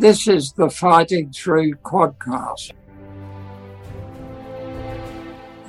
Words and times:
This 0.00 0.28
is 0.28 0.52
the 0.52 0.70
Fighting 0.70 1.30
Through 1.30 1.74
quadcast. 1.84 2.72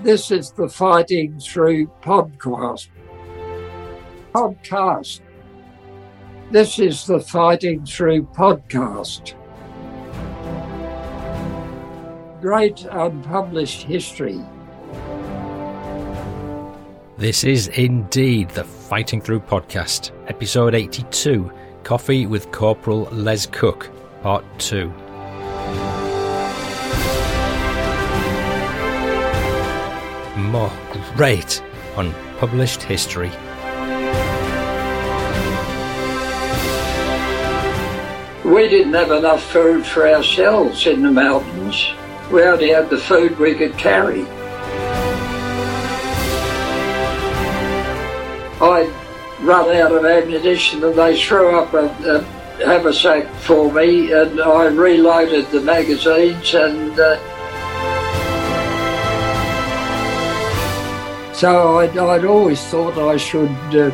This 0.03 0.31
is 0.31 0.51
the 0.51 0.69
Fighting 0.69 1.37
Through 1.37 1.87
podcast. 2.01 2.87
Podcast. 4.33 5.19
This 6.49 6.79
is 6.79 7.05
the 7.05 7.19
Fighting 7.19 7.85
Through 7.85 8.23
podcast. 8.27 9.33
Great 12.39 12.85
unpublished 12.89 13.83
history. 13.83 14.39
This 17.17 17.43
is 17.43 17.67
indeed 17.67 18.49
the 18.51 18.63
Fighting 18.63 19.19
Through 19.19 19.41
podcast, 19.41 20.11
episode 20.27 20.73
82 20.73 21.51
Coffee 21.83 22.27
with 22.27 22.49
Corporal 22.53 23.09
Les 23.11 23.45
Cook, 23.45 23.89
part 24.21 24.45
2. 24.59 24.87
More 30.37 30.71
great 31.15 31.63
unpublished 31.97 32.83
history. 32.83 33.31
We 38.45 38.67
didn't 38.67 38.93
have 38.93 39.11
enough 39.11 39.43
food 39.43 39.85
for 39.85 40.07
ourselves 40.07 40.85
in 40.85 41.01
the 41.01 41.11
mountains. 41.11 41.91
We 42.31 42.43
only 42.43 42.69
had 42.69 42.89
the 42.89 42.97
food 42.97 43.39
we 43.39 43.55
could 43.55 43.77
carry. 43.77 44.25
I'd 48.61 48.93
run 49.41 49.75
out 49.75 49.91
of 49.91 50.05
ammunition 50.05 50.83
and 50.83 50.95
they 50.95 51.19
threw 51.19 51.57
up 51.57 51.73
a, 51.73 51.85
a 51.85 52.40
haversack 52.65 53.27
for 53.41 53.71
me 53.71 54.11
and 54.11 54.39
I 54.39 54.67
reloaded 54.67 55.49
the 55.51 55.61
magazines 55.61 56.53
and 56.53 56.99
uh, 56.99 57.17
so 61.33 61.79
I'd, 61.79 61.97
I'd 61.97 62.25
always 62.25 62.61
thought 62.65 62.97
I 62.97 63.17
should 63.17 63.49
uh, 63.75 63.91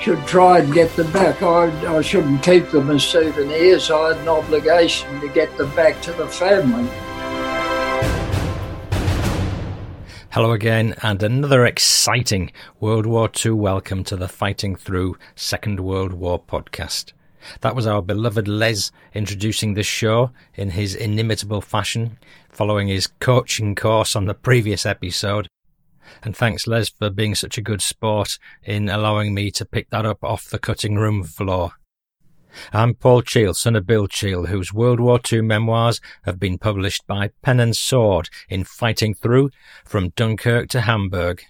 should 0.00 0.26
try 0.26 0.60
and 0.60 0.72
get 0.72 0.94
them 0.96 1.12
back. 1.12 1.42
I, 1.42 1.96
I 1.96 2.00
shouldn't 2.00 2.42
keep 2.42 2.70
them 2.70 2.90
as 2.90 3.04
souvenirs. 3.04 3.90
I 3.90 4.14
had 4.14 4.16
an 4.22 4.28
obligation 4.28 5.20
to 5.20 5.28
get 5.28 5.54
them 5.58 5.74
back 5.76 6.00
to 6.02 6.12
the 6.12 6.26
family. 6.26 6.88
Hello 10.30 10.52
again, 10.52 10.94
and 11.02 11.22
another 11.22 11.66
exciting 11.66 12.50
World 12.78 13.04
War 13.04 13.28
II 13.44 13.52
welcome 13.52 14.04
to 14.04 14.16
the 14.16 14.28
Fighting 14.28 14.76
Through 14.76 15.18
Second 15.34 15.80
World 15.80 16.12
War 16.12 16.40
podcast. 16.40 17.12
That 17.60 17.74
was 17.74 17.86
our 17.86 18.02
beloved 18.02 18.48
Les 18.48 18.90
introducing 19.14 19.74
the 19.74 19.82
show 19.82 20.30
in 20.54 20.70
his 20.70 20.94
inimitable 20.94 21.60
fashion, 21.60 22.18
following 22.50 22.88
his 22.88 23.06
coaching 23.06 23.74
course 23.74 24.16
on 24.16 24.26
the 24.26 24.34
previous 24.34 24.84
episode. 24.84 25.48
And 26.22 26.36
thanks, 26.36 26.66
Les, 26.66 26.88
for 26.88 27.10
being 27.10 27.34
such 27.34 27.56
a 27.56 27.62
good 27.62 27.82
sport 27.82 28.38
in 28.62 28.88
allowing 28.88 29.34
me 29.34 29.50
to 29.52 29.64
pick 29.64 29.90
that 29.90 30.04
up 30.04 30.22
off 30.22 30.50
the 30.50 30.58
cutting 30.58 30.96
room 30.96 31.22
floor. 31.22 31.72
I'm 32.72 32.94
Paul 32.94 33.22
Cheall, 33.22 33.54
son 33.54 33.76
of 33.76 33.86
Bill 33.86 34.08
Cheall, 34.08 34.46
whose 34.46 34.72
World 34.72 34.98
War 34.98 35.20
II 35.32 35.42
memoirs 35.42 36.00
have 36.24 36.40
been 36.40 36.58
published 36.58 37.06
by 37.06 37.30
Pen 37.42 37.60
and 37.60 37.76
Sword 37.76 38.28
in 38.48 38.64
Fighting 38.64 39.14
Through 39.14 39.50
from 39.84 40.10
Dunkirk 40.10 40.68
to 40.70 40.80
Hamburg. 40.80 41.42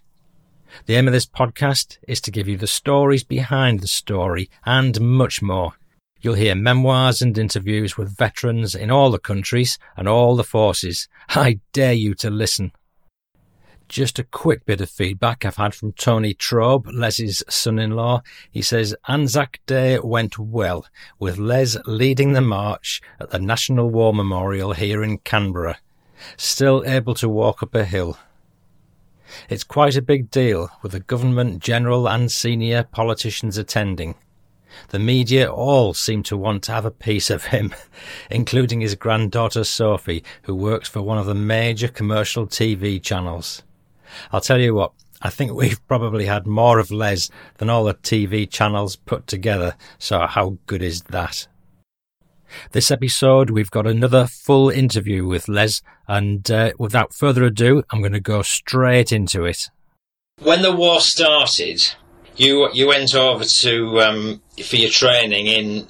The 0.86 0.97
aim 0.97 1.06
of 1.06 1.12
this 1.12 1.26
podcast 1.26 1.98
is 2.06 2.20
to 2.22 2.31
give 2.31 2.48
you 2.48 2.56
the 2.56 2.66
stories 2.66 3.25
behind 3.25 3.81
the 3.81 3.88
story 3.88 4.50
and 4.64 5.00
much 5.00 5.42
more. 5.42 5.75
You'll 6.20 6.34
hear 6.34 6.54
memoirs 6.54 7.22
and 7.22 7.36
interviews 7.38 7.97
with 7.97 8.16
veterans 8.16 8.75
in 8.75 8.91
all 8.91 9.10
the 9.10 9.19
countries 9.19 9.78
and 9.97 10.06
all 10.06 10.36
the 10.36 10.44
forces. 10.44 11.08
I 11.31 11.60
dare 11.72 11.94
you 11.94 12.14
to 12.16 12.28
listen. 12.28 12.72
Just 13.88 14.19
a 14.20 14.25
quick 14.25 14.66
bit 14.66 14.81
of 14.81 14.88
feedback 14.88 15.44
I've 15.44 15.56
had 15.56 15.75
from 15.75 15.92
Tony 15.92 16.32
Trobe, 16.32 16.87
Les's 16.92 17.42
son-in-law. 17.48 18.22
He 18.50 18.62
says 18.62 18.94
Anzac 19.08 19.60
Day 19.66 19.98
went 19.98 20.38
well, 20.38 20.87
with 21.19 21.38
Les 21.38 21.76
leading 21.87 22.34
the 22.34 22.41
march 22.41 23.00
at 23.19 23.31
the 23.31 23.41
National 23.41 23.91
War 23.91 24.14
Memorial 24.14 24.75
here 24.75 25.02
in 25.02 25.19
Canberra, 25.19 25.78
still 26.37 26.84
able 26.87 27.14
to 27.14 27.28
walk 27.28 27.64
up 27.64 27.75
a 27.75 27.84
hill. 27.84 28.16
It's 29.48 29.64
quite 29.64 29.96
a 29.96 30.02
big 30.02 30.30
deal, 30.30 30.70
with 30.82 30.92
the 30.92 31.00
government 31.00 31.62
general 31.62 32.08
and 32.08 32.30
senior 32.30 32.84
politicians 32.84 33.56
attending. 33.58 34.14
The 34.88 34.98
media 34.98 35.50
all 35.50 35.94
seem 35.94 36.22
to 36.24 36.36
want 36.36 36.62
to 36.64 36.72
have 36.72 36.84
a 36.84 36.91
piece 36.91 37.30
of 37.30 37.46
him, 37.46 37.74
including 38.30 38.80
his 38.80 38.94
granddaughter 38.94 39.64
Sophie, 39.64 40.24
who 40.42 40.54
works 40.54 40.88
for 40.88 41.02
one 41.02 41.19
of 41.19 41.26
the 41.26 41.34
major 41.34 41.88
commercial 41.88 42.46
TV 42.46 43.02
channels. 43.02 43.62
I'll 44.32 44.40
tell 44.40 44.60
you 44.60 44.74
what, 44.74 44.92
I 45.22 45.30
think 45.30 45.52
we've 45.52 45.86
probably 45.88 46.26
had 46.26 46.46
more 46.46 46.78
of 46.78 46.90
Les 46.90 47.30
than 47.58 47.70
all 47.70 47.84
the 47.84 47.94
TV 47.94 48.48
channels 48.48 48.96
put 48.96 49.26
together, 49.26 49.76
so 49.98 50.26
how 50.26 50.58
good 50.66 50.82
is 50.82 51.02
that? 51.02 51.46
This 52.72 52.91
episode, 52.91 53.50
we've 53.50 53.71
got 53.71 53.87
another 53.87 54.27
full 54.27 54.71
interview 54.71 55.27
with 55.27 55.49
Les, 55.49 55.83
and 56.09 56.50
uh, 56.50 56.72
without 56.78 57.15
further 57.15 57.44
ado, 57.44 57.83
I'm 57.91 58.00
going 58.00 58.12
to 58.12 58.21
go 58.21 58.43
straight 58.43 59.12
into 59.12 59.44
it. 59.44 59.69
When 60.41 60.62
the 60.62 60.75
war 60.75 61.00
started, 61.00 61.83
you 62.37 62.71
you 62.72 62.88
went 62.88 63.15
over 63.15 63.44
to 63.44 64.00
um, 64.00 64.43
for 64.65 64.77
your 64.77 64.91
training 64.91 65.47
in 65.47 65.87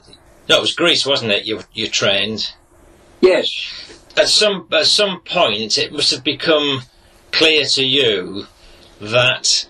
no, 0.48 0.58
it 0.58 0.60
was 0.60 0.74
Greece, 0.74 1.06
wasn't 1.06 1.30
it? 1.30 1.46
You 1.46 1.60
you 1.72 1.86
trained 1.88 2.52
Yes, 3.20 4.00
at 4.16 4.28
some 4.28 4.66
at 4.72 4.86
some 4.86 5.20
point. 5.20 5.78
It 5.78 5.92
must 5.92 6.10
have 6.10 6.24
become 6.24 6.82
clear 7.32 7.64
to 7.66 7.84
you 7.84 8.46
that 9.00 9.66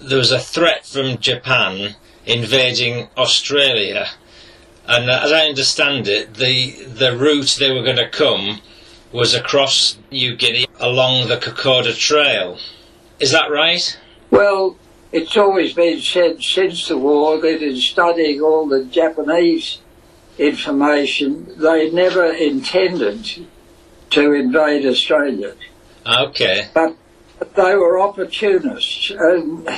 there 0.00 0.18
was 0.18 0.32
a 0.32 0.38
threat 0.38 0.86
from 0.86 1.18
Japan 1.18 1.96
invading 2.24 3.08
Australia, 3.16 4.08
and 4.88 5.10
uh, 5.10 5.20
as 5.24 5.32
I 5.32 5.46
understand 5.46 6.08
it, 6.08 6.34
the 6.34 6.72
the 6.84 7.16
route 7.16 7.56
they 7.58 7.72
were 7.72 7.82
going 7.82 7.96
to 7.96 8.08
come 8.08 8.60
was 9.12 9.34
across 9.34 9.98
New 10.10 10.36
Guinea 10.36 10.66
along 10.78 11.28
the 11.28 11.36
Kokoda 11.36 11.96
Trail. 11.96 12.58
Is 13.18 13.32
that 13.32 13.50
right? 13.50 13.98
Well, 14.30 14.76
it's 15.12 15.36
always 15.36 15.72
been 15.72 16.00
said 16.00 16.42
since 16.42 16.88
the 16.88 16.98
war 16.98 17.40
that 17.40 17.62
in 17.62 17.76
studying 17.76 18.40
all 18.40 18.66
the 18.66 18.84
Japanese 18.84 19.78
information, 20.38 21.46
they 21.56 21.90
never 21.90 22.26
intended 22.26 23.46
to 24.10 24.32
invade 24.32 24.84
Australia. 24.84 25.54
Okay. 26.06 26.68
But 26.74 26.96
they 27.54 27.74
were 27.74 27.98
opportunists, 28.00 29.10
and 29.10 29.68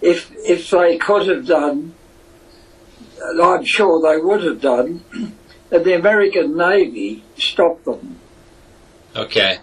if 0.00 0.32
if 0.36 0.70
they 0.70 0.98
could 0.98 1.28
have 1.28 1.46
done, 1.46 1.94
I'm 3.42 3.64
sure 3.64 4.00
they 4.00 4.20
would 4.22 4.42
have 4.44 4.60
done. 4.60 5.04
And 5.70 5.86
the 5.86 5.94
American 5.94 6.54
Navy 6.54 7.24
stopped 7.38 7.86
them, 7.86 8.18
Okay. 9.16 9.56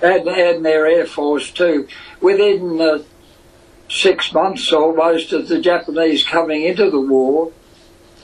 and, 0.00 0.28
and 0.28 0.64
their 0.64 0.86
Air 0.86 1.06
Force 1.06 1.50
too. 1.50 1.88
Within 2.20 2.80
uh, 2.80 2.98
six 3.90 4.32
months 4.32 4.72
almost 4.72 5.32
of 5.32 5.48
the 5.48 5.60
Japanese 5.60 6.22
coming 6.22 6.62
into 6.62 6.88
the 6.88 7.00
war, 7.00 7.50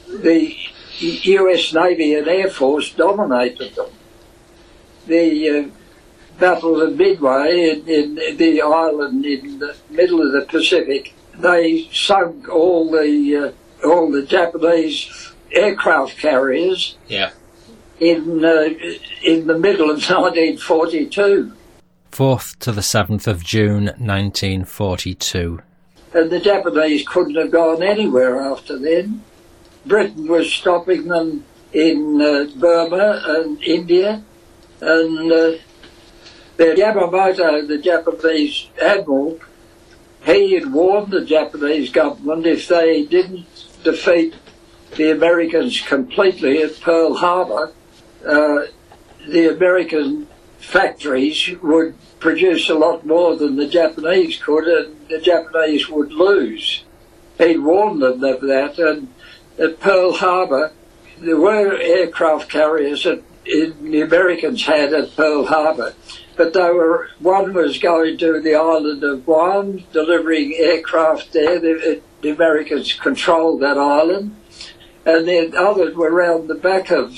the 0.06 0.54
U.S. 1.00 1.74
Navy 1.74 2.14
and 2.14 2.28
Air 2.28 2.48
Force 2.48 2.92
dominated 2.92 3.74
them. 3.74 3.90
The 5.08 5.48
uh, 5.48 5.68
Battle 6.38 6.80
of 6.80 6.96
Midway 6.96 7.70
in, 7.70 7.88
in 7.88 8.36
the 8.36 8.62
island 8.62 9.26
in 9.26 9.58
the 9.58 9.74
middle 9.90 10.24
of 10.24 10.30
the 10.30 10.46
Pacific, 10.46 11.12
they 11.36 11.88
sunk 11.92 12.48
all 12.48 12.88
the 12.92 13.36
uh, 13.36 13.52
all 13.84 14.10
the 14.10 14.22
Japanese 14.22 15.32
aircraft 15.52 16.18
carriers 16.18 16.96
Yeah. 17.08 17.30
in 18.00 18.44
uh, 18.44 18.68
in 19.22 19.46
the 19.46 19.58
middle 19.58 19.90
of 19.90 19.96
1942. 20.08 21.52
4th 22.10 22.56
to 22.60 22.70
the 22.72 22.80
7th 22.80 23.26
of 23.26 23.42
June 23.42 23.86
1942. 23.98 25.60
and 26.14 26.30
the 26.30 26.38
Japanese 26.40 27.06
couldn't 27.08 27.34
have 27.34 27.50
gone 27.50 27.82
anywhere 27.82 28.40
after 28.40 28.78
then. 28.78 29.22
Britain 29.84 30.28
was 30.28 30.50
stopping 30.52 31.08
them 31.08 31.44
in 31.72 32.20
uh, 32.22 32.46
Burma 32.56 33.20
and 33.26 33.60
India, 33.64 34.22
and 34.80 35.32
uh, 35.32 35.52
the 36.56 36.66
Yamamoto, 36.78 37.66
the 37.66 37.78
Japanese 37.78 38.68
admiral, 38.80 39.40
he 40.24 40.52
had 40.54 40.72
warned 40.72 41.10
the 41.12 41.24
Japanese 41.24 41.90
government 41.90 42.46
if 42.46 42.68
they 42.68 43.04
didn't 43.04 43.63
defeat 43.84 44.34
the 44.96 45.10
Americans 45.10 45.80
completely 45.80 46.62
at 46.62 46.80
Pearl 46.80 47.14
Harbor, 47.14 47.72
uh, 48.26 48.62
the 49.28 49.54
American 49.54 50.26
factories 50.58 51.50
would 51.62 51.94
produce 52.20 52.70
a 52.70 52.74
lot 52.74 53.04
more 53.04 53.36
than 53.36 53.56
the 53.56 53.66
Japanese 53.66 54.38
could, 54.38 54.64
and 54.64 55.08
the 55.08 55.20
Japanese 55.20 55.88
would 55.88 56.12
lose. 56.12 56.84
He 57.38 57.58
warned 57.58 58.02
them 58.02 58.24
of 58.24 58.40
that, 58.42 58.78
and 58.78 59.08
at 59.58 59.80
Pearl 59.80 60.12
Harbor, 60.14 60.72
there 61.18 61.36
were 61.36 61.76
aircraft 61.76 62.50
carriers 62.50 63.04
that 63.04 63.22
the 63.44 64.00
Americans 64.00 64.64
had 64.64 64.92
at 64.94 65.14
Pearl 65.14 65.46
Harbor, 65.46 65.94
but 66.36 66.52
they 66.52 66.70
were 66.70 67.08
one 67.18 67.52
was 67.54 67.78
going 67.78 68.18
to 68.18 68.40
the 68.40 68.54
island 68.54 69.02
of 69.04 69.24
Guam, 69.24 69.84
delivering 69.92 70.54
aircraft 70.54 71.32
there. 71.32 71.58
The, 71.58 72.00
the 72.22 72.30
Americans 72.30 72.92
controlled 72.94 73.60
that 73.60 73.78
island, 73.78 74.36
and 75.04 75.28
then 75.28 75.54
others 75.56 75.94
were 75.94 76.10
around 76.10 76.48
the 76.48 76.54
back 76.54 76.90
of 76.90 77.12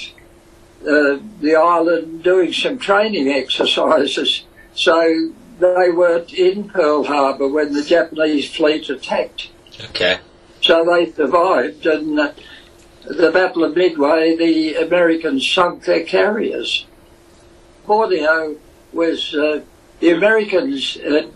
uh, 0.83 1.19
the 1.41 1.57
island 1.57 2.23
doing 2.23 2.53
some 2.53 2.79
training 2.79 3.29
exercises. 3.29 4.45
So 4.75 5.33
they 5.59 5.91
weren't 5.91 6.33
in 6.33 6.69
Pearl 6.69 7.05
Harbor 7.05 7.49
when 7.49 7.73
the 7.73 7.83
Japanese 7.83 8.55
fleet 8.55 8.91
attacked. 8.91 9.51
Okay. 9.91 10.19
So 10.61 10.85
they 10.85 11.13
survived, 11.13 11.87
and 11.87 12.19
uh, 12.19 12.33
the 13.05 13.31
Battle 13.31 13.65
of 13.65 13.77
Midway, 13.77 14.37
the 14.37 14.75
Americans 14.75 15.49
sunk 15.49 15.85
their 15.85 16.05
carriers. 16.05 16.87
Borneo 17.87 18.57
was 18.97 19.35
uh, 19.35 19.61
the 20.01 20.11
Americans 20.11 20.95
had 20.95 21.31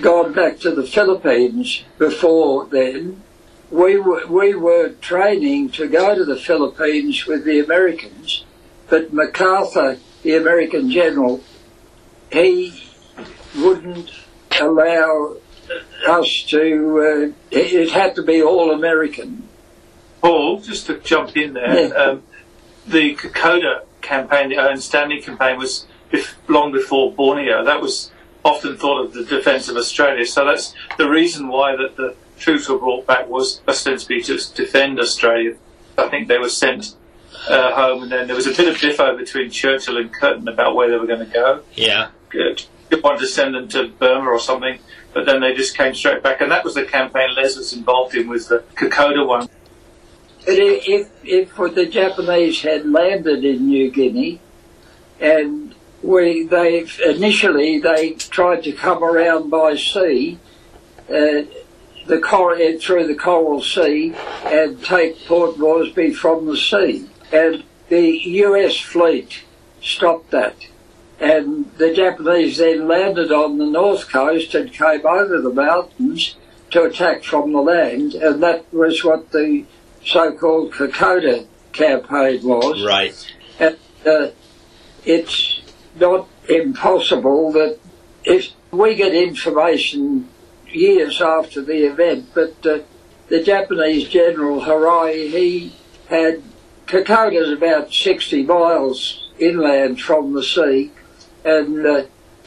gone 0.00 0.32
back 0.32 0.58
to 0.60 0.70
the 0.70 0.86
Philippines 0.86 1.84
before 1.98 2.66
then. 2.66 3.22
We 3.70 3.98
were, 3.98 4.26
we 4.26 4.54
were 4.54 4.90
training 5.00 5.70
to 5.70 5.88
go 5.88 6.14
to 6.14 6.24
the 6.24 6.36
Philippines 6.36 7.26
with 7.26 7.44
the 7.44 7.60
Americans, 7.60 8.44
but 8.88 9.12
MacArthur, 9.12 9.98
the 10.22 10.36
American 10.36 10.90
general, 10.90 11.40
he 12.32 12.82
wouldn't 13.56 14.10
allow 14.60 15.36
us 16.08 16.42
to, 16.48 17.32
uh, 17.32 17.56
it 17.56 17.90
had 17.90 18.14
to 18.16 18.22
be 18.22 18.42
all 18.42 18.72
American. 18.72 19.48
Paul, 20.20 20.60
just 20.60 20.86
to 20.86 20.98
jump 20.98 21.36
in 21.36 21.54
there, 21.54 21.88
Yeah. 21.88 21.94
um, 21.94 22.22
the 22.86 23.14
Kokoda 23.14 23.84
campaign, 24.02 24.48
the 24.50 24.56
Owen 24.56 24.80
Stanley 24.80 25.20
campaign, 25.22 25.58
was 25.58 25.86
long 26.48 26.72
before 26.72 27.12
Borneo. 27.12 27.64
That 27.64 27.80
was 27.80 28.10
often 28.44 28.76
thought 28.76 29.04
of 29.04 29.12
the 29.12 29.24
defence 29.24 29.68
of 29.68 29.76
Australia. 29.76 30.24
So 30.26 30.44
that's 30.44 30.74
the 30.98 31.08
reason 31.08 31.48
why 31.48 31.76
that 31.76 31.96
the 31.96 32.14
troops 32.38 32.68
were 32.68 32.78
brought 32.78 33.06
back 33.06 33.28
was 33.28 33.60
ostensibly 33.68 34.22
to 34.22 34.38
defend 34.54 34.98
Australia. 34.98 35.56
I 35.98 36.08
think 36.08 36.28
they 36.28 36.38
were 36.38 36.48
sent 36.48 36.94
uh, 37.48 37.74
home, 37.74 38.02
and 38.04 38.12
then 38.12 38.26
there 38.26 38.36
was 38.36 38.46
a 38.46 38.54
bit 38.54 38.68
of 38.68 38.76
diffo 38.76 39.16
between 39.16 39.50
Churchill 39.50 39.98
and 39.98 40.12
Curtin 40.12 40.48
about 40.48 40.74
where 40.74 40.88
they 40.90 40.96
were 40.96 41.06
going 41.06 41.26
to 41.26 41.32
go. 41.32 41.62
Yeah. 41.74 42.08
Good. 42.30 42.64
They 42.88 42.98
wanted 42.98 43.20
to 43.20 43.26
send 43.26 43.54
them 43.54 43.68
to 43.68 43.88
Burma 43.88 44.30
or 44.30 44.38
something, 44.40 44.78
but 45.12 45.26
then 45.26 45.40
they 45.40 45.54
just 45.54 45.76
came 45.76 45.94
straight 45.94 46.22
back, 46.22 46.40
and 46.40 46.50
that 46.50 46.64
was 46.64 46.74
the 46.74 46.84
campaign 46.84 47.34
Les 47.36 47.56
was 47.56 47.72
involved 47.72 48.14
in, 48.14 48.28
was 48.28 48.48
the 48.48 48.64
Kokoda 48.74 49.24
one. 49.26 49.48
But 50.46 50.54
i- 50.54 50.80
if, 50.86 51.08
if 51.22 51.54
the 51.74 51.86
Japanese 51.86 52.62
had 52.62 52.90
landed 52.90 53.44
in 53.44 53.66
New 53.68 53.90
Guinea, 53.90 54.40
and 55.20 55.69
we 56.02 56.44
they 56.44 56.86
initially 57.04 57.78
they 57.78 58.12
tried 58.12 58.64
to 58.64 58.72
come 58.72 59.02
around 59.02 59.50
by 59.50 59.76
sea, 59.76 60.38
uh, 61.08 61.42
the 62.06 62.20
cor- 62.22 62.54
uh, 62.54 62.78
through 62.78 63.06
the 63.06 63.14
Coral 63.14 63.62
Sea, 63.62 64.14
and 64.44 64.82
take 64.82 65.24
Port 65.26 65.58
Moresby 65.58 66.12
from 66.12 66.46
the 66.46 66.56
sea, 66.56 67.08
and 67.32 67.64
the 67.88 68.08
U.S. 68.10 68.78
fleet 68.78 69.44
stopped 69.82 70.30
that. 70.30 70.56
And 71.18 71.70
the 71.76 71.92
Japanese 71.92 72.56
then 72.56 72.88
landed 72.88 73.30
on 73.30 73.58
the 73.58 73.66
north 73.66 74.08
coast 74.08 74.54
and 74.54 74.72
came 74.72 75.04
over 75.04 75.38
the 75.40 75.52
mountains 75.52 76.36
to 76.70 76.84
attack 76.84 77.24
from 77.24 77.52
the 77.52 77.60
land, 77.60 78.14
and 78.14 78.42
that 78.42 78.72
was 78.72 79.04
what 79.04 79.30
the 79.32 79.64
so-called 80.04 80.72
Kokoda 80.72 81.46
campaign 81.72 82.42
was. 82.42 82.82
Right. 82.82 83.34
And 83.58 83.76
uh, 84.06 84.28
it's 85.04 85.59
not 85.96 86.28
impossible 86.48 87.52
that 87.52 87.78
if 88.24 88.52
we 88.70 88.94
get 88.94 89.14
information 89.14 90.28
years 90.68 91.20
after 91.20 91.62
the 91.62 91.86
event, 91.86 92.28
but 92.34 92.54
uh, 92.66 92.78
the 93.28 93.42
Japanese 93.42 94.08
General 94.08 94.60
Horii, 94.60 95.30
he 95.30 95.74
had 96.08 96.42
Kokoda's 96.86 97.52
about 97.52 97.92
60 97.92 98.44
miles 98.44 99.30
inland 99.38 100.00
from 100.00 100.32
the 100.32 100.42
sea, 100.42 100.92
and 101.44 101.86
uh, 101.86 102.02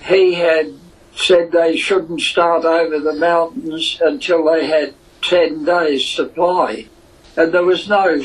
he 0.06 0.36
had 0.36 0.74
said 1.16 1.52
they 1.52 1.78
shouldn't 1.78 2.22
start 2.22 2.66
over 2.66 3.00
the 3.00 3.14
mountains 3.14 3.98
until 4.02 4.46
they 4.46 4.68
had 4.68 4.94
10 5.22 5.66
days 5.66 6.06
supply. 6.06 6.88
And 7.38 7.54
there 7.54 7.64
was 7.64 7.88
no 7.88 8.24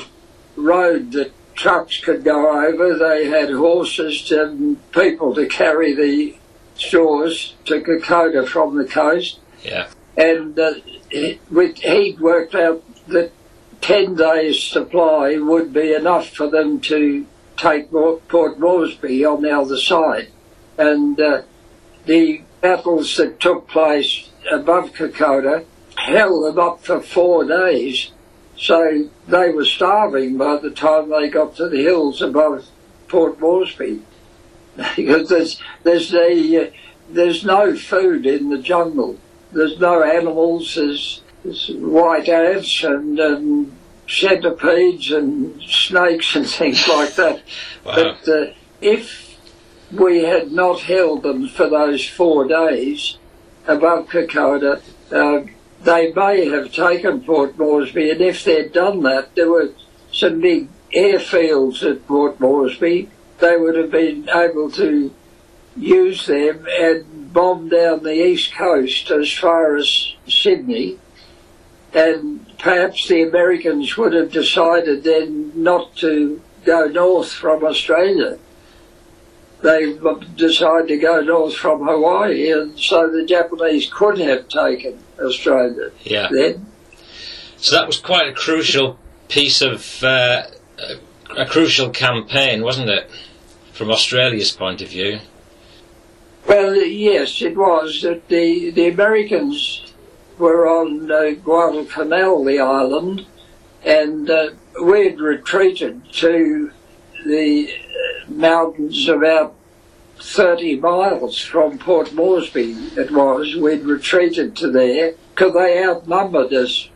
road 0.56 1.12
that 1.12 1.32
trucks 1.58 1.98
could 1.98 2.24
go 2.24 2.64
over. 2.66 2.96
They 2.96 3.26
had 3.26 3.50
horses 3.50 4.30
and 4.30 4.78
people 4.92 5.34
to 5.34 5.46
carry 5.46 5.92
the 5.94 6.36
stores 6.76 7.56
to 7.64 7.80
Kokoda 7.80 8.46
from 8.46 8.76
the 8.78 8.84
coast. 8.84 9.40
Yeah. 9.62 9.88
And 10.16 10.58
uh, 10.58 10.74
he, 11.10 11.40
with- 11.50 11.78
he'd 11.78 12.20
worked 12.20 12.54
out 12.54 12.82
that 13.08 13.32
10 13.80 14.14
days' 14.14 14.62
supply 14.62 15.36
would 15.36 15.72
be 15.72 15.92
enough 15.92 16.30
for 16.30 16.48
them 16.48 16.80
to 16.82 17.26
take 17.56 17.90
Port 17.90 18.58
Moresby 18.58 19.24
on 19.24 19.42
the 19.42 19.50
other 19.50 19.76
side. 19.76 20.28
And 20.78 21.20
uh, 21.20 21.42
the 22.06 22.42
battles 22.60 23.16
that 23.16 23.40
took 23.40 23.68
place 23.68 24.30
above 24.50 24.92
Kokoda 24.92 25.64
held 25.96 26.44
them 26.46 26.58
up 26.58 26.84
for 26.84 27.00
four 27.00 27.44
days. 27.44 28.12
So 28.58 29.08
they 29.28 29.50
were 29.50 29.64
starving 29.64 30.36
by 30.36 30.56
the 30.56 30.70
time 30.70 31.10
they 31.10 31.28
got 31.28 31.56
to 31.56 31.68
the 31.68 31.82
hills 31.82 32.20
above 32.20 32.66
Port 33.06 33.40
Moresby. 33.40 34.02
because 34.96 35.28
there's, 35.28 35.60
there's, 35.82 36.14
a, 36.14 36.66
uh, 36.66 36.70
there's 37.08 37.44
no 37.44 37.76
food 37.76 38.26
in 38.26 38.50
the 38.50 38.58
jungle. 38.58 39.18
There's 39.52 39.78
no 39.78 40.02
animals. 40.02 40.74
There's, 40.74 41.22
there's 41.44 41.70
white 41.70 42.28
ants 42.28 42.84
and, 42.84 43.18
and 43.18 43.76
centipedes 44.08 45.10
and 45.10 45.60
snakes 45.62 46.34
and 46.36 46.46
things 46.58 46.86
like 46.88 47.14
that. 47.14 47.42
Wow. 47.84 47.94
But 47.94 48.28
uh, 48.28 48.52
if 48.82 49.38
we 49.90 50.24
had 50.24 50.52
not 50.52 50.80
held 50.80 51.22
them 51.22 51.48
for 51.48 51.70
those 51.70 52.06
four 52.06 52.46
days 52.46 53.16
above 53.66 54.08
Kokoda, 54.08 54.82
uh, 55.10 55.46
they 55.82 56.12
may 56.12 56.48
have 56.48 56.72
taken 56.72 57.22
Port 57.22 57.58
Moresby, 57.58 58.10
and 58.10 58.20
if 58.20 58.44
they'd 58.44 58.72
done 58.72 59.02
that, 59.02 59.34
there 59.34 59.50
were 59.50 59.70
some 60.12 60.40
big 60.40 60.68
airfields 60.94 61.88
at 61.88 62.06
Port 62.06 62.40
Moresby. 62.40 63.08
They 63.38 63.56
would 63.56 63.76
have 63.76 63.90
been 63.90 64.28
able 64.28 64.70
to 64.72 65.14
use 65.76 66.26
them 66.26 66.66
and 66.80 67.32
bomb 67.32 67.68
down 67.68 68.02
the 68.02 68.26
east 68.26 68.54
coast 68.54 69.10
as 69.10 69.32
far 69.32 69.76
as 69.76 70.14
Sydney. 70.26 70.98
And 71.94 72.46
perhaps 72.58 73.08
the 73.08 73.22
Americans 73.22 73.96
would 73.96 74.12
have 74.12 74.32
decided 74.32 75.04
then 75.04 75.52
not 75.54 75.96
to 75.96 76.42
go 76.64 76.86
north 76.86 77.32
from 77.32 77.64
Australia. 77.64 78.38
They 79.62 79.98
decided 80.36 80.88
to 80.88 80.96
go 80.98 81.20
north 81.20 81.54
from 81.56 81.84
Hawaii, 81.86 82.52
and 82.52 82.78
so 82.78 83.10
the 83.10 83.24
Japanese 83.24 83.90
could 83.92 84.18
have 84.18 84.48
taken 84.48 84.98
Australia 85.20 85.90
Yeah. 86.04 86.28
then. 86.30 86.66
So 87.56 87.74
that 87.74 87.86
was 87.88 87.98
quite 87.98 88.28
a 88.28 88.32
crucial 88.32 88.98
piece 89.28 89.60
of 89.60 90.04
uh, 90.04 90.42
a, 90.78 91.42
a 91.42 91.46
crucial 91.46 91.90
campaign, 91.90 92.62
wasn't 92.62 92.88
it, 92.88 93.10
from 93.72 93.90
Australia's 93.90 94.52
point 94.52 94.80
of 94.80 94.88
view? 94.88 95.18
Well, 96.46 96.76
yes, 96.76 97.42
it 97.42 97.56
was 97.56 98.02
that 98.02 98.28
the 98.28 98.70
the 98.70 98.88
Americans 98.88 99.92
were 100.38 100.68
on 100.68 101.10
uh, 101.10 101.32
Guadalcanal, 101.42 102.44
the 102.44 102.60
island, 102.60 103.26
and 103.84 104.30
uh, 104.30 104.50
we'd 104.82 105.20
retreated 105.20 106.00
to 106.12 106.70
the 107.24 107.70
uh, 107.70 108.30
mountains 108.30 109.08
about 109.08 109.54
30 110.20 110.76
miles 110.80 111.38
from 111.40 111.78
Port 111.78 112.12
Moresby, 112.12 112.72
it 112.96 113.10
was. 113.10 113.54
We'd 113.56 113.84
retreated 113.84 114.56
to 114.56 114.70
there 114.70 115.14
because 115.34 115.54
they 115.54 115.84
outnumbered 115.84 116.52
us 116.52 116.88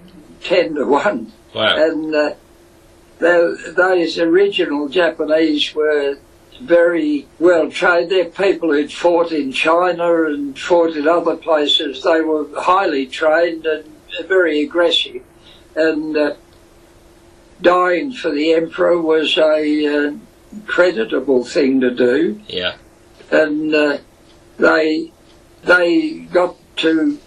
10 0.42 0.74
to 0.74 0.86
1. 0.86 1.32
Wow. 1.54 1.76
And 1.76 2.14
uh, 2.14 2.34
tho- 3.18 3.56
those 3.72 4.18
original 4.18 4.88
Japanese 4.88 5.74
were 5.74 6.18
very 6.60 7.26
well 7.38 7.70
trained. 7.70 8.10
They're 8.10 8.24
people 8.26 8.72
who'd 8.72 8.92
fought 8.92 9.32
in 9.32 9.52
China 9.52 10.24
and 10.26 10.58
fought 10.58 10.96
in 10.96 11.06
other 11.08 11.36
places. 11.36 12.02
They 12.02 12.20
were 12.20 12.46
highly 12.60 13.06
trained 13.06 13.66
and 13.66 13.84
very 14.26 14.62
aggressive. 14.62 15.22
And 15.74 16.16
uh, 16.16 16.34
dying 17.62 18.12
for 18.12 18.30
the 18.30 18.52
emperor 18.52 19.00
was 19.00 19.36
a 19.38 19.86
uh, 19.86 20.12
creditable 20.66 21.44
thing 21.44 21.80
to 21.80 21.90
do. 21.90 22.40
Yeah. 22.46 22.74
and 23.30 23.74
uh, 23.74 23.98
they 24.58 25.12
they 25.64 26.10
got 26.32 26.56
to 26.76 27.18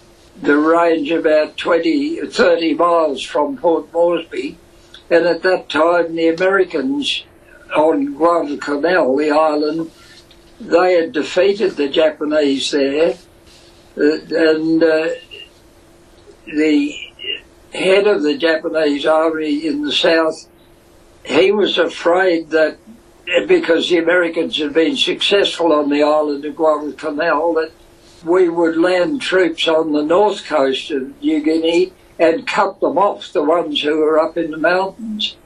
the 0.42 0.56
range 0.56 1.10
about 1.10 1.56
20, 1.56 2.26
30 2.26 2.74
miles 2.74 3.22
from 3.22 3.56
Port 3.56 3.90
Moresby, 3.92 4.58
and 5.10 5.26
at 5.26 5.42
that 5.42 5.68
time 5.70 6.14
the 6.14 6.28
Americans 6.28 7.24
on 7.74 8.14
Guadalcanal, 8.14 9.16
the 9.16 9.30
island, 9.30 9.90
they 10.60 10.94
had 10.94 11.12
defeated 11.12 11.76
the 11.76 11.88
Japanese 11.88 12.70
there, 12.70 13.16
uh, 13.96 14.02
and 14.02 14.82
uh, 14.82 15.08
the 16.46 17.05
head 17.72 18.06
of 18.06 18.22
the 18.22 18.36
Japanese 18.36 19.06
army 19.06 19.66
in 19.66 19.82
the 19.82 19.92
south, 19.92 20.48
he 21.24 21.50
was 21.50 21.78
afraid 21.78 22.50
that 22.50 22.78
because 23.48 23.88
the 23.88 23.98
Americans 23.98 24.58
had 24.58 24.72
been 24.72 24.96
successful 24.96 25.72
on 25.72 25.90
the 25.90 26.02
island 26.02 26.44
of 26.44 26.56
Guadalcanal, 26.56 27.54
that 27.54 27.72
we 28.24 28.48
would 28.48 28.76
land 28.76 29.20
troops 29.20 29.66
on 29.66 29.92
the 29.92 30.02
north 30.02 30.44
coast 30.44 30.90
of 30.90 31.20
New 31.20 31.42
Guinea 31.42 31.92
and 32.18 32.46
cut 32.46 32.80
them 32.80 32.96
off, 32.96 33.32
the 33.32 33.42
ones 33.42 33.82
who 33.82 33.98
were 33.98 34.18
up 34.18 34.36
in 34.36 34.50
the 34.50 34.56
mountains. 34.56 35.36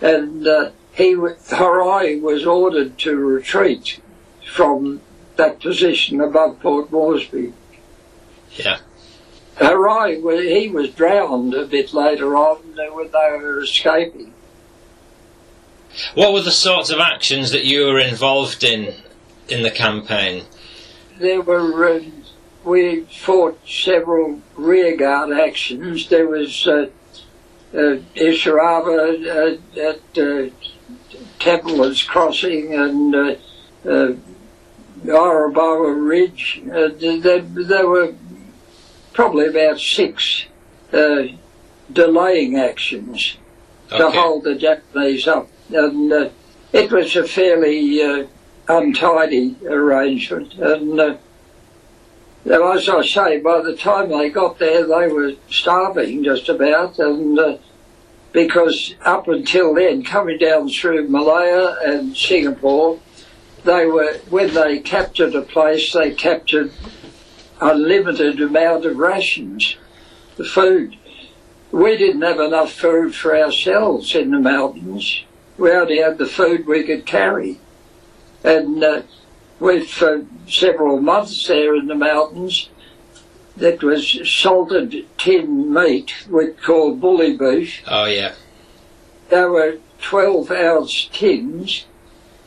And 0.00 0.46
uh, 0.46 0.70
he, 0.92 1.14
Horii 1.14 2.20
was 2.20 2.46
ordered 2.46 2.98
to 2.98 3.16
retreat 3.16 4.00
from 4.52 5.00
that 5.36 5.60
position 5.60 6.20
above 6.20 6.60
Port 6.60 6.92
Moresby. 6.92 7.52
Yeah. 8.52 8.78
Horii, 9.62 10.20
wa- 10.22 10.32
he 10.36 10.68
was 10.68 10.90
drowned 10.90 11.54
a 11.54 11.66
bit 11.66 11.92
later 11.94 12.36
on 12.36 12.58
uh, 12.78 12.94
when 12.94 13.10
they 13.10 13.38
were 13.38 13.60
escaping. 13.60 14.32
What 16.14 16.32
were 16.32 16.40
the 16.40 16.50
sorts 16.50 16.90
of 16.90 16.98
actions 16.98 17.50
that 17.52 17.64
you 17.64 17.86
were 17.86 18.00
involved 18.00 18.64
in 18.64 18.94
in 19.48 19.62
the 19.62 19.70
campaign? 19.70 20.44
there 21.18 21.40
were 21.40 21.96
uh, 21.96 22.00
we 22.64 23.02
fought 23.02 23.58
several 23.66 24.40
rearguard 24.56 25.32
actions. 25.32 26.08
There 26.08 26.28
was 26.28 26.66
uh, 26.66 26.88
uh, 27.74 27.96
Isurava 28.14 28.98
uh, 29.26 29.80
at 29.80 30.18
uh, 30.18 30.50
Templeton's 31.38 32.02
Crossing 32.02 32.74
and 32.74 33.14
uh, 33.14 33.34
uh, 33.84 34.12
Ioribaiwa 35.04 36.08
Ridge. 36.08 36.62
Uh, 36.66 36.88
there, 37.20 37.40
there 37.40 37.88
were 37.88 38.14
probably 39.12 39.46
about 39.46 39.78
six 39.78 40.46
uh, 40.92 41.24
delaying 41.92 42.58
actions 42.58 43.36
to 43.88 44.10
hold 44.10 44.44
the 44.44 44.54
Japanese 44.54 45.26
up, 45.28 45.48
and 45.70 46.12
uh, 46.12 46.30
it 46.72 46.90
was 46.90 47.14
a 47.16 47.26
fairly 47.26 48.02
uh, 48.02 48.26
untidy 48.68 49.56
arrangement. 49.66 50.54
And 50.54 50.98
uh, 50.98 51.16
as 52.46 52.88
I 52.88 53.04
say, 53.04 53.40
by 53.40 53.60
the 53.60 53.76
time 53.76 54.08
they 54.08 54.30
got 54.30 54.58
there, 54.58 54.86
they 54.86 55.08
were 55.08 55.34
starving 55.50 56.24
just 56.24 56.48
about, 56.48 56.98
and 56.98 57.38
uh, 57.38 57.58
because 58.32 58.94
up 59.04 59.28
until 59.28 59.74
then, 59.74 60.02
coming 60.02 60.38
down 60.38 60.68
through 60.70 61.08
Malaya 61.08 61.76
and 61.84 62.16
Singapore, 62.16 62.98
they 63.64 63.86
were 63.86 64.14
when 64.30 64.54
they 64.54 64.80
captured 64.80 65.34
a 65.34 65.42
place, 65.42 65.92
they 65.92 66.12
captured 66.12 66.72
unlimited 67.62 68.40
amount 68.40 68.84
of 68.84 68.96
rations, 68.96 69.76
the 70.36 70.44
food. 70.44 70.96
We 71.70 71.96
didn't 71.96 72.22
have 72.22 72.40
enough 72.40 72.72
food 72.72 73.14
for 73.14 73.36
ourselves 73.36 74.14
in 74.14 74.30
the 74.30 74.38
mountains. 74.38 75.24
We 75.56 75.70
only 75.70 75.98
had 75.98 76.18
the 76.18 76.26
food 76.26 76.66
we 76.66 76.84
could 76.84 77.06
carry. 77.06 77.60
And 78.44 78.82
uh, 78.82 79.02
we, 79.60 79.86
for 79.86 80.26
several 80.46 81.00
months 81.00 81.46
there 81.46 81.76
in 81.76 81.86
the 81.86 81.94
mountains, 81.94 82.68
that 83.56 83.82
was 83.82 84.18
salted 84.28 85.06
tin 85.18 85.72
meat 85.72 86.26
we 86.28 86.48
called 86.48 87.00
bully 87.00 87.36
beef. 87.36 87.82
Oh 87.86 88.06
yeah. 88.06 88.34
There 89.28 89.50
were 89.50 89.78
12 90.00 90.50
ounce 90.50 91.08
tins, 91.12 91.86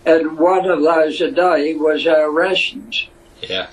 and 0.05 0.37
one 0.37 0.69
of 0.69 0.81
those 0.81 1.21
a 1.21 1.31
day 1.31 1.73
was 1.75 2.05
our 2.05 2.29
rations. 2.29 3.07
Yeah. 3.41 3.67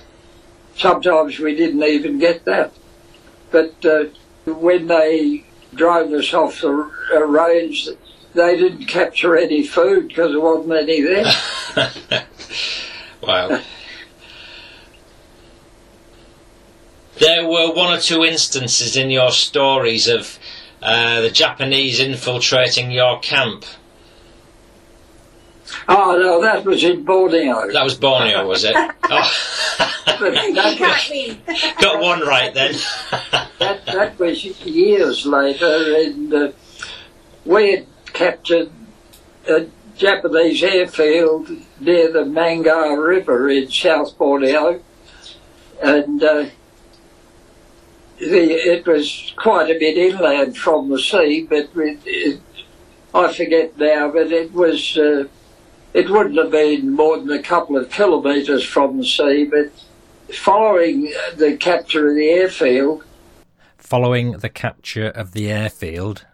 Sometimes 0.75 1.39
we 1.39 1.55
didn't 1.55 1.83
even 1.83 2.19
get 2.19 2.45
that. 2.45 2.73
But 3.51 3.85
uh, 3.85 4.05
when 4.45 4.87
they 4.87 5.45
drove 5.73 6.11
us 6.11 6.33
off 6.33 6.61
the 6.61 6.91
uh, 7.13 7.19
range, 7.25 7.87
they 8.33 8.57
didn't 8.57 8.85
capture 8.85 9.37
any 9.37 9.63
food 9.65 10.07
because 10.07 10.31
there 10.31 10.41
wasn't 10.41 10.73
any 10.73 11.01
there. 11.01 11.25
Wow. 13.25 13.61
There 17.19 17.47
were 17.47 17.73
one 17.73 17.97
or 17.97 18.01
two 18.01 18.25
instances 18.25 18.97
in 18.97 19.09
your 19.09 19.31
stories 19.31 20.07
of 20.09 20.37
uh, 20.81 21.21
the 21.21 21.29
Japanese 21.29 22.01
infiltrating 22.01 22.91
your 22.91 23.19
camp. 23.19 23.63
Oh 25.87 26.17
no, 26.17 26.41
that 26.41 26.65
was 26.65 26.83
in 26.83 27.03
Borneo. 27.03 27.71
That 27.71 27.83
was 27.83 27.95
Borneo, 27.95 28.47
was 28.47 28.63
it? 28.63 28.75
Oh. 29.05 29.31
But 30.05 30.33
that, 30.55 30.79
was, 30.79 31.09
me. 31.09 31.41
Got 31.81 32.01
one 32.01 32.21
right 32.21 32.53
then. 32.53 32.73
that, 33.59 33.85
that 33.85 34.19
was 34.19 34.43
years 34.65 35.25
later, 35.25 35.95
and 35.97 36.33
uh, 36.33 36.51
we 37.45 37.71
had 37.71 37.87
captured 38.05 38.71
a 39.47 39.67
Japanese 39.97 40.63
airfield 40.63 41.49
near 41.79 42.11
the 42.11 42.23
Manggar 42.23 43.05
River 43.05 43.49
in 43.49 43.69
South 43.69 44.17
Borneo, 44.17 44.81
and 45.81 46.23
uh, 46.23 46.45
the, 48.19 48.51
it 48.51 48.85
was 48.87 49.33
quite 49.37 49.69
a 49.69 49.77
bit 49.77 49.97
inland 49.97 50.57
from 50.57 50.89
the 50.89 50.99
sea, 50.99 51.45
but 51.47 51.69
it, 51.75 51.99
it, 52.05 52.41
I 53.13 53.33
forget 53.33 53.77
now, 53.77 54.09
but 54.11 54.31
it 54.31 54.53
was. 54.53 54.97
Uh, 54.97 55.25
it 55.93 56.09
wouldn't 56.09 56.37
have 56.37 56.51
been 56.51 56.91
more 56.91 57.17
than 57.17 57.31
a 57.31 57.41
couple 57.41 57.77
of 57.77 57.89
kilometres 57.89 58.63
from 58.65 58.97
the 58.97 59.05
sea, 59.05 59.45
but 59.45 59.71
following 60.35 61.13
the 61.35 61.55
capture 61.57 62.09
of 62.09 62.15
the 62.15 62.29
airfield, 62.29 63.03
Following 63.77 64.37
the 64.37 64.49
capture 64.49 65.07
of 65.07 65.33
the 65.33 65.51
airfield, 65.51 66.25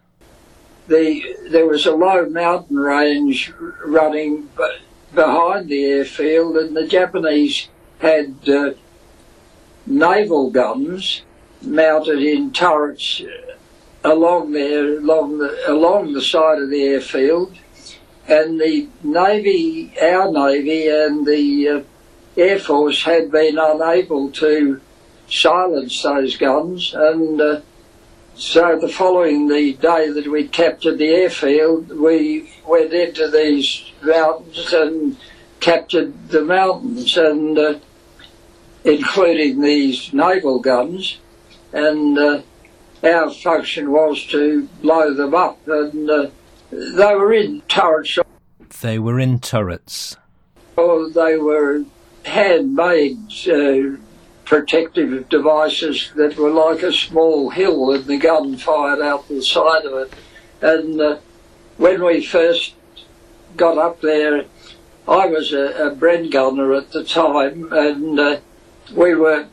the 0.88 1.36
there 1.50 1.66
was 1.66 1.86
a 1.86 1.92
low 1.92 2.30
mountain 2.30 2.78
range 2.78 3.52
running 3.84 4.48
b- 4.56 4.78
behind 5.14 5.68
the 5.68 5.84
airfield, 5.84 6.56
and 6.56 6.78
the 6.78 6.88
Japanese 6.88 7.68
had 8.00 8.36
uh, 8.48 8.72
naval 9.86 10.52
guns 10.52 11.24
mounted 11.62 12.22
in 12.22 12.52
turrets 12.54 13.22
uh, 13.22 13.56
along 14.10 14.52
there, 14.54 15.00
along 15.00 15.40
the 15.40 15.60
along 15.68 16.14
the 16.14 16.22
side 16.22 16.62
of 16.62 16.70
the 16.70 16.84
airfield, 16.84 17.58
and 18.30 18.60
the 18.60 18.88
navy, 19.04 19.94
our 20.02 20.32
navy, 20.32 20.88
and 20.88 21.26
the 21.26 21.68
uh, 21.68 21.82
air 22.38 22.60
force 22.60 23.04
had 23.04 23.32
been 23.32 23.58
unable 23.58 24.32
to 24.32 24.82
silence 25.30 26.04
those 26.04 26.38
guns, 26.38 26.94
and. 26.94 27.42
Uh, 27.42 27.62
so 28.36 28.80
the 28.80 28.88
following 28.88 29.50
the 29.50 29.74
day 29.74 30.10
that 30.10 30.26
we 30.26 30.48
captured 30.48 30.98
the 30.98 31.10
airfield, 31.10 31.90
we 31.90 32.50
went 32.66 32.94
into 32.94 33.30
these 33.30 33.92
mountains 34.02 34.72
and 34.72 35.18
captured 35.60 36.30
the 36.30 36.42
mountains, 36.42 37.18
and 37.18 37.60
uh, 37.60 37.80
including 38.86 39.62
these 39.62 40.14
naval 40.14 40.60
guns, 40.60 41.18
and 41.74 42.18
uh, 42.18 42.42
our 43.04 43.30
function 43.30 43.92
was 43.92 44.24
to 44.28 44.70
blow 44.82 45.14
them 45.14 45.36
up, 45.36 45.60
and 45.68 46.10
uh, 46.10 46.30
they 46.72 47.16
were 47.16 47.34
in 47.34 47.62
turrets 47.62 48.20
they 48.82 49.00
were 49.00 49.20
in 49.20 49.40
turrets. 49.40 50.16
or 50.76 51.10
they 51.10 51.38
were 51.38 51.84
handmade 52.24 53.18
uh, 53.48 53.98
protective 54.46 55.28
devices 55.30 56.12
that 56.16 56.38
were 56.38 56.50
like 56.50 56.82
a 56.82 56.94
small 56.94 57.50
hill 57.50 57.92
and 57.92 58.06
the 58.06 58.18
gun 58.18 58.58
fired 58.58 59.02
out 59.02 59.28
the 59.28 59.42
side 59.42 59.86
of 59.86 59.94
it. 59.94 60.14
And 60.62 61.00
uh, 61.00 61.18
when 61.78 62.04
we 62.04 62.26
first 62.26 62.74
got 63.56 63.78
up 63.78 64.02
there, 64.02 64.46
I 65.08 65.26
was 65.28 65.54
a, 65.54 65.88
a 65.88 65.96
Bren 65.96 66.32
gunner 66.32 66.74
at 66.74 66.92
the 66.92 67.04
time, 67.04 67.72
and 67.72 68.20
uh, 68.20 68.40
we 68.94 69.16
were 69.16 69.48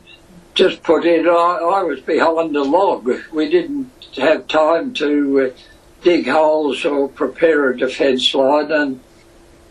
just 0.53 0.83
put 0.83 1.05
in. 1.05 1.27
I, 1.27 1.31
I 1.31 1.83
was 1.83 1.99
behind 2.01 2.55
a 2.55 2.63
log. 2.63 3.09
We 3.31 3.49
didn't 3.49 3.91
have 4.17 4.47
time 4.47 4.93
to 4.95 5.53
uh, 5.55 5.59
dig 6.01 6.27
holes 6.27 6.85
or 6.85 7.09
prepare 7.09 7.69
a 7.69 7.77
defence 7.77 8.33
line, 8.33 8.71
and 8.71 8.99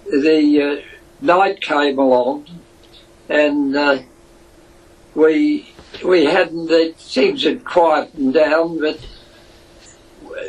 the 0.06 0.62
uh, 0.62 1.25
night 1.25 1.61
came 1.61 1.99
along, 1.99 2.47
and 3.28 3.76
uh, 3.76 3.99
we 5.14 5.75
we 6.04 6.25
hadn't. 6.25 6.66
The, 6.66 6.95
things 6.97 7.45
had 7.45 7.64
quietened 7.64 8.35
down, 8.35 8.80
but 8.80 8.99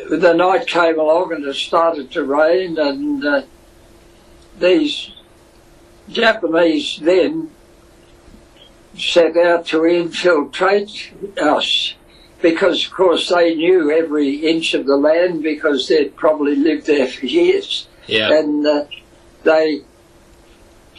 the 0.09 0.33
night 0.33 0.67
came 0.67 0.99
along 0.99 1.33
and 1.33 1.45
it 1.45 1.55
started 1.55 2.11
to 2.11 2.23
rain, 2.23 2.77
and 2.77 3.23
uh, 3.23 3.41
these 4.59 5.11
Japanese 6.09 6.99
then 7.01 7.51
set 8.97 9.37
out 9.37 9.65
to 9.67 9.85
infiltrate 9.85 11.13
us 11.39 11.93
because, 12.41 12.85
of 12.85 12.91
course, 12.91 13.29
they 13.29 13.55
knew 13.55 13.91
every 13.91 14.35
inch 14.47 14.73
of 14.73 14.85
the 14.85 14.95
land 14.97 15.41
because 15.43 15.87
they'd 15.87 16.15
probably 16.15 16.55
lived 16.55 16.85
there 16.85 17.07
for 17.07 17.25
years, 17.25 17.87
Yeah. 18.07 18.31
and 18.37 18.65
uh, 18.65 18.85
they 19.43 19.81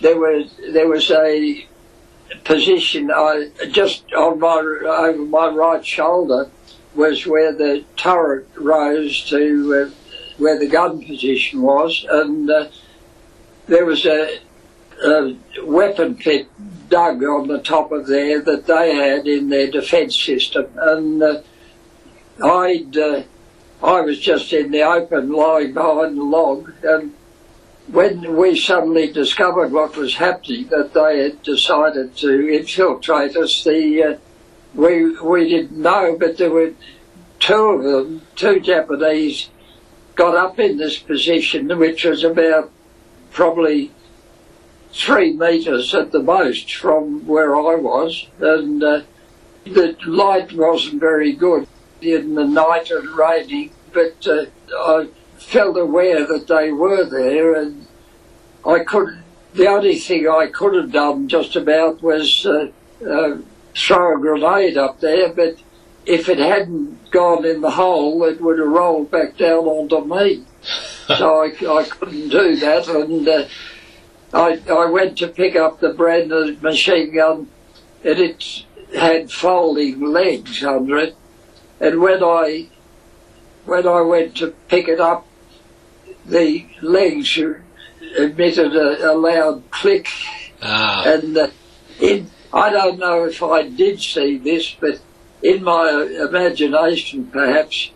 there 0.01 0.17
was 0.17 0.55
there 0.73 0.89
was 0.89 1.11
a 1.11 1.67
position 2.45 3.11
I 3.11 3.51
just 3.71 4.13
on 4.13 4.39
my 4.39 4.57
over 4.59 5.19
my 5.19 5.49
right 5.49 5.85
shoulder 5.85 6.51
was 6.95 7.27
where 7.27 7.53
the 7.53 7.85
turret 7.97 8.47
rose 8.57 9.25
to 9.31 9.89
uh, 9.89 9.95
where 10.39 10.59
the 10.59 10.69
gun 10.69 11.03
position 11.05 11.63
was, 11.63 12.07
and 12.09 12.51
uh, 12.51 12.69
there 13.67 13.85
was 13.85 14.07
a, 14.07 14.39
a 15.05 15.37
weapon 15.65 16.15
pit 16.17 16.49
dug 16.89 17.23
on 17.25 17.49
the 17.49 17.61
top 17.61 17.93
of 17.93 18.07
there 18.07 18.41
that 18.41 18.67
they 18.67 18.95
had 18.95 19.27
in 19.27 19.49
their 19.49 19.71
defence 19.71 20.17
system, 20.17 20.67
and 20.77 21.23
uh, 21.23 21.43
I'd 22.43 22.97
uh, 22.97 23.23
I 23.83 24.01
was 24.01 24.19
just 24.19 24.53
in 24.53 24.71
the 24.71 24.83
open, 24.83 25.31
lying 25.31 25.73
behind 25.73 26.19
the 26.19 26.25
log, 26.25 26.73
and 26.83 27.15
when 27.89 28.37
we 28.37 28.59
suddenly 28.59 29.11
discovered 29.11 29.73
what 29.73 29.97
was 29.97 30.17
happening, 30.17 30.67
that 30.69 30.93
they 30.93 31.23
had 31.23 31.43
decided 31.43 32.17
to 32.17 32.49
infiltrate 32.49 33.37
us, 33.37 33.65
the 33.65 34.03
uh, 34.03 34.17
we 34.75 35.19
we 35.21 35.49
didn't 35.49 35.79
know, 35.79 36.17
but 36.19 36.37
there 36.37 36.51
were 36.51 36.75
two 37.39 37.55
of 37.55 37.83
them, 37.83 38.23
two 38.37 38.61
Japanese, 38.61 39.49
got 40.15 40.35
up 40.35 40.59
in 40.59 40.77
this 40.77 40.99
position, 40.99 41.79
which 41.79 42.05
was 42.05 42.25
about 42.25 42.71
probably 43.31 43.93
three 44.93 45.33
metres 45.33 45.95
at 45.95 46.13
the 46.13 46.23
most 46.23 46.75
from 46.75 47.27
where 47.27 47.55
I 47.57 47.75
was, 47.75 48.27
and 48.41 48.83
uh, 48.83 49.03
the 49.65 49.97
light 50.07 50.53
wasn't 50.53 51.01
very 51.01 51.33
good 51.33 51.67
in 52.01 52.35
the 52.35 52.45
night 52.45 52.91
and 52.91 53.09
raining, 53.11 53.71
but 53.93 54.27
uh, 54.27 54.47
I 54.75 55.09
felt 55.37 55.77
aware 55.77 56.27
that 56.27 56.47
they 56.47 56.73
were 56.73 57.05
there, 57.05 57.55
and 57.55 57.87
I 58.67 58.81
could. 58.81 59.19
The 59.55 59.67
only 59.67 59.97
thing 59.97 60.29
I 60.29 60.47
could 60.47 60.75
have 60.75 60.93
done 60.93 61.27
just 61.29 61.57
about 61.57 62.03
was 62.03 62.47
uh, 62.47 62.69
uh, 63.05 63.39
throw 63.75 64.17
a 64.17 64.21
grenade 64.21 64.77
up 64.77 65.01
there, 65.01 65.31
but 65.31 65.57
if 66.07 66.29
it 66.29 66.39
hadn't 66.39 67.11
gone 67.11 67.45
in 67.45 67.61
the 67.61 67.71
hole, 67.71 68.23
it 68.25 68.41
would 68.41 68.59
have 68.59 68.69
rolled 68.69 69.11
back 69.11 69.37
down 69.37 69.65
onto 69.65 70.05
me. 70.05 70.45
so 71.07 71.43
I, 71.43 71.81
I 71.81 71.85
couldn't 71.85 72.29
do 72.29 72.57
that, 72.57 72.89
and 72.89 73.27
uh, 73.29 73.45
I, 74.33 74.61
I 74.71 74.87
went 74.87 75.19
to 75.19 75.29
pick 75.29 75.57
up 75.57 75.81
the 75.81 75.95
brand 75.95 76.29
new 76.29 76.57
machine 76.61 77.15
gun, 77.15 77.49
and 78.05 78.19
it 78.19 78.65
had 78.95 79.31
folding 79.31 80.01
legs 80.01 80.63
under 80.63 80.99
it. 80.99 81.17
And 81.81 82.01
when 82.01 82.23
I 82.23 82.69
when 83.65 83.87
I 83.87 84.01
went 84.01 84.37
to 84.37 84.49
pick 84.69 84.89
it 84.89 85.01
up, 85.01 85.27
the 86.27 86.67
legs 86.83 87.39
emitted 88.19 88.75
a, 88.75 89.13
a 89.13 89.15
loud 89.15 89.71
click, 89.71 90.09
Ah. 90.63 91.05
and 91.07 91.37
uh, 91.37 91.49
in 92.01 92.31
I 92.53 92.71
don't 92.71 92.99
know 92.99 93.25
if 93.25 93.43
I 93.43 93.69
did 93.69 94.01
see 94.01 94.39
this, 94.39 94.75
but 94.81 95.01
in 95.43 95.63
my 95.63 96.03
imagination, 96.29 97.27
perhaps 97.27 97.91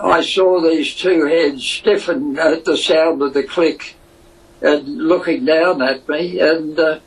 I 0.00 0.22
saw 0.22 0.60
these 0.60 0.94
two 0.94 1.26
heads 1.26 1.64
stiffen 1.64 2.38
at 2.38 2.64
the 2.64 2.76
sound 2.76 3.22
of 3.22 3.34
the 3.34 3.42
click 3.42 3.96
and 4.62 4.86
looking 4.98 5.44
down 5.44 5.82
at 5.82 6.08
me, 6.08 6.38
and 6.40 6.78
uh, 6.78 7.00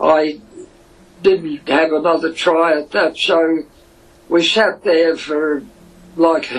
I 0.00 0.40
didn't 1.22 1.68
have 1.68 1.92
another 1.92 2.32
try 2.32 2.78
at 2.78 2.90
that. 2.90 3.16
So 3.16 3.62
we 4.28 4.44
sat 4.44 4.84
there 4.84 5.16
for 5.16 5.62
like 6.16 6.50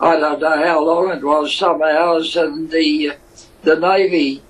I 0.00 0.18
don't 0.18 0.40
know 0.40 0.64
how 0.64 0.84
long 0.84 1.10
it 1.10 1.24
was, 1.24 1.54
some 1.54 1.82
hours, 1.82 2.36
and 2.36 2.70
the 2.70 3.16
the 3.62 3.76
navy, 3.76 4.42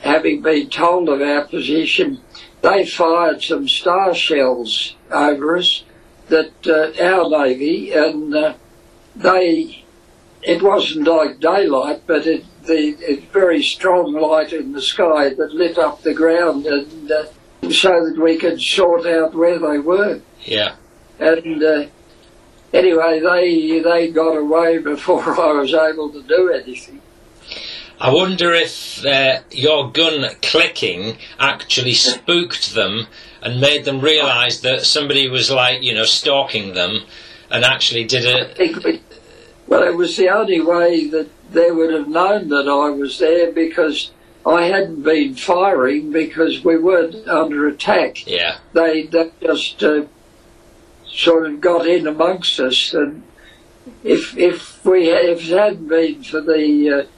having 0.00 0.42
been 0.42 0.68
told 0.68 1.08
of 1.08 1.22
our 1.22 1.46
position, 1.46 2.20
they 2.62 2.84
fired 2.84 3.42
some 3.42 3.68
star 3.68 4.14
shells 4.14 4.96
over 5.10 5.58
us. 5.58 5.84
That 6.28 6.66
uh, 6.66 7.02
our 7.02 7.28
navy 7.28 7.92
and 7.92 8.34
uh, 8.34 8.54
they 9.14 9.84
it 10.42 10.62
wasn't 10.62 11.06
like 11.06 11.40
daylight, 11.40 12.02
but 12.06 12.26
it 12.26 12.44
the 12.66 13.22
very 13.32 13.62
strong 13.62 14.12
light 14.12 14.52
in 14.52 14.72
the 14.72 14.82
sky 14.82 15.30
that 15.30 15.52
lit 15.52 15.78
up 15.78 16.02
the 16.02 16.14
ground, 16.14 16.66
and 16.66 17.10
uh, 17.10 17.26
so 17.70 17.90
that 17.90 18.18
we 18.20 18.36
could 18.38 18.60
sort 18.60 19.06
out 19.06 19.34
where 19.34 19.58
they 19.58 19.78
were. 19.78 20.20
Yeah. 20.42 20.76
And 21.18 21.62
uh, 21.62 21.86
anyway, 22.72 23.20
they 23.20 23.80
they 23.80 24.10
got 24.10 24.36
away 24.36 24.78
before 24.78 25.22
I 25.40 25.52
was 25.52 25.74
able 25.74 26.10
to 26.10 26.22
do 26.22 26.50
anything. 26.50 27.00
I 28.00 28.12
wonder 28.12 28.52
if 28.52 29.04
uh, 29.06 29.40
your 29.50 29.90
gun 29.92 30.28
clicking 30.42 31.16
actually 31.38 31.94
spooked 31.94 32.74
them 32.74 33.06
and 33.40 33.60
made 33.60 33.84
them 33.84 34.00
realise 34.00 34.60
that 34.60 34.84
somebody 34.84 35.28
was 35.28 35.50
like, 35.50 35.82
you 35.82 35.94
know, 35.94 36.04
stalking 36.04 36.74
them 36.74 37.02
and 37.50 37.64
actually 37.64 38.04
did 38.04 38.24
it. 38.24 38.84
we, 38.84 39.00
well, 39.68 39.84
it 39.84 39.96
was 39.96 40.16
the 40.16 40.28
only 40.28 40.60
way 40.60 41.08
that 41.08 41.28
they 41.54 41.70
would 41.70 41.92
have 41.92 42.08
known 42.08 42.48
that 42.48 42.68
I 42.68 42.90
was 42.90 43.18
there 43.18 43.52
because 43.52 44.10
I 44.46 44.64
hadn't 44.64 45.02
been 45.02 45.34
firing 45.34 46.12
because 46.12 46.62
we 46.64 46.76
weren't 46.76 47.26
under 47.26 47.66
attack. 47.66 48.26
Yeah. 48.26 48.58
They, 48.72 49.04
they 49.04 49.30
just 49.40 49.82
uh, 49.82 50.04
sort 51.06 51.46
of 51.46 51.60
got 51.60 51.86
in 51.86 52.06
amongst 52.06 52.60
us, 52.60 52.92
and 52.92 53.22
if 54.02 54.36
if 54.36 54.84
we 54.84 55.08
if 55.08 55.48
it 55.48 55.56
hadn't 55.56 55.88
been 55.88 56.22
for 56.22 56.40
the 56.40 57.08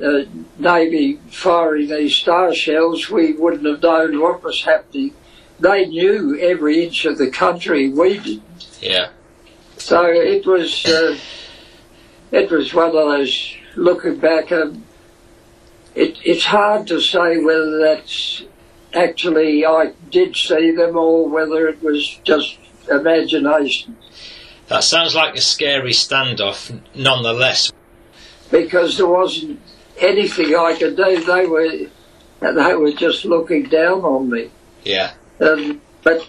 uh, 0.00 0.04
uh, 0.04 0.24
navy 0.58 1.18
firing 1.30 1.88
these 1.88 2.14
star 2.14 2.54
shells, 2.54 3.08
we 3.08 3.32
wouldn't 3.32 3.66
have 3.66 3.82
known 3.82 4.20
what 4.20 4.42
was 4.42 4.64
happening. 4.64 5.14
They 5.58 5.86
knew 5.86 6.38
every 6.40 6.84
inch 6.84 7.04
of 7.04 7.18
the 7.18 7.30
country. 7.30 7.88
We 7.88 8.18
didn't. 8.18 8.78
Yeah. 8.80 9.10
So 9.76 10.06
it 10.06 10.46
was 10.46 10.84
uh, 10.86 11.16
it 12.32 12.50
was 12.50 12.74
one 12.74 12.88
of 12.88 12.92
those 12.92 13.56
looking 13.80 14.18
back. 14.18 14.52
Um, 14.52 14.84
it, 15.94 16.18
it's 16.24 16.44
hard 16.44 16.86
to 16.88 17.00
say 17.00 17.38
whether 17.42 17.78
that's 17.78 18.44
actually 18.94 19.64
I 19.64 19.92
did 20.10 20.36
see 20.36 20.70
them 20.72 20.96
or 20.96 21.28
whether 21.28 21.66
it 21.68 21.82
was 21.82 22.20
just 22.22 22.58
imagination. 22.90 23.96
That 24.68 24.84
sounds 24.84 25.14
like 25.16 25.34
a 25.34 25.40
scary 25.40 25.90
standoff, 25.90 26.80
nonetheless. 26.94 27.72
because 28.50 28.96
there 28.96 29.06
wasn't 29.06 29.60
anything 29.98 30.54
I 30.54 30.76
could 30.78 30.96
do. 30.96 31.24
They 31.24 31.46
were 31.46 31.88
they 32.40 32.74
were 32.74 32.92
just 32.92 33.24
looking 33.24 33.64
down 33.64 34.02
on 34.02 34.30
me. 34.30 34.50
Yeah. 34.84 35.12
Um, 35.40 35.80
but 36.02 36.28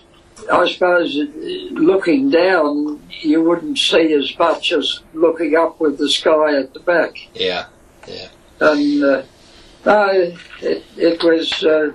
I 0.51 0.67
suppose 0.71 1.17
uh, 1.17 1.25
looking 1.73 2.29
down, 2.29 3.01
you 3.21 3.41
wouldn't 3.43 3.77
see 3.77 4.13
as 4.13 4.37
much 4.37 4.71
as 4.71 5.01
looking 5.13 5.55
up 5.55 5.79
with 5.79 5.97
the 5.97 6.09
sky 6.09 6.57
at 6.57 6.73
the 6.73 6.79
back. 6.79 7.15
Yeah, 7.33 7.65
yeah. 8.07 8.27
And 8.59 9.03
uh, 9.03 9.23
no, 9.85 10.09
it, 10.61 10.83
it 10.97 11.23
was 11.23 11.63
uh, 11.63 11.91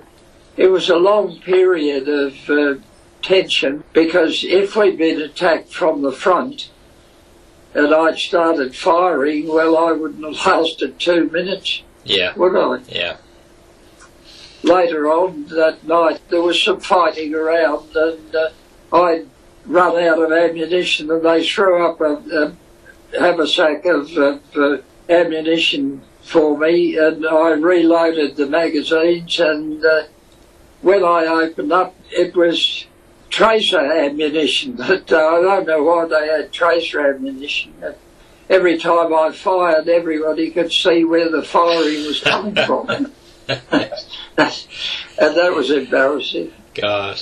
it 0.57 0.67
was 0.67 0.89
a 0.89 0.97
long 0.97 1.39
period 1.39 2.07
of 2.07 2.49
uh, 2.49 2.75
tension 3.21 3.83
because 3.93 4.43
if 4.43 4.75
we'd 4.75 4.97
been 4.97 5.21
attacked 5.21 5.71
from 5.73 6.01
the 6.01 6.11
front 6.11 6.69
and 7.73 7.93
I'd 7.93 8.17
started 8.17 8.75
firing, 8.75 9.47
well, 9.47 9.77
I 9.77 9.91
wouldn't 9.91 10.23
have 10.23 10.45
lasted 10.45 10.99
two 10.99 11.29
minutes, 11.29 11.83
Yeah. 12.05 12.33
would 12.35 12.55
I? 12.55 12.81
Yeah. 12.89 13.17
Later 14.63 15.07
on 15.07 15.45
that 15.47 15.85
night, 15.85 16.21
there 16.29 16.41
was 16.41 16.61
some 16.61 16.79
fighting 16.79 17.33
around, 17.33 17.95
and 17.95 18.35
uh, 18.35 18.49
I'd 18.91 19.27
run 19.65 20.01
out 20.03 20.21
of 20.21 20.31
ammunition, 20.31 21.11
and 21.11 21.23
they 21.23 21.45
threw 21.45 21.85
up 21.85 22.01
a, 22.01 22.55
a 23.13 23.19
haversack 23.19 23.85
of, 23.85 24.11
of 24.17 24.41
uh, 24.55 24.77
ammunition 25.09 26.01
for 26.23 26.57
me, 26.57 26.97
and 26.97 27.25
I 27.25 27.51
reloaded 27.51 28.35
the 28.35 28.47
magazines. 28.47 29.39
And 29.39 29.83
uh, 29.85 30.03
when 30.81 31.03
I 31.03 31.25
opened 31.25 31.71
up, 31.71 31.95
it 32.11 32.35
was 32.35 32.85
tracer 33.29 33.79
ammunition, 33.79 34.73
but 34.77 35.11
uh, 35.11 35.17
I 35.17 35.41
don't 35.41 35.67
know 35.67 35.83
why 35.83 36.07
they 36.07 36.27
had 36.27 36.51
tracer 36.51 37.13
ammunition. 37.13 37.73
Every 38.49 38.77
time 38.77 39.13
I 39.13 39.31
fired, 39.31 39.89
everybody 39.89 40.51
could 40.51 40.71
see 40.71 41.03
where 41.03 41.29
the 41.29 41.43
firing 41.43 42.05
was 42.05 42.21
coming 42.21 42.55
from. 42.65 43.13
and 43.47 43.59
that 45.17 45.53
was 45.53 45.71
embarrassing. 45.71 46.51
God. 46.73 47.21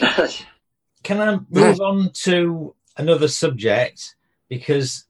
Can 1.02 1.20
I 1.20 1.38
move 1.50 1.80
on 1.80 2.10
to 2.24 2.74
another 2.96 3.28
subject? 3.28 4.16
Because 4.48 5.06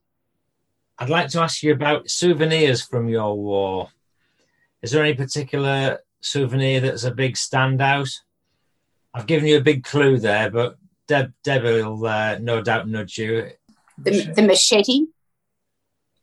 I'd 0.99 1.09
like 1.11 1.29
to 1.31 1.41
ask 1.41 1.63
you 1.63 1.73
about 1.73 2.11
souvenirs 2.11 2.83
from 2.83 3.09
your 3.09 3.37
war. 3.37 3.91
Is 4.83 4.91
there 4.91 5.03
any 5.03 5.15
particular 5.15 6.01
souvenir 6.21 6.81
that's 6.81 7.05
a 7.05 7.11
big 7.11 7.35
standout? 7.35 8.11
I've 9.15 9.27
given 9.27 9.49
you 9.49 9.57
a 9.57 9.63
big 9.63 9.85
clue 9.85 10.19
there, 10.19 10.51
but 10.51 10.77
Deb, 11.07 11.33
Deb 11.43 11.63
will 11.63 12.05
uh, 12.05 12.39
no 12.41 12.61
doubt 12.63 12.89
nudge 12.89 13.19
you. 13.19 13.51
The, 13.99 14.33
the 14.35 14.43
machete? 14.43 15.07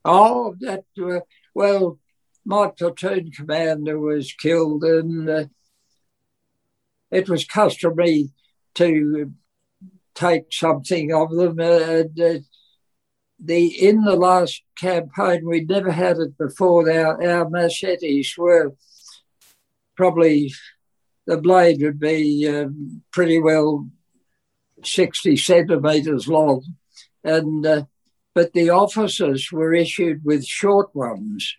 Oh, 0.04 0.56
that, 0.60 0.84
uh, 1.02 1.22
well, 1.54 2.00
my 2.46 2.70
platoon 2.78 3.32
commander 3.32 4.00
was 4.00 4.34
killed, 4.34 4.84
and 4.84 5.30
uh, 5.30 5.46
it 7.12 7.30
was 7.30 7.46
customary 7.46 8.30
to 8.76 9.34
take 10.16 10.46
something 10.52 11.14
of 11.14 11.32
them. 11.32 11.60
Uh, 11.60 12.40
the 13.44 13.66
in 13.66 14.04
the 14.04 14.16
last 14.16 14.64
campaign, 14.78 15.48
we'd 15.48 15.70
never 15.70 15.92
had 15.92 16.18
it 16.18 16.38
before. 16.38 16.90
Our 16.90 17.24
our 17.24 17.50
machetes 17.50 18.36
were 18.38 18.76
probably 19.96 20.54
the 21.26 21.38
blade 21.38 21.82
would 21.82 22.00
be 22.00 22.48
um, 22.48 23.02
pretty 23.12 23.40
well 23.40 23.88
sixty 24.84 25.36
centimeters 25.36 26.28
long, 26.28 26.64
and 27.24 27.66
uh, 27.66 27.84
but 28.34 28.54
the 28.54 28.70
officers 28.70 29.52
were 29.52 29.74
issued 29.74 30.24
with 30.24 30.46
short 30.46 30.96
ones. 30.96 31.56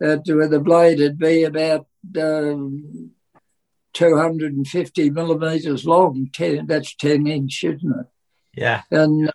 That 0.00 0.22
where 0.26 0.48
the 0.48 0.60
blade 0.60 0.98
would 0.98 1.18
be 1.18 1.44
about 1.44 1.86
um, 2.18 3.10
250 3.92 5.10
millimeters 5.10 5.84
long. 5.84 6.30
10, 6.32 6.66
that's 6.66 6.94
10 6.96 7.26
inch, 7.26 7.64
isn't 7.64 8.00
it? 8.00 8.06
Yeah. 8.54 8.82
And 8.90 9.30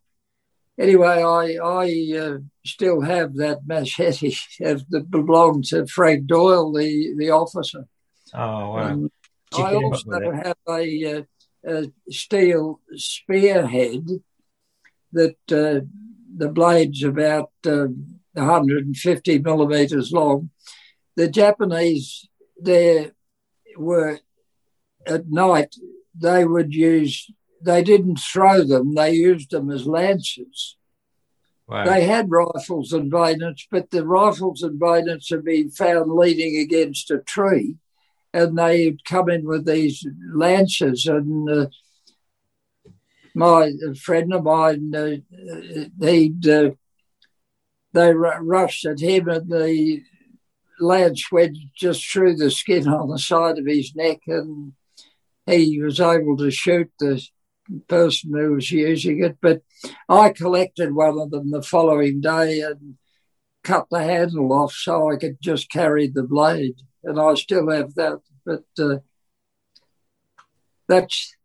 anyway, 0.80 1.24
I 1.24 1.58
I 1.64 2.18
uh, 2.18 2.38
still 2.66 3.02
have 3.02 3.36
that 3.36 3.60
machete 3.66 4.36
that 4.60 5.08
belonged 5.10 5.66
to 5.66 5.86
Frank 5.88 6.28
Doyle, 6.28 6.72
the, 6.72 7.14
the 7.18 7.30
officer. 7.30 7.86
Oh, 8.34 8.72
wow. 8.72 8.78
Um, 8.80 9.12
I 9.58 9.76
also 9.76 10.32
have 10.32 10.58
a, 10.68 11.18
uh, 11.18 11.22
a, 11.66 11.92
steel 12.12 12.82
spearhead 12.96 14.08
that 15.14 15.38
uh, 15.52 15.86
the 16.36 16.50
blade's 16.50 17.04
about 17.04 17.52
150 17.64 19.36
um, 19.36 19.42
millimeters 19.44 20.12
long. 20.12 20.50
The 21.16 21.30
Japanese 21.30 22.28
there 22.60 23.12
were 23.78 24.20
at 25.06 25.30
night 25.30 25.76
they 26.18 26.46
would 26.46 26.74
use 26.74 27.30
they 27.62 27.84
didn't 27.84 28.18
throw 28.18 28.64
them 28.64 28.96
they 28.96 29.12
used 29.12 29.52
them 29.52 29.70
as 29.70 29.86
lances 29.86 30.78
wow. 31.68 31.84
they 31.84 32.06
had 32.06 32.32
rifles 32.32 32.94
and 32.94 33.12
bayonets 33.12 33.68
but 33.70 33.92
the 33.92 34.06
rifles 34.06 34.64
and 34.64 34.80
bayonets 34.80 35.30
had 35.30 35.44
been 35.44 35.70
found 35.70 36.12
leaning 36.12 36.58
against 36.58 37.12
a 37.12 37.20
tree 37.20 37.76
and 38.34 38.58
they'd 38.58 39.04
come 39.06 39.30
in 39.30 39.46
with 39.46 39.66
these 39.66 40.06
lances 40.34 41.06
and 41.06 41.50
uh, 41.50 41.68
my 43.34 43.72
friend 44.02 44.34
of 44.34 44.44
mine 44.44 44.94
uh, 44.96 46.06
he'd 46.06 46.48
uh, 46.48 46.72
they 47.94 48.10
r- 48.10 48.44
rushed 48.44 48.86
at 48.86 49.00
him 49.00 49.28
and 49.28 49.50
the 49.50 50.02
lance 50.80 51.32
went 51.32 51.58
just 51.76 52.06
through 52.12 52.36
the 52.36 52.52
skin 52.52 52.88
on 52.88 53.10
the 53.10 53.20
side 53.20 53.58
of 53.58 53.66
his 53.66 53.94
neck 53.96 54.20
and 54.28 54.74
he 55.46 55.82
was 55.82 56.00
able 56.00 56.38
to 56.38 56.52
shoot 56.52 56.92
the 57.00 57.22
person 57.88 58.32
who 58.34 58.54
was 58.54 58.72
using 58.72 59.24
it. 59.24 59.38
But 59.42 59.62
I 60.10 60.30
collected 60.30 60.94
one 60.94 61.20
of 61.20 61.32
them 61.32 61.52
the 61.52 61.62
following 61.62 62.22
day 62.22 62.62
and 62.62 62.98
cut 63.64 63.88
the 63.90 64.04
handle 64.04 64.52
off 64.54 64.74
so 64.74 65.12
I 65.12 65.18
could 65.18 65.38
just 65.42 65.70
carry 65.70 66.08
the 66.08 66.24
blade. 66.24 66.76
And 67.04 67.20
I 67.20 67.36
still 67.36 67.70
have 67.70 67.94
that. 67.96 68.20
But 68.46 68.64
uh, 68.80 68.98
that's, 70.88 71.36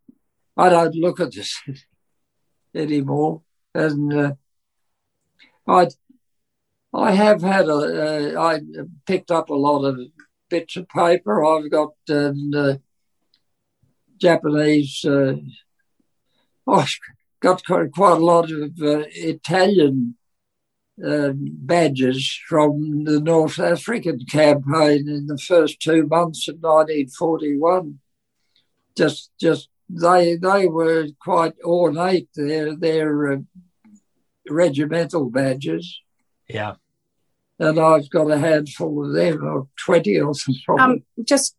I 0.57 0.69
don't 0.69 0.95
look 0.95 1.19
at 1.19 1.33
this 1.33 1.59
anymore. 2.75 3.41
And 3.73 4.13
uh, 4.13 4.33
I, 5.67 5.87
I 6.93 7.11
have 7.11 7.41
had 7.41 7.67
a, 7.67 8.35
uh, 8.37 8.41
I 8.41 8.59
picked 9.05 9.31
up 9.31 9.49
a 9.49 9.55
lot 9.55 9.85
of 9.85 9.99
bits 10.49 10.75
of 10.75 10.89
paper. 10.89 11.45
I've 11.45 11.71
got, 11.71 11.93
uh, 12.09 12.33
Japanese. 14.17 15.03
Uh, 15.05 15.35
oh, 16.67 16.85
got 17.39 17.63
quite 17.63 18.17
a 18.17 18.25
lot 18.25 18.51
of 18.51 18.71
uh, 18.81 19.03
Italian 19.09 20.15
uh, 21.03 21.31
badges 21.33 22.39
from 22.47 23.05
the 23.05 23.19
North 23.19 23.57
African 23.59 24.25
campaign 24.25 25.09
in 25.09 25.25
the 25.27 25.37
first 25.37 25.79
two 25.81 26.05
months 26.05 26.47
of 26.47 26.55
1941. 26.55 27.99
Just, 28.95 29.31
just 29.39 29.69
they 29.89 30.35
they 30.35 30.67
were 30.67 31.07
quite 31.19 31.53
ornate. 31.63 32.29
Their 32.35 32.75
their 32.75 33.33
uh, 33.33 33.37
regimental 34.49 35.29
badges. 35.29 36.01
Yeah. 36.53 36.75
And 37.59 37.79
I've 37.79 38.09
got 38.09 38.31
a 38.31 38.39
handful 38.39 39.05
of 39.05 39.13
them, 39.13 39.43
or 39.43 39.67
twenty 39.85 40.19
or 40.19 40.33
something. 40.33 40.79
Um, 40.79 41.03
just 41.23 41.55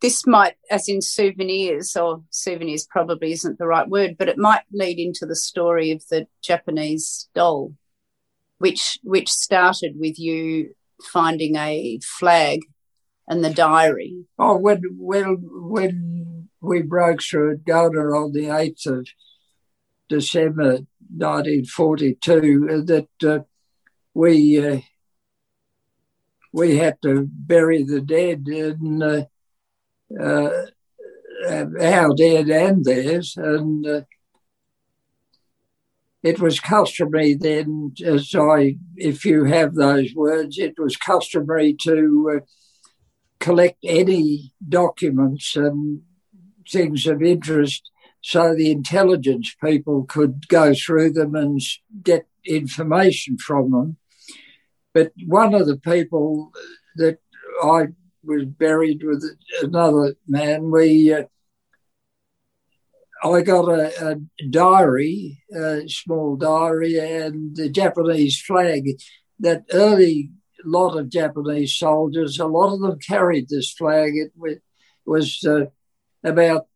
this 0.00 0.26
might, 0.26 0.54
as 0.70 0.88
in 0.88 1.02
souvenirs, 1.02 1.94
or 1.96 2.22
souvenirs 2.30 2.86
probably 2.90 3.32
isn't 3.32 3.58
the 3.58 3.66
right 3.66 3.88
word, 3.88 4.16
but 4.18 4.28
it 4.28 4.38
might 4.38 4.62
lead 4.72 4.98
into 4.98 5.26
the 5.26 5.36
story 5.36 5.90
of 5.90 6.02
the 6.10 6.26
Japanese 6.42 7.28
doll, 7.34 7.74
which 8.58 8.98
which 9.02 9.28
started 9.28 9.96
with 9.98 10.18
you 10.18 10.74
finding 11.12 11.56
a 11.56 11.98
flag 12.02 12.60
and 13.28 13.44
the 13.44 13.52
diary. 13.52 14.24
Oh, 14.38 14.56
when 14.56 14.80
when 14.96 15.46
when 15.50 16.48
we 16.62 16.80
broke 16.80 17.22
through 17.22 17.52
at 17.52 17.64
Gona 17.64 18.24
on 18.24 18.32
the 18.32 18.48
eighth 18.48 18.86
of 18.86 19.06
December, 20.08 20.78
nineteen 21.14 21.66
forty-two, 21.66 22.68
uh, 22.70 22.84
that 22.86 23.08
uh, 23.22 23.40
we. 24.16 24.66
Uh, 24.66 24.80
we 26.52 26.78
had 26.78 26.96
to 27.02 27.28
bury 27.30 27.82
the 27.82 28.00
dead, 28.00 28.46
and 28.46 29.02
uh, 29.02 29.24
uh, 30.18 30.64
our 31.78 32.14
dead 32.16 32.48
and 32.48 32.82
theirs. 32.82 33.36
And 33.36 33.86
uh, 33.86 34.00
it 36.22 36.40
was 36.40 36.58
customary 36.58 37.34
then, 37.34 37.92
as 38.02 38.34
I, 38.34 38.76
if 38.96 39.26
you 39.26 39.44
have 39.44 39.74
those 39.74 40.14
words, 40.14 40.56
it 40.56 40.78
was 40.78 40.96
customary 40.96 41.76
to 41.82 42.38
uh, 42.38 42.44
collect 43.38 43.78
any 43.84 44.54
documents 44.66 45.56
and 45.56 46.00
things 46.66 47.06
of 47.06 47.22
interest 47.22 47.90
so 48.22 48.54
the 48.54 48.72
intelligence 48.72 49.54
people 49.62 50.04
could 50.04 50.48
go 50.48 50.74
through 50.74 51.12
them 51.12 51.34
and 51.34 51.60
get 52.02 52.26
information 52.46 53.36
from 53.36 53.70
them. 53.72 53.96
But 54.96 55.12
one 55.26 55.52
of 55.52 55.66
the 55.66 55.76
people 55.76 56.52
that 56.96 57.18
I 57.62 57.88
was 58.24 58.46
buried 58.46 59.02
with 59.04 59.22
another 59.60 60.14
man. 60.26 60.70
We 60.70 61.12
uh, 61.12 61.24
I 63.22 63.42
got 63.42 63.68
a, 63.68 64.12
a, 64.12 64.46
diary, 64.48 65.42
a 65.54 65.86
small 65.86 66.36
diary, 66.36 66.98
and 66.98 67.54
the 67.54 67.68
Japanese 67.68 68.40
flag. 68.40 68.88
That 69.38 69.64
early 69.70 70.30
lot 70.64 70.96
of 70.96 71.10
Japanese 71.10 71.76
soldiers, 71.76 72.38
a 72.38 72.46
lot 72.46 72.72
of 72.72 72.80
them 72.80 72.98
carried 72.98 73.50
this 73.50 73.70
flag. 73.72 74.12
It 74.14 74.62
was 75.04 75.44
uh, 75.44 75.66
about 76.24 76.68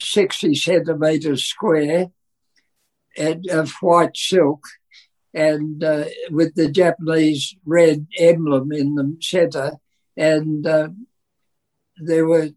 60 0.00 0.56
centimeters 0.56 1.44
square 1.44 2.08
and 3.16 3.48
of 3.48 3.70
white 3.80 4.16
silk 4.16 4.64
and 5.34 5.82
uh, 5.82 6.04
with 6.30 6.54
the 6.54 6.68
Japanese 6.70 7.56
red 7.66 8.06
emblem 8.18 8.70
in 8.72 8.94
the 8.94 9.16
center. 9.20 9.72
And 10.16 10.64
uh, 10.64 10.90
there 11.96 12.26
were, 12.26 12.50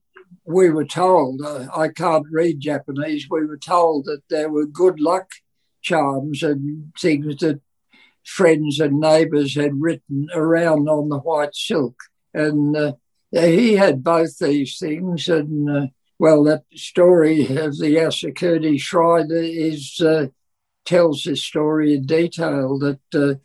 we 0.46 0.70
were 0.70 0.86
told, 0.86 1.42
uh, 1.42 1.68
I 1.76 1.88
can't 1.88 2.28
read 2.32 2.60
Japanese, 2.60 3.28
we 3.30 3.46
were 3.46 3.58
told 3.58 4.06
that 4.06 4.22
there 4.30 4.50
were 4.50 4.68
good 4.68 5.00
luck 5.00 5.32
charms 5.82 6.44
and 6.44 6.94
things 7.00 7.38
that 7.38 7.62
friends 8.24 8.80
and 8.80 9.00
neighbours 9.00 9.56
had 9.56 9.82
written 9.82 10.28
around 10.34 10.88
on 10.88 11.10
the 11.10 11.18
white 11.18 11.56
silk. 11.56 11.96
And 12.34 12.76
uh, 12.78 12.94
he 13.32 13.76
had 13.76 14.04
both 14.04 14.38
these 14.38 14.78
things. 14.78 15.28
And 15.28 15.70
uh, 15.70 15.88
well, 16.20 16.44
that 16.44 16.63
story 16.76 17.42
of 17.58 17.78
the 17.78 17.96
Yasukuni 17.96 18.80
Shrine 18.80 19.30
is 19.32 20.00
uh, 20.02 20.28
tells 20.88 21.23
this 21.23 21.43
story 21.43 21.93
in 21.93 22.06
detail. 22.06 22.80
That 22.80 23.00
uh, 23.13 23.36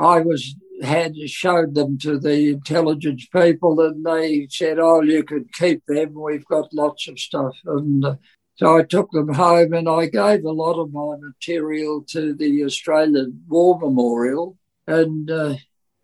I 0.00 0.20
was 0.20 0.56
had 0.82 1.16
showed 1.28 1.74
them 1.74 1.98
to 1.98 2.18
the 2.18 2.50
intelligence 2.50 3.26
people, 3.32 3.80
and 3.80 4.04
they 4.04 4.48
said, 4.50 4.78
"Oh, 4.80 5.02
you 5.02 5.22
can 5.22 5.46
keep 5.52 5.84
them. 5.86 6.14
We've 6.14 6.46
got 6.46 6.74
lots 6.74 7.06
of 7.08 7.18
stuff." 7.18 7.56
And 7.64 8.04
uh, 8.04 8.16
so 8.58 8.76
I 8.76 8.82
took 8.82 9.12
them 9.12 9.34
home 9.34 9.72
and 9.72 9.88
I 9.88 10.06
gave 10.06 10.44
a 10.44 10.50
lot 10.50 10.80
of 10.80 10.92
my 10.92 11.14
material 11.20 12.04
to 12.08 12.34
the 12.34 12.64
Australian 12.64 13.44
War 13.48 13.78
Memorial. 13.78 14.56
And 14.84 15.30
uh, 15.30 15.54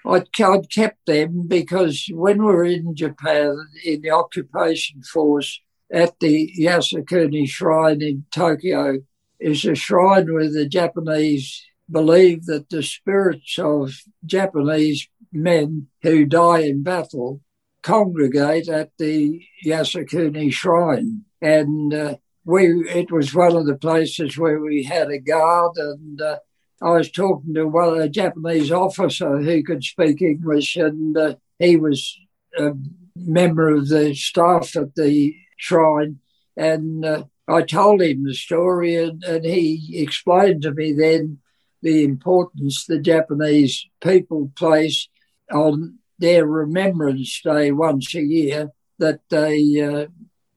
I'd 0.07 0.33
kept 0.33 1.07
them 1.07 1.49
because 1.49 2.07
when 2.13 2.39
we 2.39 2.45
were 2.45 2.65
in 2.65 2.95
Japan, 2.95 3.57
in 3.85 4.03
the 4.03 4.11
occupation 4.11 5.03
force 5.03 5.61
at 5.93 6.21
the 6.21 6.53
Yasukuni 6.57 7.49
Shrine 7.49 8.03
in 8.03 8.25
Tokyo, 8.31 8.99
is 9.41 9.65
a 9.65 9.75
shrine 9.75 10.33
where 10.33 10.51
the 10.51 10.67
Japanese 10.67 11.65
believe 11.91 12.47
that 12.47 12.71
the 12.71 12.83
spirits 12.83 13.59
of 13.59 13.95
Japanese 14.25 15.09
men 15.33 15.89
who 16.03 16.25
die 16.25 16.61
in 16.61 16.83
battle 16.83 17.41
congregate 17.83 18.69
at 18.69 18.91
the 18.99 19.45
Yasukuni 19.65 20.51
Shrine. 20.51 21.25
And 21.43 21.93
uh, 21.93 22.17
we 22.45 22.89
it 22.89 23.13
was 23.13 23.35
one 23.35 23.55
of 23.57 23.67
the 23.67 23.77
places 23.77 24.39
where 24.39 24.61
we 24.61 24.83
had 24.83 25.11
a 25.11 25.19
guard 25.19 25.77
and 25.77 26.21
uh, 26.21 26.39
I 26.83 26.91
was 26.91 27.11
talking 27.11 27.55
to 27.55 27.67
one 27.67 27.89
of 27.89 27.99
a 27.99 28.09
Japanese 28.09 28.71
officer 28.71 29.39
who 29.39 29.63
could 29.63 29.85
speak 29.85 30.21
English 30.21 30.77
and 30.77 31.17
uh, 31.17 31.35
he 31.59 31.77
was 31.77 32.19
a 32.59 32.73
member 33.17 33.69
of 33.69 33.89
the 33.89 34.15
staff 34.15 34.77
at 34.77 34.95
the 34.95 35.35
shrine 35.57 36.19
and 36.57 37.05
uh, 37.05 37.25
I 37.47 37.63
told 37.63 38.01
him 38.01 38.25
the 38.25 38.35
story 38.35 38.97
and, 38.97 39.23
and 39.25 39.45
he 39.45 40.01
explained 40.01 40.63
to 40.63 40.73
me 40.73 40.93
then 40.93 41.39
the 41.83 42.05
importance 42.05 42.87
the 42.87 42.99
Japanese 42.99 43.87
people 44.01 44.51
place 44.57 45.09
on 45.53 45.99
their 46.19 46.47
Remembrance 46.47 47.41
Day 47.43 47.71
once 47.71 48.15
a 48.15 48.23
year 48.23 48.71
that 48.99 49.21
they 49.29 49.81
uh, 49.81 50.07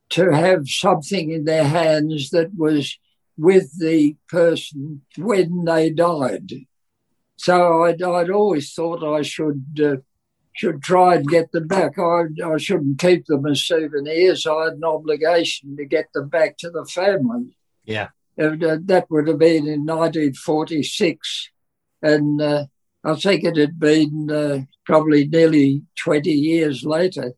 to 0.09 0.31
have 0.31 0.69
something 0.69 1.31
in 1.31 1.43
their 1.43 1.65
hands 1.65 2.29
that 2.29 2.51
was 2.55 2.97
with 3.37 3.77
the 3.77 4.15
person 4.29 5.01
when 5.17 5.65
they 5.65 5.89
died. 5.89 6.53
So 7.35 7.83
I'd, 7.83 8.01
I'd 8.01 8.29
always 8.29 8.73
thought 8.73 9.03
I 9.03 9.21
should 9.21 9.79
uh, 9.83 9.97
should 10.57 10.81
try 10.81 11.15
and 11.15 11.27
get 11.27 11.51
them 11.51 11.67
back. 11.67 11.99
I, 11.99 12.23
I 12.43 12.57
shouldn't 12.57 12.99
keep 12.99 13.25
them 13.27 13.45
as 13.45 13.63
souvenirs. 13.63 14.45
I 14.47 14.65
had 14.65 14.73
an 14.73 14.83
obligation 14.83 15.77
to 15.77 15.85
get 15.85 16.11
them 16.13 16.29
back 16.29 16.57
to 16.57 16.69
the 16.69 16.85
family. 16.85 17.55
Yeah. 17.85 18.09
And, 18.37 18.63
uh, 18.63 18.77
that 18.85 19.09
would 19.09 19.27
have 19.27 19.39
been 19.39 19.67
in 19.67 19.85
1946. 19.85 21.51
And 22.01 22.41
uh, 22.41 22.65
I 23.03 23.15
think 23.15 23.43
it 23.43 23.55
had 23.55 23.79
been 23.79 24.29
uh, 24.31 24.59
probably 24.85 25.27
nearly 25.27 25.83
20 26.03 26.31
years 26.31 26.83
later 26.83 27.33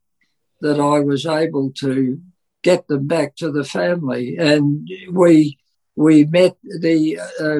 that 0.61 0.79
I 0.79 0.99
was 0.99 1.25
able 1.25 1.71
to 1.79 2.19
get 2.63 2.87
them 2.87 3.07
back 3.07 3.35
to 3.37 3.51
the 3.51 3.63
family. 3.63 4.37
And 4.37 4.87
we 5.11 5.57
we 5.95 6.23
met 6.23 6.55
the 6.63 7.19
uh, 7.39 7.59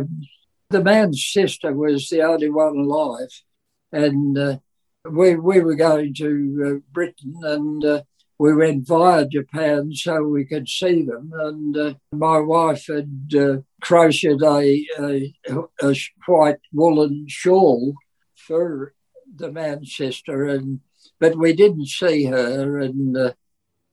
the 0.69 0.84
man's 0.84 1.26
sister 1.26 1.74
was 1.74 2.10
the 2.10 2.22
only 2.22 2.50
one 2.50 2.78
alive, 2.78 3.43
and 3.91 4.38
uh, 4.38 4.58
we 5.10 5.36
we 5.36 5.62
were 5.62 5.76
going 5.76 6.14
to 6.16 6.64
uh, 6.66 6.80
Britain 6.92 7.36
and. 7.44 7.86
Uh, 7.86 8.02
we 8.42 8.56
went 8.56 8.88
via 8.88 9.28
Japan 9.28 9.92
so 9.94 10.24
we 10.24 10.46
could 10.46 10.70
see 10.70 11.04
them, 11.04 11.34
and 11.36 11.76
uh, 11.76 11.94
my 12.14 12.40
wife 12.40 12.88
had 12.88 13.34
uh, 13.38 13.58
crocheted 13.82 14.42
a, 14.42 14.88
a, 14.98 15.34
a 15.82 15.96
white 16.26 16.62
woolen 16.72 17.26
shawl 17.28 17.96
for 18.36 18.94
the 19.36 19.52
man's 19.52 19.94
sister, 19.94 20.46
and 20.46 20.80
but 21.20 21.38
we 21.38 21.52
didn't 21.52 21.88
see 21.88 22.24
her, 22.28 22.80
and 22.80 23.34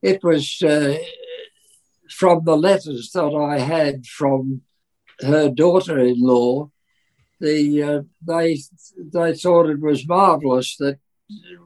it 0.01 0.23
was 0.23 0.61
uh, 0.61 0.97
from 2.09 2.45
the 2.45 2.55
letters 2.55 3.11
that 3.11 3.35
I 3.35 3.59
had 3.59 4.05
from 4.05 4.61
her 5.19 5.49
daughter-in-law. 5.49 6.71
The 7.39 7.83
uh, 7.83 8.01
they 8.25 8.59
they 8.97 9.35
thought 9.35 9.69
it 9.69 9.79
was 9.79 10.07
marvelous 10.07 10.75
that 10.77 10.97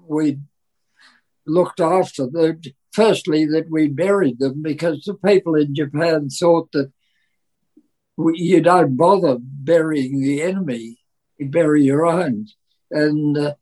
we 0.07 0.39
looked 1.45 1.79
after 1.79 2.27
them. 2.27 2.62
Firstly, 2.91 3.45
that 3.45 3.69
we 3.69 3.88
buried 3.88 4.39
them 4.39 4.62
because 4.62 5.03
the 5.05 5.13
people 5.13 5.55
in 5.55 5.73
Japan 5.73 6.29
thought 6.29 6.73
that 6.73 6.91
we, 8.17 8.34
you 8.38 8.62
don't 8.62 8.97
bother 8.97 9.38
burying 9.39 10.21
the 10.21 10.41
enemy; 10.41 10.97
you 11.38 11.47
bury 11.47 11.84
your 11.84 12.05
own. 12.05 12.47
And 12.91 13.38
uh, 13.38 13.53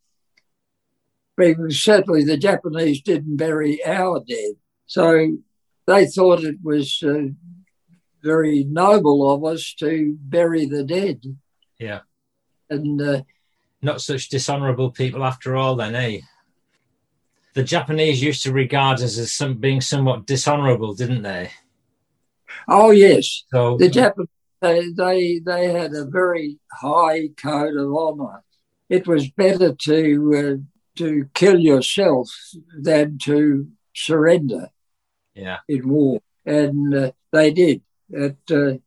certainly 1.69 2.23
the 2.23 2.37
Japanese 2.37 3.01
didn't 3.01 3.37
bury 3.37 3.85
our 3.85 4.21
dead. 4.27 4.53
So 4.87 5.37
they 5.85 6.07
thought 6.07 6.43
it 6.43 6.57
was 6.63 7.01
uh, 7.03 7.29
very 8.23 8.63
noble 8.63 9.31
of 9.31 9.45
us 9.45 9.73
to 9.79 10.17
bury 10.19 10.65
the 10.65 10.83
dead. 10.83 11.21
Yeah. 11.79 12.01
And 12.69 13.01
uh, 13.01 13.21
not 13.81 14.01
such 14.01 14.29
dishonorable 14.29 14.91
people 14.91 15.23
after 15.23 15.55
all, 15.55 15.75
then, 15.75 15.95
eh? 15.95 16.19
The 17.53 17.63
Japanese 17.63 18.21
used 18.21 18.43
to 18.43 18.53
regard 18.53 19.01
us 19.01 19.17
as 19.17 19.31
some, 19.31 19.55
being 19.55 19.81
somewhat 19.81 20.27
dishonorable, 20.27 20.93
didn't 20.93 21.23
they? 21.23 21.51
Oh 22.67 22.91
yes, 22.91 23.43
so 23.51 23.77
the 23.77 23.89
Japanese 23.89 24.29
they, 24.61 24.89
they 24.89 25.39
they 25.39 25.71
had 25.71 25.93
a 25.93 26.05
very 26.05 26.57
high 26.71 27.29
code 27.37 27.75
of 27.75 27.93
honor. 27.93 28.43
It 28.89 29.07
was 29.07 29.29
better 29.29 29.73
to 29.73 30.33
uh, 30.35 30.97
to 30.97 31.29
kill 31.33 31.59
yourself 31.59 32.29
than 32.77 33.17
to 33.19 33.67
surrender 33.95 34.69
yeah. 35.33 35.59
in 35.67 35.87
war. 35.87 36.19
And 36.45 36.93
uh, 36.93 37.11
they 37.31 37.51
did. 37.51 37.81
It, 38.09 38.37
uh, 38.51 38.79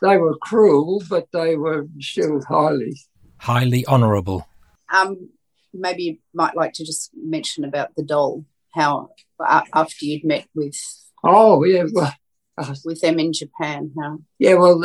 they 0.00 0.16
were 0.16 0.36
cruel, 0.38 1.02
but 1.08 1.28
they 1.32 1.56
were 1.56 1.86
still 2.00 2.42
highly. 2.48 2.96
Highly 3.38 3.86
honourable. 3.86 4.46
Um, 4.94 5.30
maybe 5.72 6.02
you 6.02 6.16
might 6.32 6.56
like 6.56 6.72
to 6.74 6.84
just 6.84 7.10
mention 7.14 7.64
about 7.64 7.94
the 7.96 8.02
doll, 8.02 8.44
how 8.72 9.10
uh, 9.44 9.62
after 9.72 10.04
you'd 10.04 10.24
met 10.24 10.46
with. 10.54 10.76
Oh, 11.22 11.64
yeah. 11.64 11.84
Well, 11.92 12.14
uh, 12.56 12.74
with 12.84 13.00
them 13.00 13.18
in 13.18 13.32
Japan, 13.32 13.92
how? 13.98 14.18
Yeah, 14.38 14.54
well, 14.54 14.82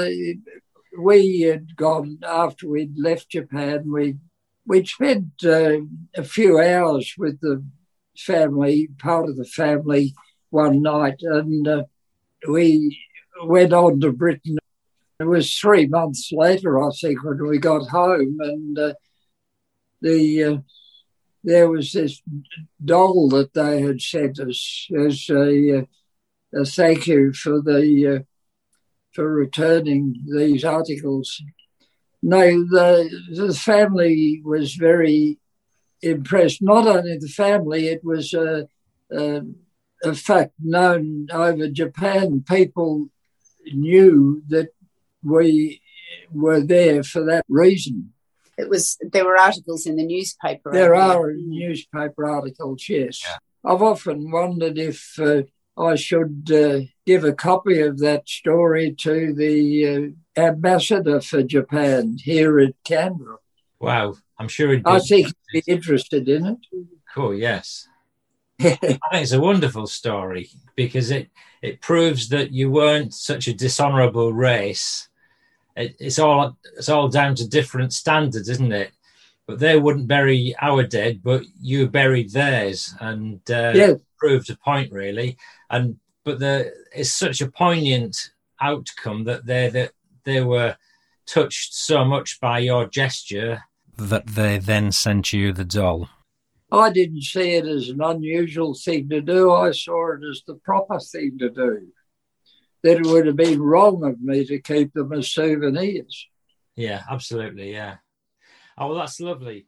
we 0.97 1.41
had 1.41 1.75
gone 1.75 2.19
after 2.25 2.67
we'd 2.67 2.97
left 2.97 3.29
Japan. 3.29 3.91
We 3.91 4.17
we'd 4.65 4.87
spent 4.87 5.31
uh, 5.43 5.79
a 6.15 6.23
few 6.23 6.59
hours 6.59 7.13
with 7.17 7.39
the 7.41 7.63
family, 8.17 8.89
part 8.99 9.27
of 9.29 9.37
the 9.37 9.45
family, 9.45 10.13
one 10.49 10.81
night, 10.81 11.21
and 11.21 11.67
uh, 11.67 11.83
we 12.47 12.97
went 13.43 13.73
on 13.73 13.99
to 14.01 14.11
Britain. 14.11 14.58
It 15.19 15.25
was 15.25 15.53
three 15.53 15.85
months 15.87 16.31
later, 16.31 16.81
I 16.81 16.89
think, 16.99 17.23
when 17.23 17.45
we 17.45 17.57
got 17.57 17.89
home, 17.89 18.37
and 18.39 18.79
uh, 18.79 18.93
the 20.01 20.43
uh, 20.43 20.57
there 21.43 21.69
was 21.69 21.91
this 21.91 22.21
doll 22.83 23.29
that 23.29 23.53
they 23.53 23.81
had 23.81 24.01
sent 24.01 24.39
us 24.39 24.87
as 24.97 25.29
a, 25.29 25.79
uh, 25.79 25.81
a 26.61 26.65
thank 26.65 27.07
you 27.07 27.33
for 27.33 27.61
the 27.61 28.07
uh, 28.07 28.19
for 29.13 29.31
returning 29.31 30.15
these 30.33 30.63
articles 30.63 31.41
no, 32.21 32.41
the, 32.41 33.09
the 33.33 33.53
family 33.53 34.41
was 34.43 34.75
very 34.75 35.37
impressed. 36.01 36.61
Not 36.61 36.87
only 36.87 37.17
the 37.17 37.27
family, 37.27 37.87
it 37.87 38.03
was 38.03 38.33
a, 38.33 38.67
a, 39.11 39.41
a 40.03 40.13
fact 40.13 40.53
known 40.59 41.27
over 41.31 41.69
Japan. 41.69 42.43
People 42.47 43.09
knew 43.65 44.43
that 44.49 44.69
we 45.23 45.81
were 46.31 46.61
there 46.61 47.03
for 47.03 47.23
that 47.25 47.45
reason. 47.49 48.13
It 48.57 48.69
was 48.69 48.97
there 49.01 49.25
were 49.25 49.37
articles 49.37 49.85
in 49.85 49.95
the 49.95 50.05
newspaper. 50.05 50.71
There 50.71 50.95
are 50.95 51.31
newspaper 51.33 52.25
articles, 52.25 52.85
yes. 52.89 53.21
Yeah. 53.23 53.37
I've 53.71 53.81
often 53.81 54.31
wondered 54.31 54.77
if 54.77 55.17
uh, 55.19 55.43
I 55.77 55.95
should 55.95 56.49
uh, 56.51 56.85
give 57.05 57.23
a 57.23 57.33
copy 57.33 57.79
of 57.79 57.99
that 57.99 58.27
story 58.27 58.95
to 58.99 59.33
the 59.33 60.15
uh, 60.37 60.41
ambassador 60.41 61.21
for 61.21 61.43
Japan 61.43 62.17
here 62.21 62.59
at 62.59 62.73
Canberra. 62.83 63.37
Wow, 63.79 64.15
I'm 64.37 64.49
sure 64.49 64.71
he'd 64.71 64.85
I 64.85 64.99
think 64.99 65.27
he'd 65.51 65.65
be 65.65 65.71
interested 65.71 66.27
in 66.27 66.45
it. 66.45 66.57
Cool, 67.13 67.33
yes. 67.33 67.87
I 68.59 68.75
think 68.75 68.99
it's 69.13 69.31
a 69.31 69.39
wonderful 69.39 69.87
story 69.87 70.49
because 70.75 71.11
it, 71.11 71.29
it 71.61 71.81
proves 71.81 72.29
that 72.29 72.51
you 72.51 72.69
weren't 72.69 73.13
such 73.13 73.47
a 73.47 73.53
dishonorable 73.53 74.33
race 74.33 75.08
it, 75.79 75.95
it's 75.99 76.19
all 76.19 76.57
it's 76.77 76.89
all 76.89 77.07
down 77.07 77.35
to 77.35 77.47
different 77.47 77.93
standards, 77.93 78.49
isn't 78.49 78.71
it? 78.71 78.91
But 79.47 79.59
they 79.59 79.79
wouldn't 79.79 80.07
bury 80.07 80.55
our 80.61 80.83
dead, 80.83 81.21
but 81.23 81.43
you 81.59 81.87
buried 81.87 82.31
theirs, 82.31 82.93
and 82.99 83.39
uh, 83.49 83.73
Yeah. 83.75 83.93
proved 84.17 84.49
a 84.49 84.57
point 84.57 84.91
really. 84.91 85.37
And 85.69 85.97
but 86.25 86.39
the 86.39 86.71
it's 86.95 87.13
such 87.13 87.41
a 87.41 87.49
poignant 87.49 88.15
outcome 88.61 89.23
that 89.23 89.45
they 89.45 89.69
that 89.69 89.91
they 90.25 90.41
were 90.41 90.75
touched 91.25 91.73
so 91.73 92.03
much 92.05 92.39
by 92.41 92.59
your 92.59 92.87
gesture 92.87 93.63
that 93.97 94.27
they 94.27 94.57
then 94.57 94.91
sent 94.91 95.33
you 95.33 95.53
the 95.53 95.65
doll. 95.65 96.09
I 96.71 96.91
didn't 96.91 97.23
see 97.23 97.55
it 97.55 97.65
as 97.65 97.89
an 97.89 98.01
unusual 98.01 98.75
thing 98.75 99.09
to 99.09 99.21
do. 99.21 99.51
I 99.51 99.71
saw 99.71 100.13
it 100.13 100.21
as 100.29 100.43
the 100.45 100.55
proper 100.55 100.99
thing 100.99 101.37
to 101.39 101.49
do. 101.49 101.87
That 102.83 102.97
it 102.97 103.05
would 103.05 103.25
have 103.25 103.35
been 103.35 103.61
wrong 103.61 104.03
of 104.05 104.21
me 104.21 104.45
to 104.45 104.59
keep 104.59 104.93
them 104.93 105.11
as 105.13 105.31
souvenirs. 105.31 106.27
Yeah, 106.75 107.03
absolutely. 107.09 107.73
Yeah. 107.73 107.95
Oh, 108.77 108.87
well, 108.87 108.97
that's 108.99 109.19
lovely. 109.19 109.67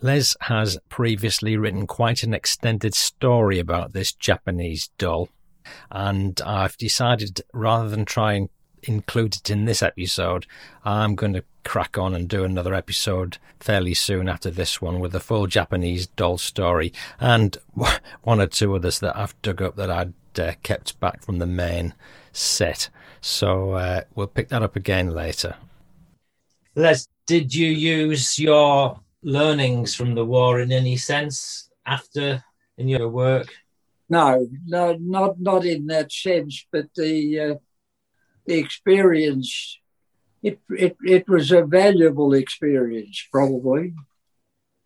Les 0.00 0.34
has 0.40 0.78
previously 0.88 1.56
written 1.56 1.86
quite 1.86 2.22
an 2.22 2.32
extended 2.32 2.94
story 2.94 3.58
about 3.58 3.92
this 3.92 4.14
Japanese 4.14 4.90
doll, 4.96 5.28
and 5.90 6.40
I've 6.40 6.78
decided 6.78 7.42
rather 7.52 7.90
than 7.90 8.06
try 8.06 8.34
and 8.34 8.48
include 8.82 9.36
it 9.36 9.50
in 9.50 9.64
this 9.64 9.82
episode, 9.82 10.46
I'm 10.84 11.14
going 11.14 11.32
to 11.34 11.44
crack 11.64 11.98
on 11.98 12.14
and 12.14 12.28
do 12.28 12.44
another 12.44 12.74
episode 12.74 13.38
fairly 13.58 13.94
soon 13.94 14.28
after 14.28 14.50
this 14.50 14.80
one 14.80 15.00
with 15.00 15.14
a 15.14 15.20
full 15.20 15.46
Japanese 15.46 16.06
doll 16.06 16.38
story 16.38 16.92
and 17.18 17.56
one 18.22 18.40
or 18.40 18.46
two 18.46 18.74
others 18.74 19.00
that 19.00 19.16
I've 19.16 19.40
dug 19.42 19.60
up 19.60 19.76
that 19.76 19.90
I'd 19.90 20.14
uh, 20.38 20.52
kept 20.62 20.98
back 21.00 21.24
from 21.24 21.38
the 21.38 21.46
main 21.46 21.94
set. 22.32 22.88
So 23.20 23.72
uh, 23.72 24.02
we'll 24.14 24.28
pick 24.28 24.48
that 24.50 24.62
up 24.62 24.76
again 24.76 25.10
later. 25.10 25.56
Les, 26.76 27.08
did 27.26 27.54
you 27.54 27.68
use 27.68 28.38
your 28.38 29.00
learnings 29.22 29.94
from 29.94 30.14
the 30.14 30.24
war 30.24 30.60
in 30.60 30.70
any 30.70 30.96
sense 30.96 31.70
after 31.84 32.44
in 32.78 32.86
your 32.86 33.08
work? 33.08 33.48
No, 34.08 34.46
no, 34.66 34.96
not 35.00 35.40
not 35.40 35.64
in 35.64 35.86
that 35.88 36.12
sense, 36.12 36.64
but 36.70 36.86
the 36.94 37.40
uh, 37.40 37.54
the 38.46 38.58
experience. 38.58 39.78
It, 40.42 40.60
it 40.70 40.96
it 41.04 41.28
was 41.28 41.50
a 41.50 41.64
valuable 41.64 42.32
experience, 42.32 43.26
probably. 43.32 43.94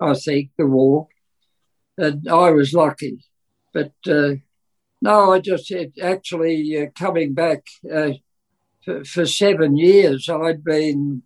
I 0.00 0.14
think 0.14 0.50
the 0.56 0.66
war, 0.66 1.08
and 1.98 2.26
I 2.28 2.50
was 2.50 2.72
lucky, 2.72 3.24
but 3.74 3.92
uh, 4.08 4.36
no, 5.02 5.32
I 5.32 5.40
just 5.40 5.68
had 5.70 5.92
actually 6.02 6.80
uh, 6.80 6.86
coming 6.98 7.34
back 7.34 7.66
uh, 7.92 8.12
for, 8.84 9.04
for 9.04 9.26
seven 9.26 9.76
years. 9.76 10.28
I'd 10.28 10.64
been 10.64 11.22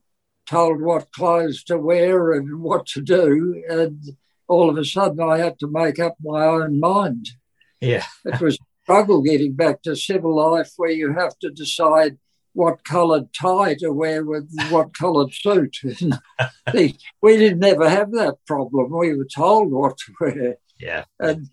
told 0.46 0.80
what 0.80 1.12
clothes 1.12 1.62
to 1.64 1.78
wear 1.78 2.32
and 2.32 2.60
what 2.60 2.86
to 2.86 3.02
do, 3.02 3.62
and 3.68 4.16
all 4.48 4.68
of 4.68 4.76
a 4.76 4.84
sudden 4.84 5.20
I 5.20 5.38
had 5.38 5.58
to 5.60 5.68
make 5.70 5.98
up 5.98 6.16
my 6.22 6.44
own 6.44 6.80
mind. 6.80 7.30
Yeah. 7.80 8.04
It 8.24 8.40
was 8.40 8.54
a 8.56 8.64
struggle 8.82 9.22
getting 9.22 9.54
back 9.54 9.82
to 9.82 9.96
civil 9.96 10.36
life 10.36 10.72
where 10.76 10.90
you 10.90 11.12
have 11.14 11.38
to 11.40 11.50
decide 11.50 12.18
what 12.54 12.84
coloured 12.84 13.32
tie 13.34 13.74
to 13.74 13.92
wear 13.92 14.24
with 14.24 14.48
what 14.70 14.96
coloured 14.96 15.34
suit. 15.34 15.76
we 16.72 17.36
didn't 17.36 17.64
ever 17.64 17.88
have 17.88 18.12
that 18.12 18.36
problem. 18.46 18.96
We 18.96 19.14
were 19.14 19.26
told 19.26 19.70
what 19.70 19.98
to 19.98 20.12
wear. 20.20 20.56
Yeah. 20.80 21.04
And 21.18 21.50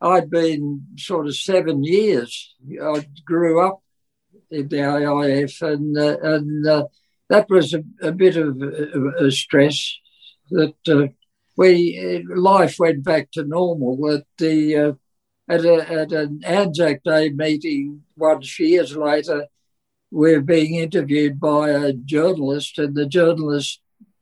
I'd 0.00 0.30
been 0.30 0.86
sort 0.98 1.26
of 1.26 1.36
seven 1.36 1.82
years. 1.82 2.54
I 2.80 3.06
grew 3.24 3.66
up 3.66 3.82
in 4.50 4.68
the 4.68 4.76
AIF, 4.76 5.62
and 5.62 5.96
uh, 5.96 6.18
and 6.22 6.66
uh, 6.66 6.84
that 7.30 7.48
was 7.48 7.72
a, 7.72 7.82
a 8.02 8.12
bit 8.12 8.36
of 8.36 8.60
a, 8.60 9.26
a 9.26 9.30
stress. 9.30 9.96
That 10.50 10.74
uh, 10.86 11.06
we 11.56 12.22
life 12.28 12.78
went 12.78 13.02
back 13.02 13.30
to 13.32 13.44
normal. 13.44 13.96
That 13.96 14.26
the 14.36 14.76
uh, 14.76 14.92
at, 15.48 15.64
a, 15.64 15.90
at 15.90 16.12
an 16.12 16.42
Anzac 16.44 17.02
Day 17.02 17.30
meeting 17.30 18.02
once 18.16 18.58
years 18.58 18.96
later, 18.96 19.46
we're 20.14 20.40
being 20.40 20.76
interviewed 20.76 21.40
by 21.40 21.70
a 21.70 21.92
journalist, 21.92 22.78
and 22.78 22.94
the 22.94 23.04
journalist 23.04 23.80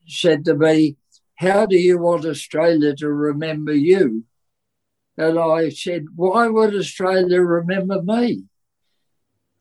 said 0.08 0.42
to 0.46 0.54
me, 0.54 0.96
How 1.34 1.66
do 1.66 1.76
you 1.76 1.98
want 1.98 2.24
Australia 2.24 2.96
to 2.96 3.12
remember 3.12 3.74
you? 3.74 4.24
And 5.18 5.38
I 5.38 5.68
said, 5.68 6.06
Why 6.16 6.48
would 6.48 6.74
Australia 6.74 7.42
remember 7.42 8.00
me? 8.02 8.44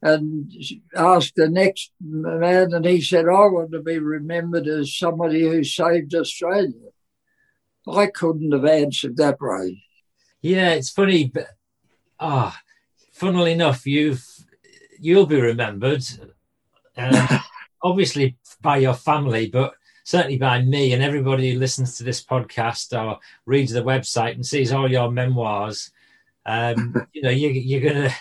And 0.01 0.49
asked 0.95 1.35
the 1.35 1.49
next 1.49 1.91
man, 1.99 2.73
and 2.73 2.85
he 2.85 3.01
said, 3.01 3.25
I 3.25 3.47
want 3.47 3.73
to 3.73 3.81
be 3.81 3.99
remembered 3.99 4.67
as 4.67 4.97
somebody 4.97 5.41
who 5.41 5.65
saved 5.65 6.15
Australia. 6.15 6.91
I 7.85 8.07
couldn't 8.07 8.53
have 8.53 8.65
answered 8.65 9.17
that 9.17 9.35
right. 9.41 9.75
Yeah, 10.41 10.69
it's 10.69 10.91
funny, 10.91 11.25
but 11.25 11.47
ah, 12.21 12.57
funnily 13.11 13.51
enough, 13.51 13.85
you've 13.85 14.25
you'll 15.01 15.25
be 15.25 15.41
remembered, 15.41 16.03
um, 16.95 17.27
obviously 17.83 18.37
by 18.61 18.77
your 18.77 18.93
family, 18.93 19.47
but 19.47 19.73
certainly 20.03 20.37
by 20.37 20.61
me 20.61 20.93
and 20.93 21.03
everybody 21.03 21.51
who 21.51 21.59
listens 21.59 21.97
to 21.97 22.03
this 22.03 22.23
podcast 22.23 22.97
or 22.97 23.19
reads 23.45 23.73
the 23.73 23.81
website 23.81 24.35
and 24.35 24.45
sees 24.45 24.71
all 24.71 24.89
your 24.89 25.11
memoirs. 25.11 25.91
Um, 26.45 27.07
you 27.13 27.23
know, 27.23 27.29
you, 27.29 27.49
you're 27.49 27.93
gonna 27.93 28.13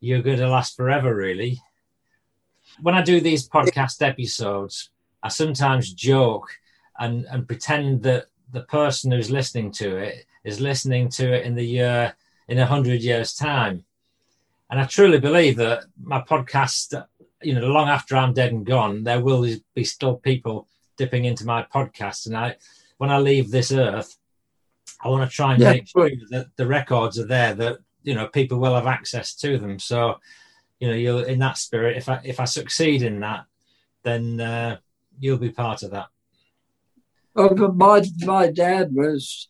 you're 0.00 0.22
gonna 0.22 0.48
last 0.48 0.76
forever, 0.76 1.14
really. 1.14 1.60
When 2.80 2.94
I 2.94 3.02
do 3.02 3.20
these 3.20 3.48
podcast 3.48 4.06
episodes, 4.06 4.90
I 5.22 5.28
sometimes 5.28 5.92
joke 5.92 6.50
and 6.98 7.24
and 7.30 7.46
pretend 7.46 8.02
that 8.02 8.26
the 8.52 8.62
person 8.62 9.12
who's 9.12 9.30
listening 9.30 9.72
to 9.72 9.96
it 9.96 10.26
is 10.44 10.60
listening 10.60 11.08
to 11.08 11.32
it 11.32 11.46
in 11.46 11.54
the 11.54 11.64
year 11.64 12.14
in 12.48 12.58
a 12.58 12.66
hundred 12.66 13.02
years' 13.02 13.34
time. 13.34 13.84
And 14.72 14.80
I 14.80 14.86
truly 14.86 15.20
believe 15.20 15.56
that 15.56 15.84
my 16.02 16.22
podcast, 16.22 17.04
you 17.42 17.54
know, 17.54 17.66
long 17.66 17.90
after 17.90 18.16
I'm 18.16 18.32
dead 18.32 18.52
and 18.52 18.64
gone, 18.64 19.04
there 19.04 19.20
will 19.20 19.46
be 19.74 19.84
still 19.84 20.16
people 20.16 20.66
dipping 20.96 21.26
into 21.26 21.44
my 21.44 21.62
podcast. 21.64 22.24
And 22.24 22.34
I, 22.34 22.56
when 22.96 23.10
I 23.10 23.18
leave 23.18 23.50
this 23.50 23.70
earth, 23.70 24.16
I 25.04 25.08
want 25.08 25.30
to 25.30 25.36
try 25.36 25.52
and 25.52 25.60
Yeah, 25.60 25.72
make 25.72 25.88
sure 25.88 26.08
that 26.30 26.46
the 26.56 26.66
records 26.66 27.18
are 27.18 27.26
there, 27.26 27.52
that 27.52 27.80
you 28.02 28.14
know 28.14 28.28
people 28.28 28.58
will 28.58 28.74
have 28.74 28.86
access 28.86 29.34
to 29.36 29.58
them. 29.58 29.78
So, 29.78 30.18
you 30.80 30.88
know, 30.88 30.94
you'll 30.94 31.24
in 31.24 31.40
that 31.40 31.58
spirit. 31.58 31.98
If 31.98 32.08
I 32.08 32.22
if 32.24 32.40
I 32.40 32.46
succeed 32.46 33.02
in 33.02 33.20
that, 33.20 33.44
then 34.04 34.40
uh, 34.40 34.78
you'll 35.20 35.36
be 35.36 35.50
part 35.50 35.82
of 35.82 35.90
that. 35.90 36.06
Well, 37.34 37.72
my 37.74 38.04
my 38.24 38.50
dad 38.50 38.94
was 38.94 39.48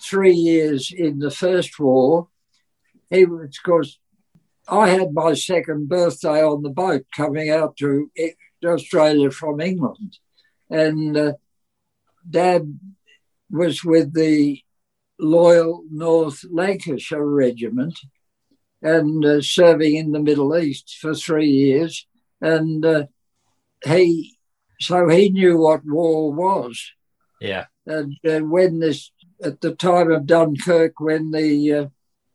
three 0.00 0.34
years 0.34 0.90
in 0.90 1.18
the 1.18 1.30
first 1.30 1.78
war. 1.78 2.28
He 3.10 3.26
was, 3.26 3.58
of 3.58 3.62
course, 3.62 3.98
I 4.68 4.88
had 4.88 5.12
my 5.12 5.34
second 5.34 5.88
birthday 5.88 6.42
on 6.42 6.62
the 6.62 6.70
boat 6.70 7.04
coming 7.14 7.50
out 7.50 7.76
to 7.78 8.10
Australia 8.64 9.30
from 9.30 9.60
England, 9.60 10.18
and 10.70 11.16
uh, 11.16 11.32
Dad 12.28 12.78
was 13.50 13.84
with 13.84 14.14
the 14.14 14.60
Loyal 15.18 15.84
North 15.90 16.44
Lancashire 16.50 17.24
Regiment 17.24 17.98
and 18.82 19.24
uh, 19.24 19.40
serving 19.40 19.96
in 19.96 20.12
the 20.12 20.20
Middle 20.20 20.56
East 20.56 20.96
for 21.00 21.14
three 21.14 21.48
years, 21.50 22.06
and 22.40 22.84
uh, 22.84 23.04
he 23.84 24.36
so 24.80 25.08
he 25.08 25.30
knew 25.30 25.58
what 25.58 25.84
war 25.84 26.32
was. 26.32 26.92
Yeah, 27.40 27.66
And 27.86 28.16
uh, 28.26 28.40
when 28.40 28.80
this, 28.80 29.10
at 29.42 29.60
the 29.60 29.74
time 29.74 30.10
of 30.10 30.26
Dunkirk, 30.26 30.98
when 30.98 31.30
the 31.30 31.72
uh, 31.72 31.86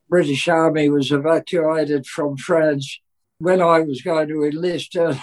British 0.10 0.48
Army 0.48 0.90
was 0.90 1.12
evacuated 1.12 2.06
from 2.08 2.38
France, 2.38 3.00
when 3.38 3.62
I 3.62 3.80
was 3.82 4.02
going 4.02 4.28
to 4.28 4.44
enlist, 4.44 4.96
uh, 4.96 5.16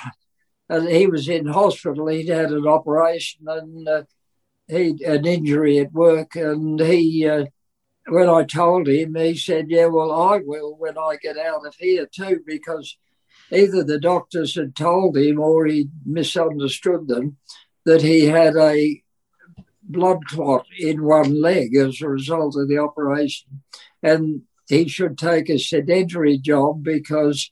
and 0.69 0.89
he 0.89 1.07
was 1.07 1.29
in 1.29 1.47
hospital, 1.47 2.07
he'd 2.09 2.29
had 2.29 2.51
an 2.51 2.67
operation 2.67 3.47
and 3.47 3.89
uh, 3.89 4.03
he 4.69 4.97
an 5.05 5.27
injury 5.27 5.79
at 5.79 5.93
work, 5.93 6.35
and 6.37 6.81
he. 6.81 7.27
Uh, 7.27 7.47
when 8.09 8.29
I 8.29 8.45
told 8.45 8.87
him, 8.87 9.17
he 9.17 9.37
said, 9.37 9.67
"Yeah, 9.69 9.87
well, 9.87 10.13
I 10.13 10.39
will 10.45 10.77
when 10.77 10.97
I 10.97 11.17
get 11.21 11.37
out 11.37 11.67
of 11.67 11.75
here 11.79 12.07
too," 12.07 12.41
because 12.47 12.97
either 13.51 13.83
the 13.83 13.99
doctors 13.99 14.55
had 14.55 14.77
told 14.77 15.17
him 15.17 15.41
or 15.41 15.67
he 15.67 15.89
misunderstood 16.05 17.09
them 17.09 17.37
that 17.85 18.03
he 18.03 18.27
had 18.27 18.57
a 18.57 19.03
blood 19.83 20.25
clot 20.27 20.67
in 20.79 21.05
one 21.05 21.41
leg 21.41 21.77
as 21.77 22.01
a 22.01 22.09
result 22.09 22.57
of 22.57 22.69
the 22.69 22.79
operation. 22.79 23.63
And 24.03 24.43
he 24.69 24.89
should 24.89 25.17
take 25.17 25.49
a 25.49 25.59
sedentary 25.59 26.39
job 26.39 26.83
because 26.83 27.51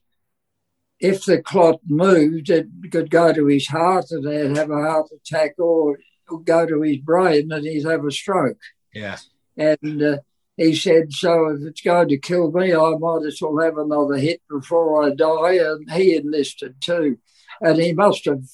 if 1.00 1.24
the 1.24 1.42
clot 1.42 1.80
moved, 1.86 2.50
it 2.50 2.66
could 2.90 3.10
go 3.10 3.32
to 3.32 3.46
his 3.46 3.66
heart 3.68 4.06
and 4.10 4.26
he'd 4.26 4.56
have 4.56 4.70
a 4.70 4.82
heart 4.82 5.08
attack 5.12 5.54
or 5.58 5.98
go 6.44 6.66
to 6.66 6.82
his 6.82 6.98
brain 6.98 7.52
and 7.52 7.64
he'd 7.64 7.84
have 7.84 8.04
a 8.04 8.10
stroke. 8.10 8.60
yeah, 8.94 9.18
And 9.56 10.02
uh, 10.02 10.18
he 10.56 10.74
said, 10.74 11.12
So 11.12 11.48
if 11.48 11.62
it's 11.62 11.82
going 11.82 12.08
to 12.08 12.18
kill 12.18 12.50
me, 12.52 12.74
I 12.74 12.94
might 12.98 13.26
as 13.26 13.38
well 13.40 13.58
have 13.60 13.76
another 13.76 14.16
hit 14.16 14.40
before 14.48 15.04
I 15.04 15.14
die. 15.14 15.56
And 15.56 15.90
he 15.90 16.16
enlisted 16.16 16.80
too. 16.80 17.18
And 17.60 17.78
he 17.78 17.92
must 17.92 18.24
have 18.24 18.44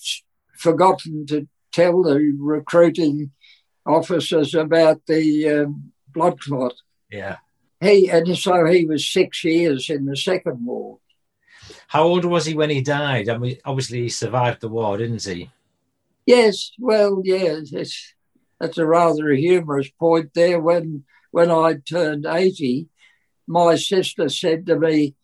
forgotten 0.57 1.27
to 1.27 1.49
tell 1.73 2.03
the 2.03 2.37
recruiting 2.39 3.31
officers 3.87 4.55
about 4.55 5.03
the 5.07 5.49
um, 5.49 5.93
blood 6.09 6.41
clot. 6.41 6.75
Yeah. 7.11 7.37
He 7.81 8.11
and 8.11 8.37
so 8.37 8.67
he 8.67 8.85
was 8.85 9.09
six 9.09 9.43
years 9.45 9.89
in 9.89 10.05
the 10.05 10.17
Second 10.17 10.65
War. 10.67 10.99
How 11.89 12.03
old 12.05 12.25
was 12.25 12.47
he 12.47 12.55
when 12.55 12.71
he 12.71 12.81
died? 12.83 13.29
I 13.29 13.39
mean, 13.39 13.57
obviously 13.65 14.03
he 14.03 14.09
survived 14.09 14.61
the 14.61 14.69
war, 14.69 14.97
didn't 14.99 15.25
he? 15.25 15.51
Yes, 16.27 16.71
well, 16.79 17.23
yes, 17.25 17.73
it's, 17.73 18.15
that's 18.61 18.79
a 18.79 18.87
rather 18.87 19.31
humorous 19.31 19.89
point 19.99 20.31
there. 20.35 20.61
When 20.61 21.05
when 21.31 21.51
I 21.51 21.75
turned 21.75 22.27
eighty, 22.27 22.89
my 23.47 23.77
sister 23.77 24.29
said 24.29 24.67
to 24.67 24.79
me, 24.79 25.15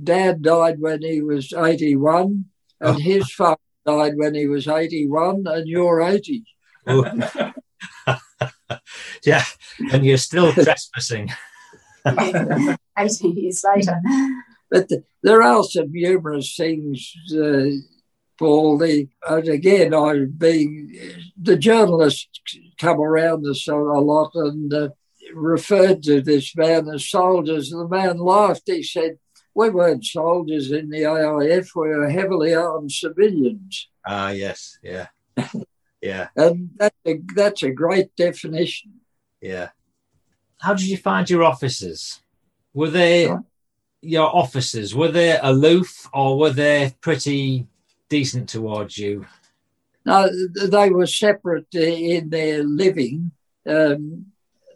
"Dad 0.00 0.42
died 0.42 0.80
when 0.80 1.02
he 1.02 1.22
was 1.22 1.52
eighty-one, 1.52 2.44
and 2.80 2.96
Oh. 2.96 2.98
his 3.00 3.32
father 3.32 3.58
died 3.86 4.12
when 4.16 4.34
he 4.34 4.46
was 4.46 4.68
eighty-one, 4.68 5.44
and 5.46 5.66
you're 5.66 6.02
eighty. 6.02 6.44
yeah, 9.24 9.44
and 9.92 10.04
you're 10.04 10.18
still 10.18 10.52
trespassing. 10.64 11.30
18 12.06 13.36
years 13.36 13.64
later. 13.64 14.00
But 14.70 14.88
th 14.88 15.02
there 15.22 15.42
are 15.42 15.62
some 15.62 15.92
humorous 15.92 16.56
things, 16.56 17.14
uh, 17.32 17.70
Paul. 18.38 18.78
The, 18.78 19.08
and 19.28 19.48
again, 19.48 19.94
I 19.94 20.24
being 20.24 20.98
the 21.40 21.56
journalists 21.56 22.40
come 22.78 23.00
around 23.00 23.46
us 23.46 23.68
a, 23.68 23.74
a 23.76 24.00
lot 24.12 24.30
and 24.34 24.72
uh, 24.72 24.88
referred 25.34 26.02
to 26.04 26.20
this 26.22 26.56
man 26.56 26.88
as 26.88 27.08
soldiers. 27.08 27.70
The 27.70 27.86
man 27.86 28.16
laughed. 28.18 28.62
He 28.66 28.82
said, 28.82 29.18
"We 29.54 29.68
weren't 29.70 30.04
soldiers 30.04 30.72
in 30.72 30.88
the 30.90 31.04
AIF. 31.04 31.66
We 31.76 31.88
were 31.88 32.08
heavily 32.10 32.54
armed 32.54 32.92
civilians." 32.92 33.88
Ah, 34.06 34.30
yes, 34.30 34.78
yeah, 34.82 35.06
yeah, 36.00 36.28
And 36.34 36.70
that's 36.76 36.96
a, 37.06 37.20
that's 37.36 37.62
a 37.62 37.70
great 37.70 38.16
definition. 38.16 38.90
yeah. 39.40 39.68
How 40.62 40.74
did 40.74 40.86
you 40.86 40.96
find 40.96 41.28
your 41.28 41.42
officers? 41.42 42.20
Were 42.72 42.90
they 42.90 43.26
Right. 43.28 43.40
your 44.00 44.28
officers? 44.34 44.94
Were 44.94 45.10
they 45.10 45.38
aloof 45.42 46.08
or 46.12 46.38
were 46.38 46.50
they 46.52 46.94
pretty 47.00 47.66
decent 48.08 48.48
towards 48.48 48.96
you? 48.96 49.26
No, 50.04 50.28
they 50.76 50.90
were 50.90 51.06
separate 51.06 51.74
in 51.74 52.30
their 52.30 52.62
living. 52.62 53.32
Um, 53.66 54.26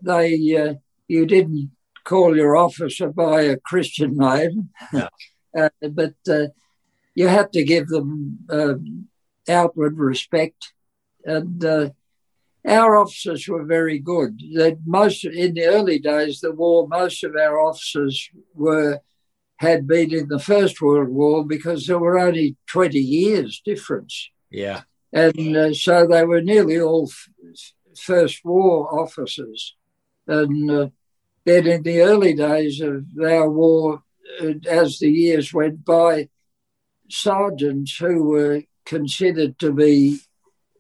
they 0.02 0.56
uh, 0.56 0.74
you 1.08 1.26
didn't 1.26 1.70
call 2.04 2.36
your 2.36 2.56
officer 2.56 3.08
by 3.08 3.42
a 3.42 3.56
Christian 3.56 4.16
name, 4.16 4.70
No. 4.92 5.08
uh, 5.58 5.70
but 5.90 6.14
uh, 6.28 6.46
you 7.14 7.28
had 7.28 7.52
to 7.52 7.64
give 7.64 7.88
them 7.88 8.38
um, 8.50 9.08
outward 9.48 9.98
respect. 9.98 10.72
And 11.24 11.64
uh, 11.64 11.90
our 12.66 12.96
officers 12.96 13.46
were 13.48 13.64
very 13.64 13.98
good. 13.98 14.40
That 14.54 14.78
most 14.84 15.24
in 15.24 15.54
the 15.54 15.66
early 15.66 15.98
days, 15.98 16.42
of 16.42 16.50
the 16.50 16.56
war, 16.56 16.88
most 16.88 17.24
of 17.24 17.36
our 17.36 17.60
officers 17.60 18.30
were 18.54 19.00
had 19.58 19.86
been 19.86 20.12
in 20.12 20.28
the 20.28 20.38
First 20.38 20.82
World 20.82 21.08
War 21.08 21.44
because 21.44 21.86
there 21.86 21.98
were 21.98 22.18
only 22.18 22.56
twenty 22.66 23.00
years 23.00 23.62
difference 23.64 24.30
Yeah, 24.50 24.82
and 25.12 25.56
uh, 25.56 25.72
so 25.74 26.06
they 26.06 26.24
were 26.24 26.42
nearly 26.42 26.80
all 26.80 27.10
First 27.98 28.44
War 28.44 29.00
officers. 29.00 29.74
And 30.26 30.70
uh, 30.70 30.88
then 31.44 31.66
in 31.66 31.82
the 31.82 32.00
early 32.00 32.34
days 32.34 32.80
of 32.80 33.04
our 33.24 33.48
war, 33.48 34.02
uh, 34.42 34.54
as 34.68 34.98
the 34.98 35.10
years 35.10 35.54
went 35.54 35.84
by, 35.84 36.28
sergeants 37.08 37.96
who 37.96 38.24
were 38.24 38.62
considered 38.84 39.58
to 39.60 39.72
be 39.72 40.18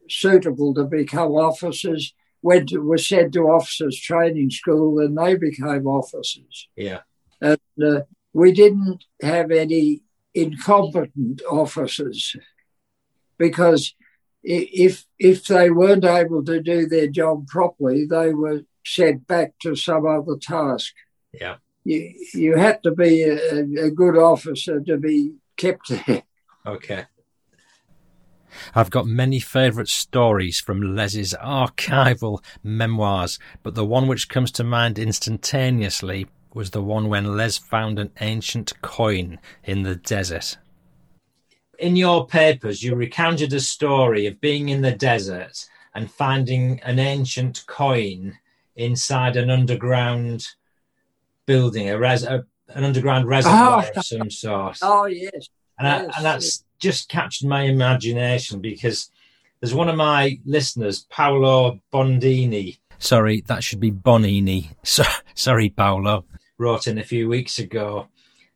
suitable 0.08 0.74
to 0.74 0.84
become 0.84 1.32
officers 1.32 2.14
went 2.42 2.68
to, 2.68 2.78
were 2.78 2.98
sent 2.98 3.32
to 3.32 3.40
officers 3.40 3.98
training 3.98 4.50
school 4.50 4.98
and 5.00 5.16
they 5.18 5.34
became 5.36 5.86
officers. 5.86 6.68
yeah, 6.76 7.00
And 7.40 7.58
uh, 7.82 8.02
we 8.32 8.52
didn't 8.52 9.04
have 9.22 9.50
any 9.50 10.02
incompetent 10.34 11.42
officers 11.50 12.36
because 13.38 13.94
if 14.42 15.04
if 15.18 15.46
they 15.46 15.70
weren't 15.70 16.04
able 16.04 16.44
to 16.44 16.62
do 16.62 16.86
their 16.86 17.08
job 17.08 17.48
properly, 17.48 18.06
they 18.06 18.32
were 18.32 18.62
sent 18.84 19.26
back 19.26 19.54
to 19.62 19.74
some 19.74 20.06
other 20.06 20.36
task. 20.40 20.94
yeah. 21.32 21.56
You 21.84 22.14
you 22.34 22.56
had 22.56 22.82
to 22.82 22.92
be 22.92 23.22
a, 23.22 23.60
a 23.86 23.90
good 23.90 24.16
officer 24.16 24.80
to 24.80 24.96
be 24.98 25.34
kept 25.56 25.88
there. 25.88 26.22
Okay. 26.64 27.06
I've 28.74 28.90
got 28.90 29.06
many 29.06 29.40
favourite 29.40 29.88
stories 29.88 30.60
from 30.60 30.94
Les's 30.96 31.34
archival 31.42 32.42
memoirs, 32.62 33.38
but 33.62 33.74
the 33.74 33.84
one 33.84 34.06
which 34.08 34.28
comes 34.28 34.50
to 34.52 34.64
mind 34.64 34.98
instantaneously 34.98 36.26
was 36.54 36.70
the 36.70 36.82
one 36.82 37.08
when 37.08 37.36
Les 37.36 37.58
found 37.58 37.98
an 37.98 38.10
ancient 38.20 38.72
coin 38.82 39.38
in 39.64 39.82
the 39.82 39.96
desert. 39.96 40.56
In 41.78 41.96
your 41.96 42.26
papers, 42.26 42.82
you 42.82 42.94
recounted 42.94 43.52
a 43.52 43.60
story 43.60 44.26
of 44.26 44.40
being 44.40 44.70
in 44.70 44.80
the 44.80 44.92
desert 44.92 45.66
and 45.94 46.10
finding 46.10 46.80
an 46.80 46.98
ancient 46.98 47.64
coin 47.66 48.38
inside 48.76 49.36
an 49.36 49.50
underground 49.50 50.46
building, 51.44 51.88
a, 51.90 51.98
res- 51.98 52.24
a 52.24 52.44
an 52.74 52.84
underground 52.84 53.26
reservoir 53.28 53.84
Ah. 53.86 53.90
of 53.98 54.04
some 54.04 54.30
sort. 54.30 54.78
Oh 54.82 55.06
yes, 55.06 55.48
And, 55.78 55.86
I, 55.86 56.02
Yes, 56.02 56.14
and 56.16 56.24
that's 56.24 56.64
just 56.78 57.08
captured 57.08 57.48
my 57.48 57.62
imagination 57.62 58.60
because 58.60 59.10
there's 59.60 59.74
one 59.74 59.88
of 59.88 59.96
my 59.96 60.38
listeners, 60.44 61.06
Paolo 61.10 61.80
Bondini. 61.92 62.78
Sorry, 62.98 63.42
that 63.42 63.62
should 63.64 63.80
be 63.80 63.90
Bonini. 63.92 64.70
So, 64.84 65.02
sorry, 65.34 65.68
Paolo. 65.70 66.24
Wrote 66.58 66.86
in 66.86 66.98
a 66.98 67.04
few 67.04 67.28
weeks 67.28 67.58
ago, 67.58 68.08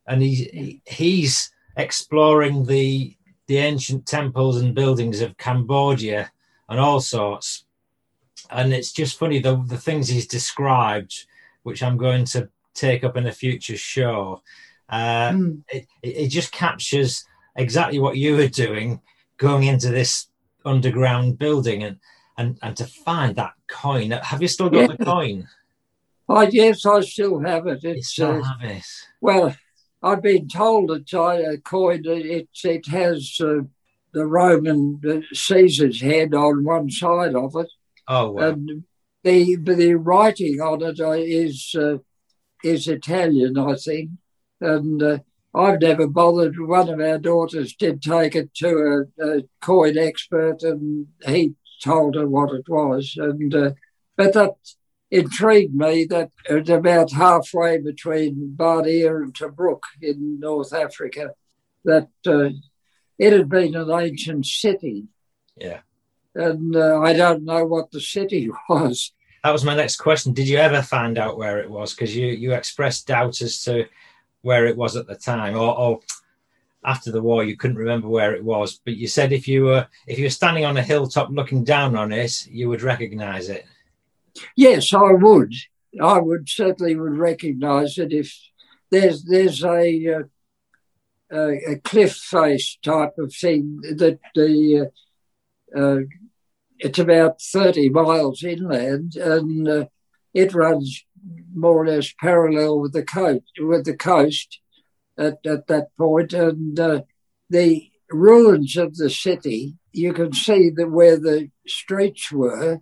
and 0.06 0.22
he, 0.22 0.34
he 0.34 0.82
he's 0.86 1.50
exploring 1.76 2.64
the 2.64 3.14
the 3.46 3.58
ancient 3.58 4.06
temples 4.06 4.60
and 4.60 4.74
buildings 4.74 5.20
of 5.20 5.36
Cambodia 5.36 6.30
and 6.68 6.80
all 6.80 7.00
sorts. 7.00 7.64
And 8.50 8.72
it's 8.72 8.92
just 8.92 9.18
funny 9.18 9.38
the 9.40 9.56
the 9.66 9.76
things 9.76 10.08
he's 10.08 10.26
described, 10.26 11.26
which 11.62 11.82
I'm 11.82 11.98
going 11.98 12.24
to 12.26 12.48
take 12.74 13.04
up 13.04 13.16
in 13.18 13.26
a 13.26 13.32
future 13.32 13.76
show. 13.76 14.42
Uh, 14.88 15.30
Mm. 15.32 15.62
it, 15.68 15.86
it 16.02 16.08
it 16.24 16.28
just 16.28 16.50
captures 16.52 17.24
exactly 17.56 17.98
what 17.98 18.16
you 18.16 18.36
were 18.36 18.48
doing 18.48 19.00
going 19.36 19.64
into 19.64 19.88
this 19.88 20.28
underground 20.64 21.38
building 21.38 21.82
and 21.82 21.98
and 22.38 22.58
and 22.62 22.76
to 22.76 22.84
find 22.84 23.36
that 23.36 23.52
coin 23.68 24.10
have 24.10 24.42
you 24.42 24.48
still 24.48 24.70
got 24.70 24.88
the 24.88 24.96
Yeah. 25.04 25.12
coin 25.12 25.48
oh 26.28 26.42
yes, 26.42 26.86
I 26.86 27.00
still 27.00 27.40
have 27.40 27.66
it. 27.66 27.82
you 27.82 27.90
It's 27.90 28.08
still 28.08 28.30
uh, 28.32 28.42
have 28.42 28.62
it 28.62 28.84
Well, 29.20 29.56
I've 30.02 30.22
been 30.22 30.48
told 30.48 30.90
it's 30.92 31.12
a 31.12 31.58
coin. 31.64 32.02
It 32.04 32.48
it 32.64 32.86
has 32.88 33.36
uh, 33.40 33.62
the 34.12 34.26
Roman 34.26 35.00
uh, 35.08 35.20
Caesar's 35.32 36.00
head 36.00 36.34
on 36.34 36.64
one 36.64 36.88
side 36.90 37.34
of 37.34 37.54
it, 37.56 37.70
oh 38.08 38.30
well 38.30 38.48
and 38.50 38.84
the 39.24 39.56
the 39.56 39.94
writing 39.94 40.60
on 40.60 40.82
it 40.82 41.00
uh, 41.00 41.10
is 41.12 41.74
uh, 41.76 41.98
is 42.64 42.88
Italian, 42.88 43.58
I 43.58 43.74
think. 43.74 44.10
And 44.60 45.02
uh, 45.02 45.18
I've 45.54 45.80
never 45.80 46.06
bothered. 46.06 46.58
One 46.58 46.88
of 46.88 47.00
our 47.00 47.18
daughters 47.18 47.74
did 47.74 48.02
take 48.02 48.36
it 48.36 48.54
to 48.56 49.06
a, 49.18 49.24
a 49.26 49.42
coin 49.60 49.98
expert, 49.98 50.62
and 50.62 51.08
he 51.26 51.54
told 51.82 52.14
her 52.14 52.28
what 52.28 52.54
it 52.54 52.68
was. 52.68 53.14
And 53.16 53.54
uh, 53.54 53.70
but 54.16 54.32
that 54.34 54.54
intrigued 55.10 55.74
me 55.74 56.04
that 56.06 56.30
it's 56.44 56.70
about 56.70 57.10
halfway 57.12 57.78
between 57.78 58.54
Bardia 58.56 59.22
and 59.22 59.34
Tobruk 59.34 59.80
in 60.00 60.38
North 60.38 60.72
Africa, 60.72 61.30
that 61.84 62.08
uh, 62.26 62.50
it 63.18 63.32
had 63.32 63.48
been 63.48 63.74
an 63.74 63.90
ancient 63.90 64.46
city. 64.46 65.06
yeah 65.56 65.80
And 66.34 66.76
uh, 66.76 67.00
I 67.00 67.12
don't 67.12 67.44
know 67.44 67.64
what 67.64 67.90
the 67.90 68.00
city 68.00 68.50
was. 68.68 69.12
that 69.42 69.50
was 69.50 69.64
my 69.64 69.74
next 69.74 69.96
question 69.96 70.32
did 70.32 70.46
you 70.48 70.58
ever 70.58 70.82
find 70.82 71.18
out 71.18 71.38
where 71.38 71.58
it 71.58 71.70
was 71.70 71.94
because 71.94 72.14
you 72.14 72.26
you 72.26 72.52
expressed 72.52 73.06
doubt 73.06 73.40
as 73.40 73.62
to 73.62 73.86
where 74.42 74.66
it 74.66 74.76
was 74.76 74.96
at 74.96 75.06
the 75.06 75.14
time 75.14 75.54
or, 75.54 75.76
or 75.76 76.00
after 76.84 77.12
the 77.12 77.22
war 77.22 77.44
you 77.44 77.56
couldn't 77.56 77.76
remember 77.76 78.08
where 78.08 78.34
it 78.34 78.42
was 78.42 78.80
but 78.84 78.96
you 78.96 79.06
said 79.06 79.32
if 79.32 79.46
you 79.46 79.64
were 79.64 79.86
if 80.06 80.18
you 80.18 80.24
were 80.24 80.30
standing 80.30 80.64
on 80.64 80.76
a 80.76 80.82
hilltop 80.82 81.28
looking 81.30 81.62
down 81.62 81.94
on 81.94 82.12
it 82.12 82.46
you 82.46 82.68
would 82.68 82.82
recognize 82.82 83.48
it 83.48 83.66
Yes, 84.56 84.92
I 84.92 85.12
would. 85.12 85.54
I 86.00 86.18
would 86.18 86.48
certainly 86.48 86.94
would 86.96 87.16
recognise 87.16 87.98
it 87.98 88.12
if 88.12 88.32
there's 88.90 89.24
there's 89.24 89.64
a 89.64 90.14
uh, 90.14 90.22
a, 91.32 91.76
cliff 91.82 92.14
face 92.14 92.78
type 92.82 93.18
of 93.18 93.34
thing 93.34 93.80
that 93.82 94.18
the 94.34 94.90
uh, 95.76 95.78
uh, 95.78 96.00
it's 96.78 96.98
about 96.98 97.40
thirty 97.40 97.88
miles 97.88 98.44
inland 98.44 99.16
and 99.16 99.68
uh, 99.68 99.84
it 100.32 100.54
runs 100.54 101.04
more 101.54 101.82
or 101.82 101.86
less 101.86 102.12
parallel 102.20 102.80
with 102.80 102.92
the 102.92 103.02
coast 103.02 103.42
with 103.58 103.84
the 103.84 103.96
coast 103.96 104.60
at, 105.18 105.38
at 105.44 105.66
that 105.66 105.88
point 105.96 106.32
and 106.32 106.78
uh, 106.78 107.02
the 107.48 107.90
ruins 108.10 108.76
of 108.76 108.96
the 108.96 109.10
city 109.10 109.76
you 109.92 110.12
can 110.12 110.32
see 110.32 110.70
that 110.70 110.90
where 110.90 111.16
the 111.16 111.50
streets 111.66 112.30
were 112.30 112.80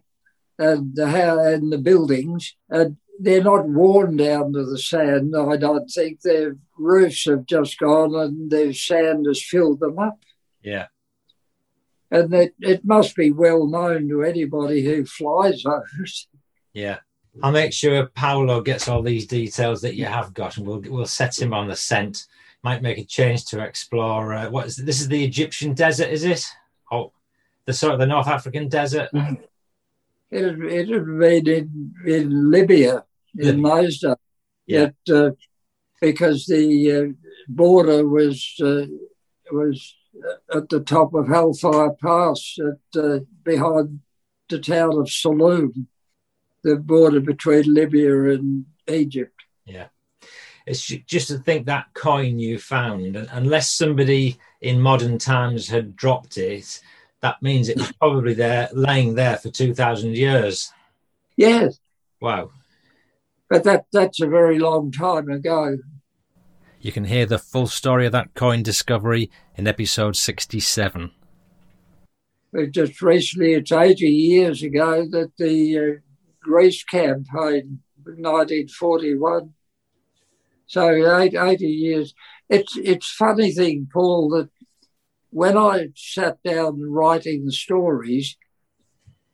and 0.59 0.95
the 0.95 1.09
how 1.09 1.39
and 1.39 1.73
the 1.73 1.79
buildings, 1.79 2.57
and 2.69 2.97
they're 3.21 3.43
not 3.43 3.69
worn 3.69 4.17
down 4.17 4.53
to 4.53 4.65
the 4.65 4.79
sand. 4.79 5.35
I 5.37 5.57
don't 5.57 5.89
think 5.89 6.21
their 6.21 6.57
roofs 6.77 7.25
have 7.25 7.47
just 7.47 7.79
gone 7.79 8.15
and 8.15 8.51
the 8.51 8.73
sand 8.73 9.27
has 9.27 9.43
filled 9.43 9.81
them 9.81 9.99
up. 9.99 10.19
Yeah. 10.63 10.87
And 12.11 12.33
it, 12.33 12.55
it 12.61 12.85
must 12.85 13.15
be 13.17 13.31
well 13.31 13.67
known 13.67 14.09
to 14.09 14.23
anybody 14.23 14.85
who 14.85 15.05
flies 15.05 15.63
those. 15.63 16.29
Yeah. 16.73 16.99
I'll 17.43 17.53
make 17.53 17.73
sure 17.73 18.07
Paolo 18.07 18.61
gets 18.61 18.89
all 18.89 19.03
these 19.03 19.27
details 19.27 19.81
that 19.83 19.95
you 19.95 20.07
have 20.07 20.35
got, 20.35 20.57
and 20.57 20.67
we'll 20.67 20.83
we'll 20.87 21.07
set 21.07 21.39
him 21.39 21.53
on 21.53 21.69
the 21.69 21.77
scent. 21.77 22.27
Might 22.63 22.83
make 22.83 22.99
a 22.99 23.05
change 23.05 23.45
to 23.47 23.63
explore. 23.63 24.35
Uh, 24.35 24.51
what 24.51 24.67
is 24.67 24.79
it? 24.79 24.87
this? 24.87 25.01
Is 25.01 25.09
the 25.09 25.25
Egyptian 25.25 25.75
desert? 25.75 26.09
Is 26.09 26.25
it? 26.25 26.45
Oh, 26.91 27.13
the 27.67 27.73
sort 27.73 27.93
of 27.93 28.01
the 28.01 28.07
North 28.07 28.27
African 28.27 28.69
desert. 28.69 29.11
It 30.31 30.45
had, 30.45 30.61
it 30.61 30.89
had 30.89 31.07
been 31.07 31.49
in, 31.49 31.95
in 32.07 32.51
Libya 32.51 33.05
in 33.37 33.63
days. 33.63 34.05
Yeah. 34.67 34.89
That, 35.07 35.17
uh, 35.17 35.31
because 36.01 36.47
the 36.47 36.93
uh, 36.93 37.29
border 37.49 38.07
was 38.07 38.55
uh, 38.63 38.87
was 39.51 39.95
at 40.55 40.69
the 40.69 40.81
top 40.81 41.15
of 41.15 41.29
Hellfire 41.29 41.93
Pass, 41.93 42.57
at, 42.59 43.01
uh, 43.01 43.21
behind 43.45 44.01
the 44.49 44.59
town 44.59 44.99
of 44.99 45.07
Saloum, 45.07 45.87
the 46.63 46.77
border 46.77 47.21
between 47.21 47.73
Libya 47.73 48.31
and 48.31 48.65
Egypt. 48.89 49.35
Yeah. 49.65 49.89
It's 50.67 50.85
just 50.87 51.29
to 51.29 51.39
think 51.39 51.67
that 51.67 51.87
coin 51.95 52.39
you 52.39 52.59
found, 52.59 53.17
unless 53.17 53.71
somebody 53.71 54.39
in 54.61 54.81
modern 54.81 55.19
times 55.19 55.69
had 55.69 55.97
dropped 55.97 56.37
it, 56.37 56.81
that 57.21 57.41
means 57.43 57.69
it 57.69 57.79
was 57.79 57.93
probably 57.93 58.35
there, 58.35 58.69
laying 58.73 59.15
there 59.15 59.37
for 59.39 59.51
two 59.51 59.75
thousand 59.75 60.17
years. 60.17 60.71
Yes, 61.37 61.79
Wow. 62.21 62.51
but 63.49 63.65
that 63.65 63.87
that's 63.93 64.21
a 64.21 64.27
very 64.27 64.59
long 64.59 64.93
time 64.93 65.31
ago. 65.31 65.79
You 66.81 66.93
can 66.93 67.05
hear 67.05 67.25
the 67.27 67.39
full 67.39 67.67
story 67.67 68.07
of 68.07 68.13
that 68.13 68.35
coin 68.35 68.63
discovery 68.63 69.31
in 69.57 69.67
episode 69.67 70.17
67. 70.17 71.11
But 72.53 72.71
just 72.71 73.03
recently, 73.03 73.55
it's 73.55 73.73
80 73.73 74.07
years 74.07 74.63
ago 74.63 75.05
that 75.11 75.33
the 75.39 75.79
uh, 75.79 75.83
Greece 76.49 76.83
campaign, 76.83 77.81
1941. 78.05 79.53
So 80.67 81.19
eight, 81.19 81.35
80 81.35 81.67
years. 81.67 82.15
It's 82.49 82.75
it's 82.77 83.11
funny 83.11 83.53
thing, 83.53 83.89
Paul, 83.93 84.31
that 84.31 84.49
when 85.31 85.59
I 85.59 85.89
sat 85.95 86.43
down 86.43 86.81
writing 86.91 87.45
the 87.45 87.53
stories, 87.53 88.37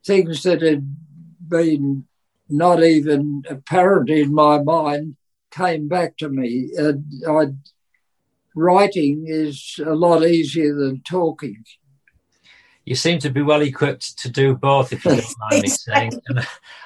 things 0.05 0.43
that 0.43 0.61
had 0.61 0.97
been 1.49 2.07
not 2.49 2.83
even 2.83 3.45
apparent 3.49 4.11
in 4.11 4.35
my 4.35 4.61
mind 4.61 5.17
came 5.53 5.87
back 5.87 6.17
to 6.17 6.29
me. 6.29 6.71
And 6.77 7.05
I, 7.29 7.47
writing 8.57 9.25
is 9.29 9.77
a 9.85 9.95
lot 9.95 10.25
easier 10.25 10.75
than 10.75 11.03
talking. 11.03 11.63
You 12.85 12.95
seem 12.95 13.19
to 13.21 13.31
be 13.31 13.43
well 13.43 13.63
equipped 13.63 14.19
to 14.19 14.29
do 14.29 14.55
both, 14.55 14.93
if 14.93 15.05
you 15.05 15.13
don't 15.13 15.35
mind 15.51 15.63
me 15.63 15.69
saying. 15.69 16.13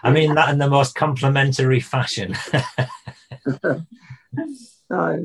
I 0.02 0.10
mean 0.10 0.34
that 0.34 0.50
in 0.50 0.58
the 0.58 0.70
most 0.70 0.94
complimentary 0.94 1.80
fashion. 1.80 2.34
No, 4.90 5.22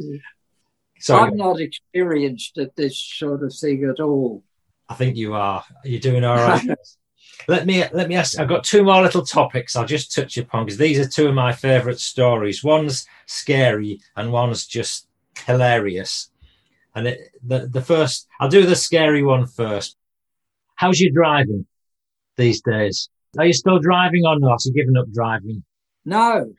so 0.99 1.17
I'm 1.17 1.35
not 1.35 1.59
experienced 1.59 2.57
at 2.57 2.75
this 2.75 2.97
sort 2.97 3.43
of 3.43 3.53
thing 3.53 3.83
at 3.85 3.99
all. 3.99 4.43
I 4.87 4.93
think 4.93 5.17
you 5.17 5.33
are. 5.33 5.63
You're 5.83 5.99
doing 5.99 6.23
all 6.23 6.37
right. 6.37 6.65
let 7.47 7.65
me 7.65 7.83
let 7.91 8.07
me 8.07 8.15
ask. 8.15 8.39
I've 8.39 8.47
got 8.47 8.63
two 8.63 8.83
more 8.83 9.01
little 9.01 9.25
topics. 9.25 9.75
I'll 9.75 9.85
just 9.85 10.13
touch 10.13 10.37
upon 10.37 10.65
because 10.65 10.77
these 10.77 10.99
are 10.99 11.07
two 11.07 11.27
of 11.27 11.33
my 11.33 11.51
favourite 11.51 11.99
stories. 11.99 12.63
One's 12.63 13.05
scary 13.25 13.99
and 14.15 14.31
one's 14.31 14.65
just 14.65 15.07
hilarious. 15.45 16.29
And 16.95 17.07
it, 17.07 17.31
the 17.45 17.67
the 17.67 17.81
first, 17.81 18.27
I'll 18.39 18.49
do 18.49 18.65
the 18.65 18.75
scary 18.75 19.23
one 19.23 19.45
first. 19.45 19.97
How's 20.83 20.99
your 20.99 21.13
driving 21.13 21.65
these 22.35 22.61
days? 22.61 23.07
Are 23.37 23.45
you 23.45 23.53
still 23.53 23.79
driving 23.79 24.23
or 24.25 24.37
not? 24.37 24.59
You're 24.65 24.73
giving 24.73 24.97
up 24.97 25.05
driving. 25.13 25.63
No, 26.03 26.53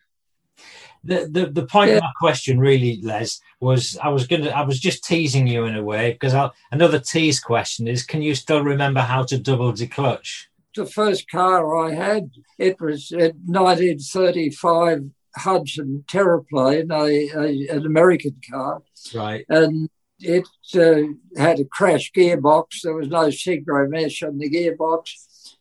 The, 1.11 1.29
the 1.31 1.47
the 1.61 1.67
point 1.67 1.91
Yeah. 1.91 1.97
of 1.99 2.03
my 2.05 2.13
question 2.19 2.59
really, 2.59 2.99
Les, 3.03 3.39
was 3.61 3.99
I 4.03 4.09
was 4.09 4.27
gonna 4.27 4.49
I 4.49 4.63
was 4.63 4.81
just 4.81 5.05
teasing 5.05 5.47
you 5.47 5.67
in 5.67 5.75
a 5.77 5.83
way 5.85 6.13
because 6.13 6.33
I'll, 6.33 6.55
another 6.73 6.99
tease 6.99 7.39
question 7.39 7.87
is 7.87 8.03
can 8.03 8.23
you 8.23 8.35
still 8.35 8.63
remember 8.65 9.01
how 9.01 9.25
to 9.25 9.37
double 9.39 9.73
declutch? 9.75 10.31
the 10.75 10.87
first 10.87 11.31
car 11.31 11.61
I 11.87 11.95
had, 11.95 12.31
it 12.59 12.81
was 12.81 13.13
a 13.13 13.27
1935 13.47 15.03
Hudson 15.37 16.05
Terraplane, 16.09 16.91
a, 16.91 17.39
a, 17.39 17.77
an 17.77 17.85
American 17.87 18.37
car, 18.51 18.83
Right. 19.15 19.45
and 19.49 19.89
it 20.21 20.47
uh, 20.75 21.41
had 21.41 21.61
a 21.61 21.65
crash 21.65 22.13
gearbox. 22.13 22.83
There 22.83 22.95
was 22.95 23.09
no 23.09 23.27
synchro 23.29 23.89
mesh 23.89 24.23
on 24.23 24.39
the 24.39 24.51
gearbox. 24.51 25.57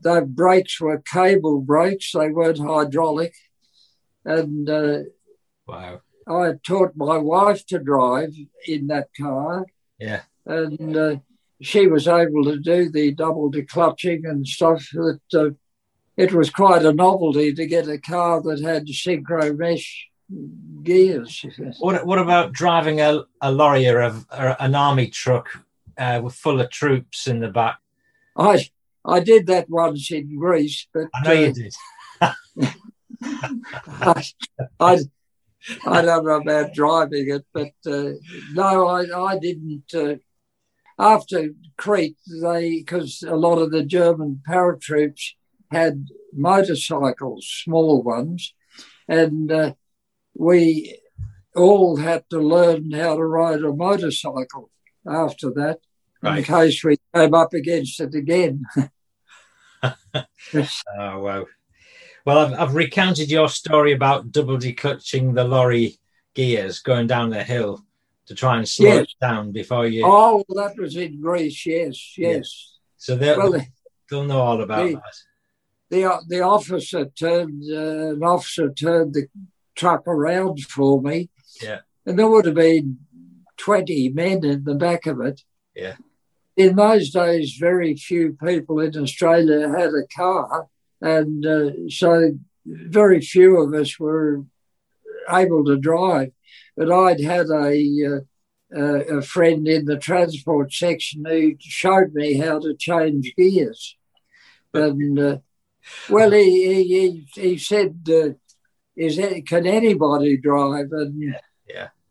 The 0.00 0.22
brakes 0.22 0.80
were 0.80 0.98
cable 0.98 1.60
brakes, 1.60 2.12
they 2.12 2.28
weren't 2.30 2.58
hydraulic. 2.58 3.34
And 4.24 4.68
uh, 4.68 4.98
Wow. 5.66 6.00
I 6.26 6.46
had 6.46 6.62
taught 6.64 6.92
my 6.96 7.16
wife 7.18 7.64
to 7.66 7.78
drive 7.78 8.34
in 8.66 8.86
that 8.88 9.08
car, 9.18 9.66
Yeah. 9.98 10.22
and 10.46 10.96
uh, 10.96 11.16
she 11.62 11.86
was 11.86 12.06
able 12.08 12.44
to 12.44 12.58
do 12.58 12.90
the 12.90 13.12
double 13.12 13.50
declutching 13.50 14.28
and 14.28 14.46
stuff. 14.46 14.86
That 14.92 15.20
uh, 15.34 15.50
it 16.16 16.32
was 16.34 16.50
quite 16.50 16.84
a 16.84 16.92
novelty 16.92 17.52
to 17.54 17.66
get 17.66 17.88
a 17.88 17.98
car 17.98 18.42
that 18.42 18.60
had 18.60 18.86
synchro 18.88 19.56
mesh 19.56 20.08
gears. 20.82 21.44
What 21.78 22.06
What 22.06 22.18
about 22.18 22.52
driving 22.52 23.00
a, 23.00 23.24
a 23.40 23.50
lorry 23.50 23.88
or, 23.88 24.00
a, 24.00 24.24
or 24.36 24.56
an 24.60 24.74
army 24.74 25.08
truck 25.08 25.48
uh, 25.96 26.20
with 26.22 26.34
full 26.34 26.60
of 26.60 26.70
troops 26.70 27.26
in 27.26 27.40
the 27.40 27.48
back? 27.48 27.78
I 28.36 28.66
I 29.04 29.20
did 29.20 29.46
that 29.46 29.70
once 29.70 30.10
in 30.10 30.38
Greece, 30.38 30.86
but 30.92 31.08
I 31.14 31.24
know 31.24 31.30
uh, 31.30 31.34
you 31.34 31.52
did. 31.52 31.74
I, 33.20 34.24
I, 34.80 34.98
I 35.86 36.02
don't 36.02 36.24
know 36.24 36.40
about 36.40 36.74
driving 36.74 37.30
it, 37.30 37.46
but 37.52 37.72
uh, 37.86 38.12
no, 38.52 38.86
I, 38.86 39.32
I 39.32 39.38
didn't. 39.38 39.94
Uh, 39.94 40.16
after 40.98 41.50
Crete, 41.76 42.18
they 42.42 42.78
because 42.78 43.22
a 43.26 43.36
lot 43.36 43.58
of 43.58 43.70
the 43.70 43.84
German 43.84 44.42
paratroops 44.48 45.32
had 45.70 46.08
motorcycles, 46.32 47.46
small 47.46 48.02
ones, 48.02 48.54
and 49.06 49.50
uh, 49.50 49.72
we 50.38 50.98
all 51.56 51.96
had 51.96 52.24
to 52.30 52.38
learn 52.38 52.90
how 52.92 53.16
to 53.16 53.24
ride 53.24 53.62
a 53.62 53.72
motorcycle 53.72 54.70
after 55.06 55.50
that, 55.50 55.80
in 56.22 56.42
case 56.44 56.82
we 56.84 56.96
came 57.14 57.34
up 57.34 57.52
against 57.52 58.00
it 58.00 58.14
again. 58.14 58.62
Oh 60.98 61.18
wow. 61.20 61.46
Well, 62.24 62.38
I've, 62.38 62.52
I've 62.60 62.74
recounted 62.74 63.30
your 63.30 63.48
story 63.48 63.92
about 63.92 64.32
double 64.32 64.58
declutching 64.58 65.34
the 65.34 65.44
lorry 65.44 65.96
gears 66.34 66.80
going 66.80 67.06
down 67.06 67.30
the 67.30 67.42
hill 67.44 67.84
to 68.26 68.34
try 68.34 68.58
and 68.58 68.68
slow 68.68 68.88
Yes. 68.88 69.02
it 69.04 69.14
down 69.20 69.52
before 69.52 69.86
you. 69.86 70.02
Oh, 70.04 70.44
that 70.50 70.76
was 70.76 70.96
in 70.96 71.20
Greece. 71.20 71.64
Yes, 71.64 72.14
yes. 72.18 72.76
So 72.96 73.14
they'll, 73.16 73.38
Well, 73.38 73.60
they'll 74.10 74.24
know 74.24 74.40
all 74.40 74.60
about 74.62 74.86
the- 74.88 74.94
that. 74.94 75.16
the 75.90 76.20
the 76.28 76.40
officer 76.40 77.06
turned 77.06 77.62
uh, 77.70 78.14
an 78.14 78.22
officer 78.22 78.70
turned 78.72 79.14
the 79.14 79.28
truck 79.78 80.02
around 80.06 80.60
for 80.74 81.00
me. 81.00 81.30
Yeah. 81.62 81.80
And 82.04 82.18
there 82.18 82.28
would 82.28 82.46
have 82.46 82.60
been 82.68 82.98
twenty 83.56 84.08
men 84.22 84.44
in 84.44 84.64
the 84.64 84.74
back 84.74 85.06
of 85.06 85.20
it. 85.20 85.38
Yeah. 85.74 85.96
In 86.56 86.76
those 86.76 87.10
days, 87.10 87.56
very 87.68 87.94
few 87.94 88.36
people 88.48 88.80
in 88.80 88.96
Australia 88.96 89.68
had 89.68 89.92
a 89.94 90.06
car, 90.14 90.66
and 91.00 91.46
uh, 91.46 91.70
so 91.88 92.10
very 92.66 93.20
few 93.20 93.50
of 93.62 93.72
us 93.72 93.98
were 93.98 94.44
able 95.42 95.64
to 95.66 95.76
drive. 95.90 96.32
But 96.76 96.90
I'd 96.90 97.20
had 97.34 97.48
a 97.68 97.76
uh, 98.10 98.20
a 98.84 99.18
a 99.18 99.22
friend 99.22 99.68
in 99.68 99.84
the 99.84 99.98
transport 100.08 100.72
section 100.72 101.24
who 101.24 101.54
showed 101.60 102.10
me 102.12 102.28
how 102.44 102.60
to 102.60 102.74
change 102.74 103.34
gears, 103.36 103.96
and. 104.74 105.18
Uh, 105.18 105.38
well, 106.10 106.32
he 106.32 106.48
he, 106.66 106.82
he, 107.34 107.42
he 107.42 107.58
said, 107.58 108.06
uh, 108.08 108.34
"Is 108.98 109.16
that, 109.16 109.46
can 109.46 109.66
anybody 109.66 110.36
drive?" 110.36 110.88
And 110.92 111.22
yeah. 111.22 111.40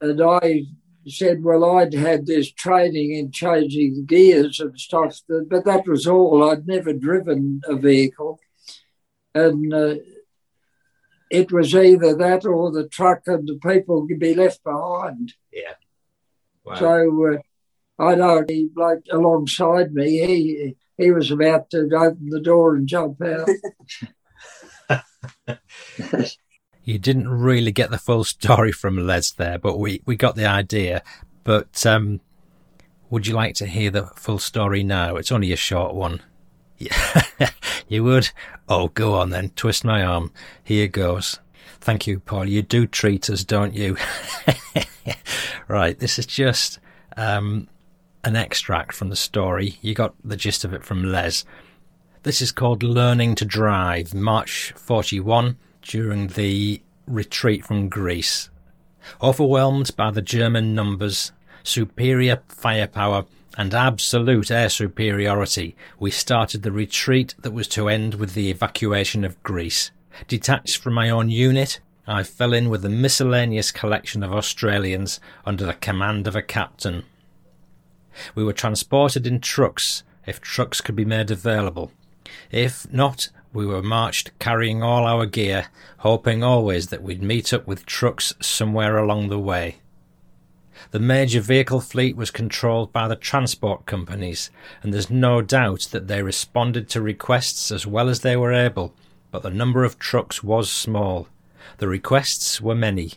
and 0.01 0.21
I 0.21 0.65
said, 1.07 1.43
"Well, 1.43 1.63
I'd 1.65 1.93
had 1.93 2.25
this 2.25 2.51
training 2.51 3.11
in 3.13 3.31
changing 3.31 4.05
gears 4.05 4.59
and 4.59 4.79
stuff, 4.79 5.21
but 5.27 5.65
that 5.65 5.87
was 5.87 6.07
all. 6.07 6.49
I'd 6.49 6.67
never 6.67 6.93
driven 6.93 7.61
a 7.65 7.75
vehicle, 7.75 8.39
and 9.35 9.73
uh, 9.73 9.95
it 11.29 11.51
was 11.51 11.75
either 11.75 12.15
that 12.15 12.45
or 12.45 12.71
the 12.71 12.87
truck 12.87 13.21
and 13.27 13.47
the 13.47 13.59
people 13.61 14.07
could 14.07 14.19
be 14.19 14.33
left 14.33 14.63
behind." 14.63 15.33
Wow. 16.63 16.75
So 16.75 17.33
uh, 17.33 17.37
I 18.03 18.15
know 18.15 18.43
he 18.47 18.69
bloke 18.73 19.03
alongside 19.11 19.93
me, 19.93 20.25
he 20.25 20.75
he 20.97 21.11
was 21.11 21.31
about 21.31 21.69
to 21.71 21.89
open 21.93 22.29
the 22.29 22.41
door 22.41 22.75
and 22.75 22.87
jump 22.87 23.21
out. 23.21 23.49
You 26.87 26.97
didn't 26.97 27.27
really 27.27 27.73
get 27.73 27.91
the 27.91 27.97
full 27.97 28.23
story 28.37 28.71
from 28.71 29.05
Les 29.05 29.31
there, 29.31 29.59
but 29.59 29.77
we, 29.77 30.01
we 30.05 30.15
got 30.15 30.37
the 30.37 30.45
idea. 30.45 31.03
But 31.43 31.85
um, 31.85 32.21
would 33.09 33.27
you 33.27 33.33
like 33.33 33.55
to 33.55 33.65
hear 33.65 33.91
the 33.91 34.05
full 34.15 34.39
story 34.39 34.83
now? 34.83 35.17
It's 35.17 35.31
only 35.31 35.51
a 35.51 35.57
short 35.57 35.93
one. 35.93 36.21
Yeah, 36.79 37.49
you 37.87 38.03
would? 38.03 38.29
Oh, 38.69 38.89
go 38.89 39.15
on 39.15 39.31
then. 39.31 39.49
Twist 39.55 39.83
my 39.83 40.03
arm. 40.03 40.31
Here 40.63 40.87
goes. 40.87 41.39
Thank 41.81 42.05
you, 42.05 42.19
Paul. 42.19 42.45
You 42.45 42.61
do 42.61 42.85
treat 42.85 43.31
us, 43.31 43.43
don't 43.43 43.73
you? 43.73 43.97
right, 45.67 45.97
this 45.97 46.19
is 46.19 46.27
just 46.27 46.77
um, 47.15 47.67
an 48.23 48.35
extract 48.35 48.93
from 48.93 49.09
the 49.09 49.15
story. 49.15 49.79
You 49.81 49.95
got 49.95 50.13
the 50.23 50.35
gist 50.35 50.63
of 50.63 50.71
it 50.71 50.83
from 50.83 51.03
Les. 51.03 51.45
This 52.21 52.43
is 52.43 52.51
called 52.51 52.83
Learning 52.83 53.33
to 53.33 53.45
Drive, 53.45 54.13
March 54.13 54.71
41, 54.75 55.57
during 55.87 56.27
the 56.27 56.81
retreat 57.07 57.65
from 57.65 57.89
Greece. 57.89 58.49
Overwhelmed 59.21 59.95
by 59.95 60.11
the 60.11 60.21
German 60.21 60.75
numbers, 60.75 61.31
superior 61.63 62.41
firepower, 62.49 63.25
and 63.57 63.73
absolute 63.73 64.51
air 64.51 64.69
superiority, 64.69 65.75
we 65.97 66.11
started 66.11 66.61
the 66.61 66.71
retreat 66.71 67.33
that 67.39 67.53
was 67.53 67.67
to 67.69 67.89
end 67.89 68.15
with 68.15 68.33
the 68.33 68.51
evacuation 68.51 69.23
of 69.23 69.41
Greece. 69.41 69.89
Detached 70.27 70.77
from 70.77 70.93
my 70.93 71.09
own 71.09 71.29
unit, 71.29 71.79
I 72.05 72.23
fell 72.23 72.53
in 72.53 72.69
with 72.69 72.85
a 72.85 72.89
miscellaneous 72.89 73.71
collection 73.71 74.21
of 74.23 74.31
Australians 74.31 75.19
under 75.45 75.65
the 75.65 75.73
command 75.73 76.27
of 76.27 76.35
a 76.35 76.41
captain. 76.41 77.03
We 78.35 78.43
were 78.43 78.53
transported 78.53 79.25
in 79.25 79.39
trucks, 79.39 80.03
if 80.25 80.39
trucks 80.39 80.81
could 80.81 80.95
be 80.95 81.05
made 81.05 81.31
available. 81.31 81.91
If 82.51 82.91
not, 82.91 83.29
we 83.57 83.65
were 83.65 83.81
marched 83.81 84.29
carrying 84.37 84.83
all 84.83 85.07
our 85.07 85.25
gear, 85.25 85.65
hoping 85.97 86.43
always 86.43 86.89
that 86.89 87.01
we'd 87.01 87.23
meet 87.23 87.51
up 87.51 87.65
with 87.65 87.87
trucks 87.87 88.31
somewhere 88.39 88.99
along 88.99 89.29
the 89.29 89.39
way. 89.39 89.77
The 90.91 90.99
major 90.99 91.41
vehicle 91.41 91.81
fleet 91.81 92.15
was 92.15 92.29
controlled 92.29 92.93
by 92.93 93.07
the 93.07 93.15
transport 93.15 93.87
companies, 93.87 94.51
and 94.83 94.93
there's 94.93 95.09
no 95.09 95.41
doubt 95.41 95.87
that 95.89 96.07
they 96.07 96.21
responded 96.21 96.87
to 96.89 97.01
requests 97.01 97.71
as 97.71 97.87
well 97.87 98.09
as 98.09 98.19
they 98.19 98.37
were 98.37 98.53
able, 98.53 98.93
but 99.31 99.41
the 99.41 99.49
number 99.49 99.83
of 99.83 99.97
trucks 99.97 100.43
was 100.43 100.69
small. 100.69 101.27
The 101.79 101.87
requests 101.87 102.61
were 102.61 102.75
many, 102.75 103.13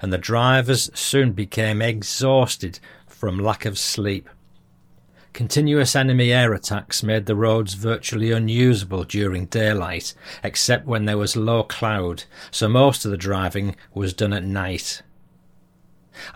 and 0.00 0.10
the 0.10 0.16
drivers 0.16 0.90
soon 0.94 1.32
became 1.32 1.82
exhausted 1.82 2.80
from 3.06 3.38
lack 3.38 3.66
of 3.66 3.78
sleep. 3.78 4.30
Continuous 5.34 5.96
enemy 5.96 6.32
air 6.32 6.54
attacks 6.54 7.02
made 7.02 7.26
the 7.26 7.34
roads 7.34 7.74
virtually 7.74 8.30
unusable 8.30 9.02
during 9.02 9.46
daylight, 9.46 10.14
except 10.44 10.86
when 10.86 11.06
there 11.06 11.18
was 11.18 11.34
low 11.34 11.64
cloud, 11.64 12.22
so 12.52 12.68
most 12.68 13.04
of 13.04 13.10
the 13.10 13.16
driving 13.16 13.74
was 13.92 14.14
done 14.14 14.32
at 14.32 14.44
night. 14.44 15.02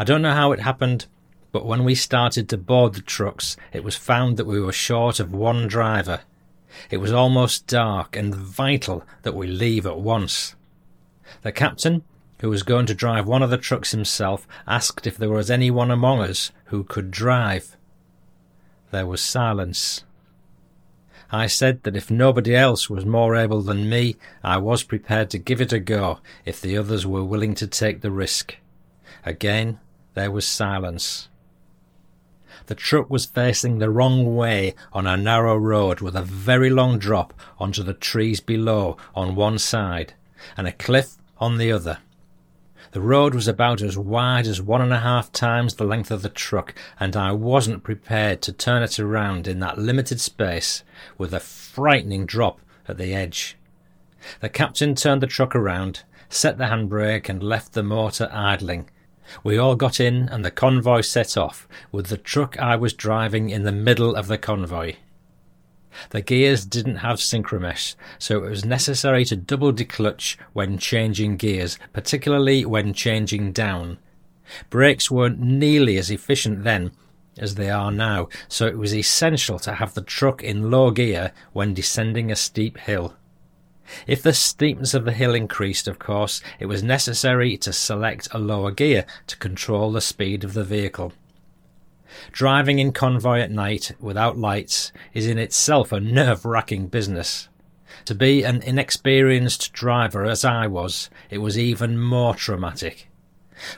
I 0.00 0.04
don't 0.04 0.20
know 0.20 0.34
how 0.34 0.50
it 0.50 0.58
happened, 0.58 1.06
but 1.52 1.64
when 1.64 1.84
we 1.84 1.94
started 1.94 2.48
to 2.48 2.58
board 2.58 2.94
the 2.94 3.00
trucks, 3.00 3.56
it 3.72 3.84
was 3.84 3.94
found 3.94 4.36
that 4.36 4.48
we 4.48 4.58
were 4.58 4.72
short 4.72 5.20
of 5.20 5.32
one 5.32 5.68
driver. 5.68 6.22
It 6.90 6.96
was 6.96 7.12
almost 7.12 7.68
dark 7.68 8.16
and 8.16 8.34
vital 8.34 9.04
that 9.22 9.36
we 9.36 9.46
leave 9.46 9.86
at 9.86 10.00
once. 10.00 10.56
The 11.42 11.52
captain, 11.52 12.02
who 12.40 12.50
was 12.50 12.64
going 12.64 12.86
to 12.86 12.94
drive 12.94 13.28
one 13.28 13.44
of 13.44 13.50
the 13.50 13.58
trucks 13.58 13.92
himself, 13.92 14.48
asked 14.66 15.06
if 15.06 15.16
there 15.16 15.30
was 15.30 15.52
anyone 15.52 15.92
among 15.92 16.18
us 16.22 16.50
who 16.64 16.82
could 16.82 17.12
drive. 17.12 17.76
There 18.90 19.06
was 19.06 19.20
silence. 19.20 20.04
I 21.30 21.46
said 21.46 21.82
that 21.82 21.96
if 21.96 22.10
nobody 22.10 22.56
else 22.56 22.88
was 22.88 23.04
more 23.04 23.36
able 23.36 23.60
than 23.60 23.90
me, 23.90 24.16
I 24.42 24.56
was 24.56 24.82
prepared 24.82 25.28
to 25.30 25.38
give 25.38 25.60
it 25.60 25.74
a 25.74 25.78
go 25.78 26.20
if 26.46 26.60
the 26.60 26.78
others 26.78 27.06
were 27.06 27.24
willing 27.24 27.54
to 27.56 27.66
take 27.66 28.00
the 28.00 28.10
risk. 28.10 28.56
Again, 29.26 29.78
there 30.14 30.30
was 30.30 30.46
silence. 30.46 31.28
The 32.66 32.74
truck 32.74 33.10
was 33.10 33.26
facing 33.26 33.78
the 33.78 33.90
wrong 33.90 34.36
way 34.36 34.74
on 34.92 35.06
a 35.06 35.16
narrow 35.18 35.56
road 35.56 36.00
with 36.00 36.16
a 36.16 36.22
very 36.22 36.70
long 36.70 36.98
drop 36.98 37.34
onto 37.58 37.82
the 37.82 37.94
trees 37.94 38.40
below 38.40 38.96
on 39.14 39.34
one 39.34 39.58
side 39.58 40.14
and 40.56 40.66
a 40.66 40.72
cliff 40.72 41.16
on 41.38 41.58
the 41.58 41.70
other. 41.70 41.98
The 42.92 43.00
road 43.00 43.34
was 43.34 43.46
about 43.46 43.82
as 43.82 43.98
wide 43.98 44.46
as 44.46 44.62
one 44.62 44.80
and 44.80 44.92
a 44.92 45.00
half 45.00 45.30
times 45.30 45.74
the 45.74 45.84
length 45.84 46.10
of 46.10 46.22
the 46.22 46.30
truck, 46.30 46.74
and 46.98 47.16
I 47.16 47.32
wasn't 47.32 47.82
prepared 47.82 48.40
to 48.42 48.52
turn 48.52 48.82
it 48.82 48.98
around 48.98 49.46
in 49.46 49.60
that 49.60 49.78
limited 49.78 50.20
space 50.20 50.84
with 51.18 51.34
a 51.34 51.40
frightening 51.40 52.24
drop 52.24 52.60
at 52.86 52.96
the 52.96 53.14
edge. 53.14 53.56
The 54.40 54.48
captain 54.48 54.94
turned 54.94 55.22
the 55.22 55.26
truck 55.26 55.54
around, 55.54 56.02
set 56.30 56.56
the 56.56 56.64
handbrake, 56.64 57.28
and 57.28 57.42
left 57.42 57.74
the 57.74 57.82
motor 57.82 58.28
idling. 58.32 58.88
We 59.44 59.58
all 59.58 59.76
got 59.76 60.00
in, 60.00 60.28
and 60.30 60.42
the 60.42 60.50
convoy 60.50 61.02
set 61.02 61.36
off, 61.36 61.68
with 61.92 62.06
the 62.06 62.16
truck 62.16 62.58
I 62.58 62.76
was 62.76 62.94
driving 62.94 63.50
in 63.50 63.64
the 63.64 63.72
middle 63.72 64.16
of 64.16 64.28
the 64.28 64.38
convoy. 64.38 64.94
The 66.10 66.22
gears 66.22 66.64
didn't 66.64 66.96
have 66.96 67.18
synchromesh, 67.18 67.94
so 68.18 68.44
it 68.44 68.50
was 68.50 68.64
necessary 68.64 69.24
to 69.26 69.36
double 69.36 69.72
declutch 69.72 70.36
when 70.52 70.78
changing 70.78 71.36
gears, 71.36 71.78
particularly 71.92 72.64
when 72.64 72.92
changing 72.94 73.52
down. 73.52 73.98
Brakes 74.70 75.10
weren't 75.10 75.40
nearly 75.40 75.98
as 75.98 76.10
efficient 76.10 76.64
then 76.64 76.92
as 77.38 77.54
they 77.54 77.70
are 77.70 77.92
now, 77.92 78.28
so 78.48 78.66
it 78.66 78.78
was 78.78 78.94
essential 78.94 79.58
to 79.60 79.74
have 79.74 79.94
the 79.94 80.02
truck 80.02 80.42
in 80.42 80.70
low 80.70 80.90
gear 80.90 81.32
when 81.52 81.74
descending 81.74 82.30
a 82.30 82.36
steep 82.36 82.78
hill. 82.78 83.14
If 84.06 84.22
the 84.22 84.34
steepness 84.34 84.92
of 84.92 85.04
the 85.04 85.12
hill 85.12 85.34
increased, 85.34 85.88
of 85.88 85.98
course, 85.98 86.42
it 86.58 86.66
was 86.66 86.82
necessary 86.82 87.56
to 87.58 87.72
select 87.72 88.28
a 88.32 88.38
lower 88.38 88.70
gear 88.70 89.06
to 89.28 89.36
control 89.36 89.92
the 89.92 90.00
speed 90.00 90.44
of 90.44 90.52
the 90.52 90.64
vehicle. 90.64 91.12
Driving 92.32 92.78
in 92.78 92.92
convoy 92.92 93.40
at 93.40 93.50
night 93.50 93.92
without 94.00 94.38
lights 94.38 94.92
is 95.14 95.26
in 95.26 95.38
itself 95.38 95.92
a 95.92 96.00
nerve 96.00 96.44
wracking 96.44 96.88
business. 96.88 97.48
To 98.04 98.14
be 98.14 98.44
an 98.44 98.62
inexperienced 98.62 99.72
driver 99.72 100.24
as 100.24 100.44
I 100.44 100.66
was, 100.66 101.10
it 101.30 101.38
was 101.38 101.58
even 101.58 101.98
more 101.98 102.34
traumatic. 102.34 103.08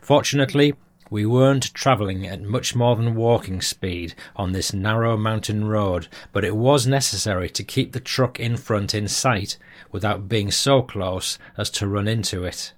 Fortunately, 0.02 0.74
we 1.10 1.26
weren't 1.26 1.74
travelling 1.74 2.26
at 2.26 2.40
much 2.40 2.76
more 2.76 2.94
than 2.94 3.16
walking 3.16 3.60
speed 3.60 4.14
on 4.36 4.52
this 4.52 4.72
narrow 4.72 5.16
mountain 5.16 5.64
road, 5.64 6.06
but 6.32 6.44
it 6.44 6.54
was 6.54 6.86
necessary 6.86 7.50
to 7.50 7.64
keep 7.64 7.92
the 7.92 8.00
truck 8.00 8.38
in 8.38 8.56
front 8.56 8.94
in 8.94 9.08
sight 9.08 9.58
without 9.90 10.28
being 10.28 10.52
so 10.52 10.82
close 10.82 11.36
as 11.56 11.68
to 11.70 11.88
run 11.88 12.06
into 12.06 12.44
it. 12.44 12.72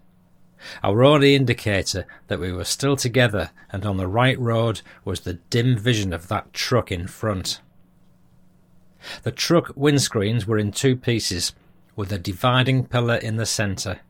Our 0.83 1.03
only 1.03 1.35
indicator 1.35 2.07
that 2.29 2.41
we 2.41 2.53
were 2.53 2.65
still 2.65 2.97
together 2.97 3.51
and 3.71 3.85
on 3.85 3.97
the 3.97 4.07
right 4.07 4.39
road 4.39 4.83
was 5.05 5.21
the 5.21 5.35
dim 5.35 5.77
vision 5.77 6.13
of 6.13 6.29
that 6.29 6.53
truck 6.53 6.93
in 6.93 7.07
front. 7.07 7.61
The 9.23 9.33
truck 9.33 9.75
windscreens 9.75 10.47
were 10.47 10.59
in 10.59 10.71
two 10.71 10.97
pieces, 10.97 11.53
with 11.97 12.13
a 12.13 12.19
dividing 12.19 12.87
pillar 12.87 13.17
in 13.17 13.37
the 13.37 13.47
centre. 13.47 14.01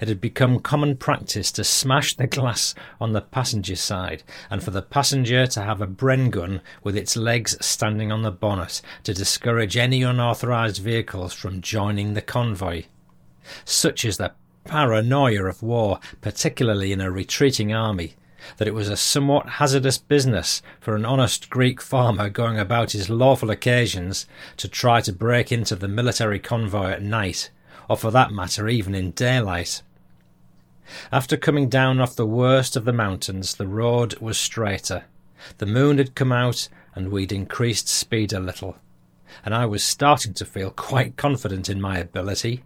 It 0.00 0.08
had 0.08 0.20
become 0.20 0.58
common 0.60 0.96
practice 0.96 1.52
to 1.52 1.62
smash 1.62 2.14
the 2.14 2.26
glass 2.26 2.74
on 3.00 3.12
the 3.12 3.20
passenger 3.20 3.76
side, 3.76 4.24
and 4.50 4.62
for 4.62 4.70
the 4.70 4.82
passenger 4.82 5.46
to 5.46 5.62
have 5.62 5.80
a 5.80 5.86
Bren 5.86 6.30
gun 6.30 6.60
with 6.82 6.96
its 6.96 7.16
legs 7.16 7.56
standing 7.64 8.10
on 8.10 8.22
the 8.22 8.32
bonnet 8.32 8.82
to 9.04 9.14
discourage 9.14 9.76
any 9.76 10.02
unauthorised 10.02 10.82
vehicles 10.82 11.32
from 11.32 11.60
joining 11.60 12.14
the 12.14 12.22
convoy. 12.22 12.84
Such 13.64 14.04
is 14.04 14.16
the 14.16 14.32
paranoia 14.64 15.44
of 15.44 15.62
war, 15.62 16.00
particularly 16.20 16.92
in 16.92 17.00
a 17.00 17.10
retreating 17.10 17.72
army, 17.72 18.14
that 18.56 18.68
it 18.68 18.74
was 18.74 18.88
a 18.88 18.96
somewhat 18.96 19.48
hazardous 19.48 19.98
business 19.98 20.62
for 20.80 20.94
an 20.94 21.04
honest 21.04 21.50
Greek 21.50 21.80
farmer 21.80 22.28
going 22.28 22.58
about 22.58 22.92
his 22.92 23.10
lawful 23.10 23.50
occasions 23.50 24.26
to 24.56 24.68
try 24.68 25.00
to 25.00 25.12
break 25.12 25.50
into 25.50 25.74
the 25.76 25.88
military 25.88 26.38
convoy 26.38 26.90
at 26.90 27.02
night, 27.02 27.50
or 27.88 27.96
for 27.96 28.10
that 28.10 28.32
matter 28.32 28.68
even 28.68 28.94
in 28.94 29.10
daylight. 29.12 29.82
After 31.12 31.36
coming 31.36 31.68
down 31.68 32.00
off 32.00 32.16
the 32.16 32.26
worst 32.26 32.76
of 32.76 32.84
the 32.84 32.92
mountains, 32.92 33.54
the 33.54 33.66
road 33.66 34.16
was 34.20 34.38
straighter. 34.38 35.04
The 35.58 35.66
moon 35.66 35.98
had 35.98 36.14
come 36.14 36.32
out, 36.32 36.68
and 36.94 37.10
we'd 37.10 37.32
increased 37.32 37.88
speed 37.88 38.32
a 38.32 38.40
little, 38.40 38.76
and 39.44 39.54
I 39.54 39.66
was 39.66 39.84
starting 39.84 40.34
to 40.34 40.44
feel 40.44 40.70
quite 40.70 41.16
confident 41.16 41.68
in 41.68 41.80
my 41.80 41.98
ability. 41.98 42.64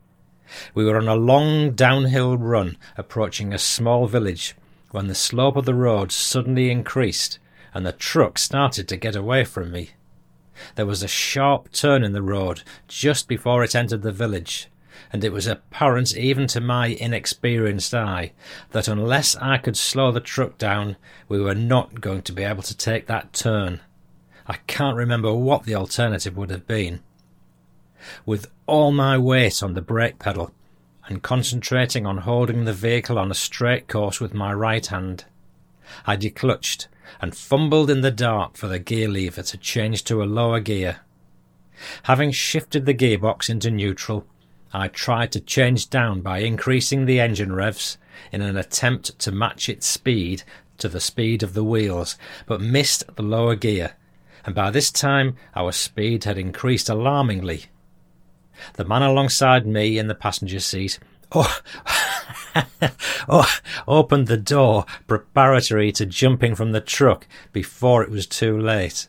We 0.74 0.84
were 0.84 0.96
on 0.96 1.09
a 1.09 1.14
long 1.14 1.72
downhill 1.72 2.36
run 2.36 2.76
approaching 2.96 3.53
a 3.53 3.59
small 3.59 4.07
village 4.07 4.55
when 4.90 5.07
the 5.07 5.14
slope 5.14 5.57
of 5.57 5.64
the 5.64 5.74
road 5.74 6.12
suddenly 6.12 6.70
increased 6.70 7.38
and 7.74 7.86
the 7.86 7.92
truck 7.92 8.38
started 8.38 8.88
to 8.88 8.96
get 8.96 9.16
away 9.16 9.44
from 9.44 9.70
me. 9.70 9.90
There 10.74 10.86
was 10.86 11.03
a 11.03 11.09
sharp 11.09 11.72
turn 11.72 12.05
in 12.05 12.12
the 12.12 12.22
road 12.22 12.62
just 12.86 13.26
before 13.28 13.64
it 13.64 13.74
entered 13.74 14.03
the 14.03 14.12
village, 14.12 14.68
and 15.12 15.24
it 15.24 15.32
was 15.32 15.46
apparent 15.46 16.16
even 16.16 16.46
to 16.48 16.61
my 16.61 16.88
inexperienced 16.88 17.94
eye 17.94 18.32
that 18.70 18.88
unless 18.88 19.34
I 19.36 19.59
could 19.59 19.76
slow 19.76 20.12
the 20.12 20.20
truck 20.20 20.59
down, 20.59 20.96
we 21.28 21.40
were 21.40 21.55
not 21.55 22.00
going 22.00 22.22
to 22.22 22.32
be 22.32 22.42
able 22.42 22.62
to 22.62 22.76
take 22.76 23.07
that 23.07 23.32
turn. 23.32 23.80
I 24.46 24.57
can't 24.66 24.96
remember 24.96 25.32
what 25.32 25.64
the 25.64 25.74
alternative 25.74 26.36
would 26.36 26.50
have 26.50 26.66
been. 26.66 27.00
With 28.26 28.50
all 28.66 28.92
my 28.92 29.18
weight 29.18 29.62
on 29.62 29.74
the 29.74 29.82
brake 29.82 30.18
pedal 30.18 30.53
and 31.09 31.22
concentrating 31.22 32.07
on 32.07 32.18
holding 32.18 32.64
the 32.64 32.72
vehicle 32.72 33.18
on 33.18 33.30
a 33.30 33.34
straight 33.34 33.88
course 33.88 34.20
with 34.20 34.34
my 34.34 34.53
right 34.53 34.86
hand, 34.86 35.24
I 36.07 36.16
declutched 36.16 36.86
and 37.20 37.36
fumbled 37.36 37.90
in 37.90 38.00
the 38.00 38.11
dark 38.11 38.57
for 38.57 38.68
the 38.68 38.78
gear 38.78 39.09
lever 39.09 39.42
to 39.42 39.59
change 39.59 40.05
to 40.05 40.22
a 40.22 40.24
lower 40.24 40.61
gear. 40.61 41.00
Having 42.05 42.32
shifted 42.32 42.86
the 42.86 42.94
gearbox 42.94 43.50
into 43.50 43.70
neutral, 43.70 44.26
I 44.72 44.88
tried 44.88 45.32
to 45.32 45.40
change 45.40 45.90
down 45.90 46.22
by 46.22 46.38
increasing 46.38 47.05
the 47.05 47.20
engine 47.20 47.53
revs 47.53 47.98
in 48.30 48.40
an 48.40 48.57
attempt 48.57 49.18
to 49.20 49.32
match 49.32 49.68
its 49.68 49.86
speed 49.86 50.44
to 50.78 50.88
the 50.88 51.00
speed 51.00 51.42
of 51.42 51.55
the 51.55 51.64
wheels, 51.64 52.16
but 52.46 52.61
missed 52.61 53.05
the 53.16 53.22
lower 53.22 53.55
gear, 53.55 53.96
and 54.44 54.55
by 54.55 54.70
this 54.70 54.90
time 54.90 55.36
our 55.55 55.72
speed 55.72 56.24
had 56.24 56.38
increased 56.38 56.88
alarmingly. 56.88 57.66
The 58.74 58.84
man 58.84 59.03
alongside 59.03 59.66
me 59.66 59.98
in 59.98 60.09
the 60.09 60.14
passenger 60.14 60.61
seat 60.61 60.98
oh, 61.34 61.61
oh, 63.28 63.59
opened 63.88 64.26
the 64.26 64.36
door 64.36 64.84
preparatory 65.07 65.92
to 65.92 66.07
jumping 66.07 66.55
from 66.55 66.72
the 66.72 66.80
truck 66.80 67.26
before 67.53 68.03
it 68.03 68.11
was 68.11 68.26
too 68.26 68.59
late. 68.59 69.09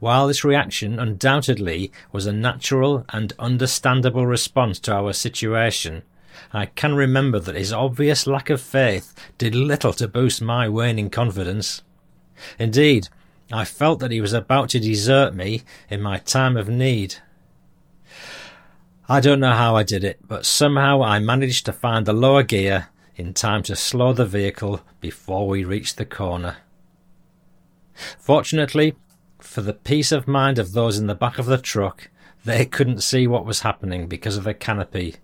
While 0.00 0.28
this 0.28 0.44
reaction 0.44 0.98
undoubtedly 0.98 1.92
was 2.10 2.26
a 2.26 2.32
natural 2.32 3.04
and 3.10 3.32
understandable 3.38 4.26
response 4.26 4.78
to 4.80 4.94
our 4.94 5.12
situation, 5.12 6.02
I 6.52 6.66
can 6.66 6.94
remember 6.94 7.38
that 7.38 7.54
his 7.54 7.72
obvious 7.72 8.26
lack 8.26 8.50
of 8.50 8.60
faith 8.60 9.14
did 9.38 9.54
little 9.54 9.92
to 9.94 10.08
boost 10.08 10.40
my 10.42 10.68
waning 10.68 11.10
confidence. 11.10 11.82
Indeed, 12.58 13.08
I 13.52 13.64
felt 13.64 14.00
that 14.00 14.10
he 14.10 14.20
was 14.20 14.32
about 14.32 14.70
to 14.70 14.80
desert 14.80 15.34
me 15.34 15.62
in 15.90 16.00
my 16.00 16.18
time 16.18 16.56
of 16.56 16.68
need. 16.68 17.16
I 19.06 19.20
don't 19.20 19.40
know 19.40 19.52
how 19.52 19.76
I 19.76 19.82
did 19.82 20.02
it, 20.02 20.20
but 20.26 20.46
somehow 20.46 21.02
I 21.02 21.18
managed 21.18 21.66
to 21.66 21.74
find 21.74 22.06
the 22.06 22.14
lower 22.14 22.42
gear 22.42 22.88
in 23.16 23.34
time 23.34 23.62
to 23.64 23.76
slow 23.76 24.14
the 24.14 24.24
vehicle 24.24 24.80
before 25.00 25.46
we 25.46 25.62
reached 25.62 25.98
the 25.98 26.06
corner. 26.06 26.56
Fortunately, 28.18 28.96
for 29.38 29.60
the 29.60 29.74
peace 29.74 30.10
of 30.10 30.26
mind 30.26 30.58
of 30.58 30.72
those 30.72 30.98
in 30.98 31.06
the 31.06 31.14
back 31.14 31.38
of 31.38 31.44
the 31.44 31.58
truck, 31.58 32.08
they 32.46 32.64
couldn't 32.64 33.02
see 33.02 33.26
what 33.26 33.44
was 33.44 33.60
happening 33.60 34.08
because 34.08 34.38
of 34.38 34.44
the 34.44 34.54
canopy 34.54 35.16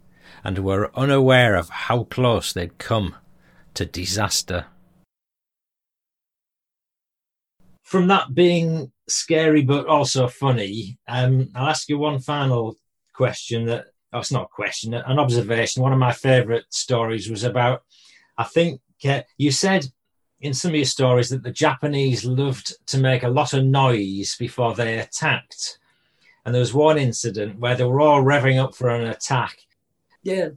and 0.45 0.59
were 0.59 0.91
unaware 0.95 1.55
of 1.57 1.71
how 1.71 2.05
close 2.05 2.53
they'd 2.53 2.77
come 2.77 3.17
to 3.73 3.87
disaster. 3.87 4.67
From 7.83 8.09
that 8.09 8.35
being 8.35 8.93
scary 9.09 9.63
but 9.63 9.87
also 9.87 10.29
funny, 10.29 10.99
um, 11.09 11.51
I'll 11.55 11.71
ask 11.71 11.89
you 11.89 11.99
one 11.99 12.21
final 12.21 12.77
question 13.21 13.67
that 13.67 13.85
oh, 14.15 14.21
it's 14.21 14.33
not 14.33 14.45
a 14.45 14.57
question, 14.63 14.95
an 14.95 15.19
observation. 15.19 15.83
One 15.83 15.93
of 15.93 15.99
my 15.99 16.13
favourite 16.13 16.65
stories 16.71 17.29
was 17.29 17.45
about, 17.45 17.83
I 18.39 18.45
think 18.45 18.81
uh, 19.05 19.23
you 19.37 19.51
said 19.51 19.85
in 20.41 20.55
some 20.55 20.71
of 20.71 20.77
your 20.77 20.87
stories 20.87 21.29
that 21.29 21.43
the 21.43 21.53
Japanese 21.53 22.25
loved 22.25 22.69
to 22.87 22.97
make 22.99 23.23
a 23.23 23.29
lot 23.29 23.53
of 23.53 23.63
noise 23.65 24.37
before 24.39 24.75
they 24.75 24.99
attacked. 24.99 25.79
And 26.47 26.55
there 26.55 26.61
was 26.61 26.73
one 26.73 26.97
incident 26.97 27.59
where 27.59 27.77
they 27.77 27.85
were 27.85 28.01
all 28.01 28.23
revving 28.23 28.59
up 28.59 28.75
for 28.75 28.89
an 28.89 29.07
attack 29.07 29.59
Yeah, 30.23 30.49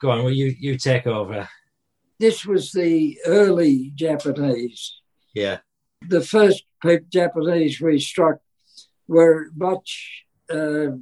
Go 0.00 0.10
on, 0.10 0.24
well, 0.24 0.32
you, 0.32 0.54
you 0.58 0.78
take 0.78 1.06
over. 1.06 1.50
this 2.18 2.46
was 2.46 2.72
the 2.72 3.18
early 3.26 3.92
Japanese. 3.94 5.02
Yeah. 5.34 5.58
The 6.08 6.22
first 6.22 6.64
Japanese 7.10 7.78
we 7.78 8.00
struck 8.00 8.38
were 9.06 9.50
much 9.54 10.24
uh, 10.48 10.92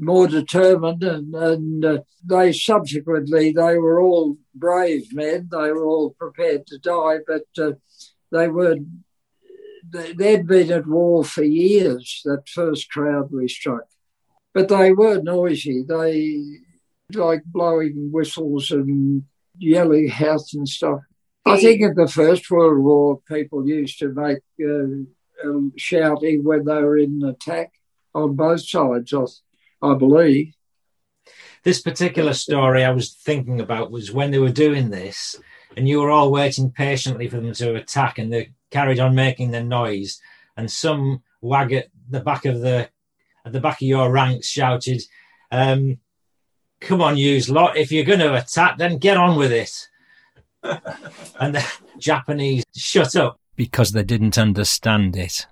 more 0.00 0.26
determined, 0.26 1.02
and, 1.02 1.34
and 1.34 1.84
uh, 1.84 1.98
they 2.24 2.52
subsequently 2.52 3.52
they 3.52 3.76
were 3.78 4.00
all 4.00 4.38
brave 4.54 5.12
men. 5.14 5.48
They 5.50 5.70
were 5.72 5.84
all 5.86 6.10
prepared 6.18 6.66
to 6.68 6.78
die, 6.78 7.18
but 7.26 7.44
uh, 7.58 7.72
they 8.32 8.48
were 8.48 8.76
they- 9.92 10.12
they'd 10.12 10.46
been 10.46 10.70
at 10.70 10.86
war 10.86 11.24
for 11.24 11.42
years. 11.44 12.22
That 12.24 12.48
first 12.48 12.90
crowd 12.90 13.30
we 13.32 13.48
struck, 13.48 13.86
but 14.54 14.68
they 14.68 14.92
were 14.92 15.20
noisy. 15.22 15.82
They 15.86 16.42
like 17.12 17.42
blowing 17.44 18.10
whistles 18.12 18.70
and 18.70 19.24
yelling 19.58 20.12
out 20.12 20.42
and 20.54 20.68
stuff. 20.68 21.00
I 21.46 21.58
think 21.58 21.80
in 21.80 21.94
the 21.94 22.06
First 22.06 22.50
World 22.50 22.84
War, 22.84 23.20
people 23.26 23.66
used 23.66 23.98
to 24.00 24.08
make 24.12 24.38
uh, 24.62 25.48
um, 25.48 25.72
shouting 25.76 26.44
when 26.44 26.64
they 26.66 26.82
were 26.82 26.98
in 26.98 27.22
attack 27.24 27.72
on 28.14 28.36
both 28.36 28.60
sides, 28.68 29.12
I, 29.82 29.88
I 29.88 29.94
believe. 29.94 30.54
This 31.62 31.82
particular 31.82 32.32
story 32.32 32.84
I 32.84 32.90
was 32.90 33.12
thinking 33.12 33.60
about 33.60 33.90
was 33.90 34.12
when 34.12 34.30
they 34.30 34.38
were 34.38 34.50
doing 34.50 34.90
this, 34.90 35.36
and 35.76 35.86
you 35.86 36.00
were 36.00 36.10
all 36.10 36.30
waiting 36.30 36.70
patiently 36.70 37.28
for 37.28 37.38
them 37.38 37.52
to 37.52 37.74
attack, 37.74 38.18
and 38.18 38.32
they 38.32 38.52
carried 38.70 38.98
on 38.98 39.14
making 39.14 39.50
their 39.50 39.64
noise, 39.64 40.20
and 40.56 40.70
some 40.70 41.22
wag 41.42 41.72
at 41.72 41.88
the 42.08 42.20
back 42.20 42.44
of 42.44 42.60
the 42.60 42.88
at 43.44 43.52
the 43.52 43.60
back 43.60 43.76
of 43.76 43.88
your 43.88 44.10
ranks 44.10 44.48
shouted, 44.48 45.02
um, 45.50 45.98
"Come 46.80 47.02
on, 47.02 47.18
use 47.18 47.50
lot! 47.50 47.76
If 47.76 47.92
you're 47.92 48.04
going 48.04 48.20
to 48.20 48.34
attack, 48.34 48.78
then 48.78 48.98
get 48.98 49.16
on 49.16 49.36
with 49.36 49.52
it." 49.52 49.88
and 50.62 51.54
the 51.54 51.66
Japanese 51.98 52.64
shut 52.74 53.16
up 53.16 53.38
because 53.56 53.92
they 53.92 54.02
didn't 54.02 54.38
understand 54.38 55.16
it. 55.16 55.46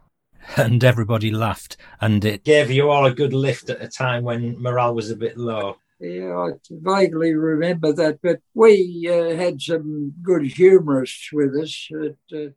And 0.57 0.83
everybody 0.83 1.31
laughed, 1.31 1.77
and 2.01 2.25
it 2.25 2.45
gave 2.45 2.71
you 2.71 2.91
all 2.91 3.05
a 3.05 3.15
good 3.15 3.33
lift 3.33 3.71
at 3.71 3.83
a 3.83 3.89
time 3.89 4.25
when 4.25 4.61
morale 4.61 4.95
was 4.95 5.11
a 5.11 5.17
bit 5.17 5.37
low. 5.37 5.77
Yeah, 6.01 6.37
I 6.37 6.51
vaguely 6.71 7.35
remember 7.35 7.93
that, 7.93 8.21
but 8.23 8.41
we 8.55 9.09
uh, 9.11 9.37
had 9.37 9.61
some 9.61 10.15
good 10.23 10.47
humourists 10.47 11.31
with 11.33 11.55
us. 11.57 11.89
But, 11.91 12.39
uh, 12.39 12.51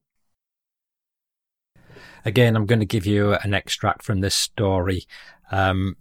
Again, 2.24 2.56
I'm 2.56 2.68
going 2.68 2.80
to 2.80 2.86
give 2.86 3.08
you 3.08 3.34
an 3.34 3.54
extract 3.54 4.04
from 4.04 4.22
this 4.22 4.36
story 4.36 5.06
um, 5.52 5.98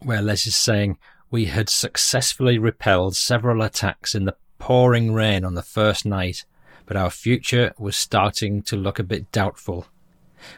where 0.00 0.20
Les 0.20 0.46
is 0.46 0.56
saying, 0.56 0.98
We 1.30 1.44
had 1.44 1.68
successfully 1.68 2.58
repelled 2.58 3.14
several 3.14 3.62
attacks 3.62 4.14
in 4.14 4.24
the 4.24 4.36
pouring 4.58 5.12
rain 5.12 5.44
on 5.44 5.54
the 5.54 5.62
first 5.62 6.04
night, 6.04 6.44
but 6.86 6.96
our 6.96 7.10
future 7.10 7.72
was 7.78 7.96
starting 7.96 8.62
to 8.62 8.76
look 8.76 8.98
a 8.98 9.04
bit 9.04 9.30
doubtful. 9.30 9.86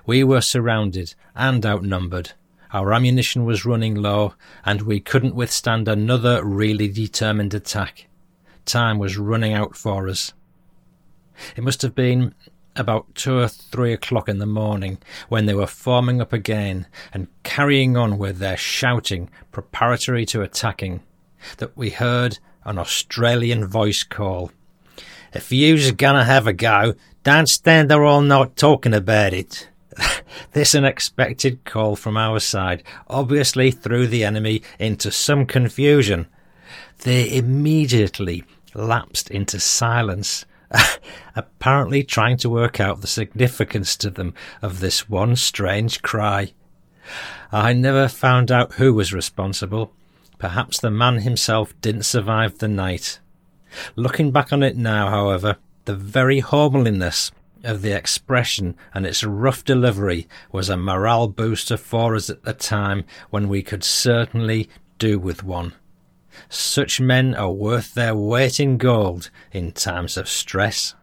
We 0.07 0.25
were 0.25 0.41
surrounded 0.41 1.15
and 1.35 1.65
outnumbered. 1.65 2.33
Our 2.73 2.93
ammunition 2.93 3.45
was 3.45 3.65
running 3.65 3.95
low, 3.95 4.35
and 4.65 4.83
we 4.83 4.99
couldn't 4.99 5.37
withstand 5.37 5.87
another 5.87 6.45
really 6.45 6.89
determined 6.89 7.55
attack. 7.55 8.09
Time 8.65 8.99
was 8.99 9.17
running 9.17 9.53
out 9.53 9.77
for 9.77 10.09
us. 10.09 10.33
It 11.57 11.63
must 11.63 11.83
have 11.83 11.95
been 11.95 12.35
about 12.77 13.15
two 13.15 13.39
or 13.39 13.49
three 13.49 13.93
o'clock 13.93 14.29
in 14.29 14.39
the 14.39 14.47
morning 14.47 14.99
when 15.29 15.47
they 15.47 15.55
were 15.55 15.67
forming 15.67 16.21
up 16.21 16.33
again 16.33 16.87
and 17.13 17.29
carrying 17.43 17.97
on 17.97 18.19
with 18.19 18.39
their 18.39 18.57
shouting 18.57 19.31
preparatory 19.53 20.27
to 20.27 20.43
attacking 20.43 21.01
that 21.59 21.77
we 21.77 21.91
heard 21.91 22.39
an 22.65 22.79
Australian 22.79 23.67
voice 23.67 24.03
call. 24.03 24.51
If 25.33 25.53
you's 25.53 25.93
gonna 25.93 26.25
have 26.25 26.47
a 26.47 26.53
go, 26.53 26.95
don't 27.23 27.49
stand 27.49 27.91
there 27.91 28.05
all 28.05 28.21
night 28.21 28.57
talking 28.57 28.95
about 28.95 29.33
it. 29.33 29.69
this 30.53 30.75
unexpected 30.75 31.65
call 31.65 31.97
from 31.97 32.17
our 32.17 32.41
side 32.41 32.83
obviously 33.09 33.71
threw 33.71 34.07
the 34.07 34.25
enemy 34.25 34.63
into 34.79 35.11
some 35.11 35.47
confusion. 35.47 36.27
They 37.03 37.37
immediately 37.37 38.45
lapsed 38.75 39.31
into 39.31 39.61
silence, 39.61 40.45
apparently 41.37 42.03
trying 42.03 42.37
to 42.39 42.51
work 42.51 42.81
out 42.81 43.01
the 43.01 43.07
significance 43.07 43.97
to 43.97 44.11
them 44.11 44.35
of 44.63 44.81
this 44.81 45.09
one 45.09 45.37
strange 45.37 46.03
cry. 46.03 46.53
I 47.53 47.73
never 47.73 48.09
found 48.09 48.51
out 48.51 48.75
who 48.75 48.95
was 48.95 49.13
responsible. 49.13 49.93
Perhaps 50.39 50.81
the 50.81 50.91
man 50.91 51.19
himself 51.19 51.79
didn't 51.81 52.05
survive 52.05 52.59
the 52.59 52.69
night. 52.69 53.21
Looking 53.97 54.31
back 54.31 54.53
on 54.53 54.63
it 54.63 54.77
now, 54.77 55.11
however, 55.11 55.57
the 55.85 55.95
very 55.95 56.41
homeliness 56.41 57.31
of 57.65 57.83
the 57.83 57.97
expression 57.97 58.77
and 58.93 59.07
its 59.07 59.25
rough 59.25 59.65
delivery 59.65 60.29
was 60.53 60.69
a 60.69 60.77
morale 60.77 61.29
booster 61.29 61.77
for 61.77 62.15
us 62.15 62.31
at 62.31 62.43
the 62.43 62.53
time 62.53 63.05
when 63.31 63.49
we 63.49 63.63
could 63.63 63.85
certainly 63.85 64.69
do 64.99 65.19
with 65.19 65.43
one. 65.43 65.75
Such 66.49 67.01
men 67.01 67.35
are 67.35 67.51
worth 67.51 67.95
their 67.95 68.15
weight 68.15 68.59
in 68.59 68.77
gold 68.77 69.31
in 69.53 69.73
times 69.73 70.17
of 70.17 70.29
stress. 70.29 70.95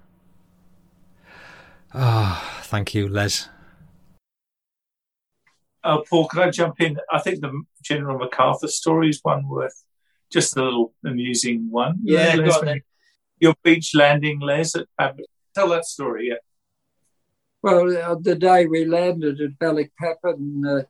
Ah, 1.94 2.62
thank 2.64 2.94
you, 2.94 3.08
Les. 3.08 3.50
Uh, 5.84 6.00
Paul, 6.10 6.28
could 6.28 6.42
I 6.42 6.50
jump 6.50 6.80
in? 6.80 6.98
I 7.12 7.20
think 7.20 7.42
the 7.42 7.64
General 7.84 8.20
MacArthur 8.20 8.68
story 8.68 9.10
is 9.10 9.20
one 9.24 9.48
worth 9.48 9.84
just 10.32 10.56
a 10.56 10.64
little 10.64 10.94
amusing 11.06 11.70
one. 11.70 12.00
Yeah, 12.04 12.36
Les, 12.36 12.50
go 12.50 12.60
on 12.60 12.66
then. 12.66 12.82
Your 13.40 13.56
beach 13.64 13.94
landing, 13.96 14.40
Les, 14.40 14.76
at 14.76 14.88
Abbott. 15.00 15.26
Tell 15.56 15.70
that 15.70 15.86
story, 15.86 16.30
yeah. 16.30 16.36
Well, 17.64 17.96
uh, 17.96 18.16
the 18.20 18.36
day 18.36 18.66
we 18.66 18.86
landed 18.86 19.40
at 19.40 19.60
Balikpapan, 19.60 20.82
uh, 20.82 20.84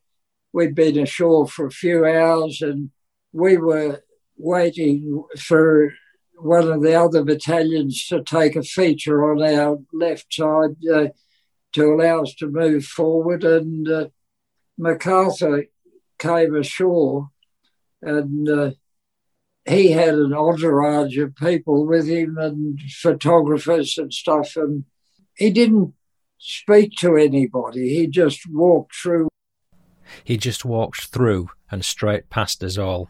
we'd 0.53 0.74
been 0.74 0.99
ashore 0.99 1.45
for 1.47 1.65
a 1.65 1.72
few 1.72 2.05
hours 2.05 2.61
and 2.61 2.91
we 3.34 3.57
were 3.57 4.01
waiting 4.38 5.24
for 5.38 5.91
one 6.36 6.72
of 6.72 6.82
the 6.82 6.95
other 6.95 7.24
battalions 7.24 8.07
to 8.07 8.24
take 8.24 8.55
a 8.55 8.63
feature 8.63 9.32
on 9.32 9.43
our 9.43 9.80
left 9.91 10.34
side 10.34 10.78
uh, 10.91 11.07
to 11.74 11.84
allow 11.93 12.22
us 12.22 12.34
to 12.36 12.47
move 12.47 12.86
forward. 12.86 13.43
And 13.43 13.88
uh, 13.89 14.07
MacArthur 14.78 15.65
came 16.19 16.55
ashore 16.55 17.32
and 18.01 18.47
uh, 18.47 18.72
he 19.65 19.91
had 19.91 20.15
an 20.15 20.34
entourage 20.34 21.17
of 21.17 21.36
people 21.36 21.86
with 21.86 22.07
him 22.07 22.38
and 22.38 22.80
photographers 23.01 23.97
and 23.97 24.13
stuff. 24.13 24.55
And 24.55 24.86
he 25.36 25.49
didn't 25.51 25.93
speak 26.42 26.94
to 26.98 27.16
anybody, 27.16 27.89
he 27.89 28.08
just 28.08 28.50
walked 28.50 28.96
through. 28.96 29.30
He 30.24 30.38
just 30.38 30.66
walked 30.66 31.06
through 31.06 31.50
and 31.70 31.86
straight 31.86 32.30
past 32.30 32.64
us 32.64 32.78
all. 32.78 33.10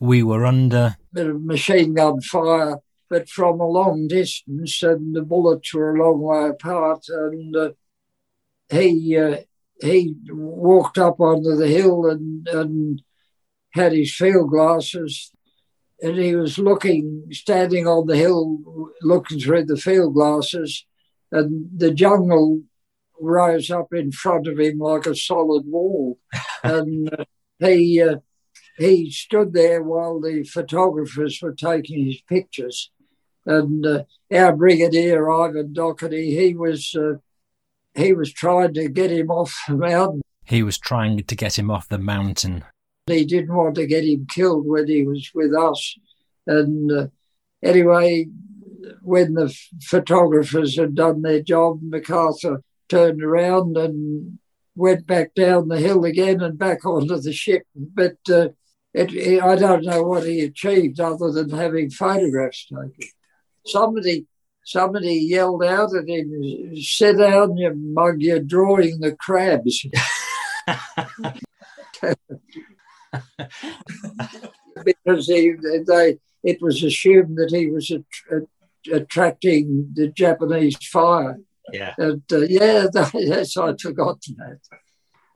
We 0.00 0.22
were 0.22 0.46
under 0.46 0.96
bit 1.12 1.26
of 1.26 1.42
machine 1.42 1.94
gun 1.94 2.22
fire, 2.22 2.78
but 3.10 3.28
from 3.28 3.60
a 3.60 3.66
long 3.66 4.08
distance, 4.08 4.82
and 4.82 5.14
the 5.14 5.22
bullets 5.22 5.74
were 5.74 5.94
a 5.94 6.02
long 6.02 6.20
way 6.20 6.48
apart. 6.48 7.04
And 7.08 7.54
uh, 7.54 7.70
he 8.70 9.16
uh, 9.18 9.36
he 9.82 10.14
walked 10.30 10.96
up 10.96 11.20
onto 11.20 11.54
the 11.54 11.68
hill 11.68 12.06
and, 12.06 12.48
and 12.48 13.02
had 13.74 13.92
his 13.92 14.14
field 14.14 14.48
glasses, 14.48 15.32
and 16.00 16.16
he 16.16 16.34
was 16.34 16.58
looking, 16.58 17.26
standing 17.30 17.86
on 17.86 18.06
the 18.06 18.16
hill, 18.16 18.58
looking 19.02 19.38
through 19.38 19.66
the 19.66 19.76
field 19.76 20.14
glasses, 20.14 20.86
and 21.32 21.68
the 21.76 21.92
jungle 21.92 22.62
rose 23.20 23.70
up 23.70 23.92
in 23.92 24.10
front 24.12 24.46
of 24.46 24.58
him 24.58 24.78
like 24.78 25.06
a 25.06 25.14
solid 25.14 25.64
wall, 25.66 26.18
and 26.64 27.12
uh, 27.12 27.24
he 27.58 28.02
uh, 28.02 28.16
he 28.78 29.10
stood 29.10 29.52
there 29.52 29.82
while 29.82 30.20
the 30.20 30.42
photographers 30.44 31.38
were 31.42 31.54
taking 31.54 32.06
his 32.06 32.20
pictures, 32.22 32.90
and 33.46 33.84
uh, 33.84 34.04
our 34.32 34.56
brigadier 34.56 35.30
Ivan 35.30 35.72
Dougherty, 35.72 36.34
he 36.34 36.54
was 36.54 36.94
uh, 36.94 37.16
he 37.94 38.12
was 38.12 38.32
trying 38.32 38.74
to 38.74 38.88
get 38.88 39.10
him 39.10 39.30
off 39.30 39.56
the 39.68 39.76
mountain. 39.76 40.22
He 40.44 40.62
was 40.62 40.78
trying 40.78 41.22
to 41.22 41.36
get 41.36 41.58
him 41.58 41.70
off 41.70 41.88
the 41.88 41.98
mountain. 41.98 42.64
He 43.06 43.24
didn't 43.24 43.54
want 43.54 43.74
to 43.76 43.86
get 43.86 44.04
him 44.04 44.26
killed 44.28 44.66
when 44.66 44.88
he 44.88 45.04
was 45.04 45.30
with 45.34 45.54
us, 45.54 45.96
and 46.46 46.90
uh, 46.90 47.06
anyway, 47.62 48.26
when 49.02 49.34
the 49.34 49.54
photographers 49.82 50.76
had 50.76 50.94
done 50.94 51.22
their 51.22 51.42
job, 51.42 51.80
MacArthur 51.82 52.62
turned 52.88 53.22
around 53.22 53.76
and 53.76 54.38
went 54.74 55.06
back 55.06 55.34
down 55.34 55.68
the 55.68 55.78
hill 55.78 56.04
again 56.04 56.40
and 56.40 56.58
back 56.58 56.84
onto 56.84 57.16
the 57.16 57.32
ship. 57.32 57.62
But 57.74 58.16
uh, 58.28 58.48
it, 58.92 59.14
it, 59.14 59.42
I 59.42 59.56
don't 59.56 59.84
know 59.84 60.02
what 60.02 60.26
he 60.26 60.40
achieved 60.40 61.00
other 61.00 61.30
than 61.30 61.50
having 61.50 61.90
photographs 61.90 62.66
taken. 62.66 63.10
Somebody, 63.66 64.26
somebody 64.64 65.14
yelled 65.14 65.62
out 65.62 65.94
at 65.94 66.08
him, 66.08 66.74
"Sit 66.76 67.18
down, 67.18 67.56
you 67.56 67.72
mug! 67.74 68.16
You're 68.18 68.40
drawing 68.40 69.00
the 69.00 69.14
crabs." 69.14 69.86
because 74.84 75.26
he, 75.26 75.54
they, 75.86 76.18
it 76.42 76.60
was 76.60 76.82
assumed 76.82 77.36
that 77.36 77.50
he 77.50 77.70
was 77.70 77.92
attracting 78.92 79.90
the 79.94 80.08
Japanese 80.08 80.76
fire. 80.76 81.38
Yeah. 81.72 81.94
And 81.98 82.22
uh, 82.32 82.40
yeah, 82.40 82.86
yes, 83.14 83.56
I'd 83.56 83.80
forgotten 83.80 84.36
that. 84.38 84.58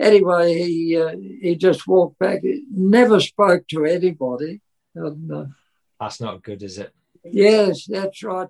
Anyway, 0.01 0.55
he 0.55 0.97
uh, 0.97 1.17
he 1.41 1.55
just 1.55 1.87
walked 1.87 2.19
back. 2.19 2.41
He 2.43 2.65
never 2.71 3.21
spoke 3.21 3.69
to 3.69 3.85
anybody. 3.85 4.61
And, 4.95 5.31
uh, 5.31 5.45
that's 6.01 6.21
not 6.21 6.43
good, 6.43 6.63
is 6.63 6.79
it? 6.79 6.93
Yes, 7.25 7.87
that's 7.87 8.23
right. 8.23 8.49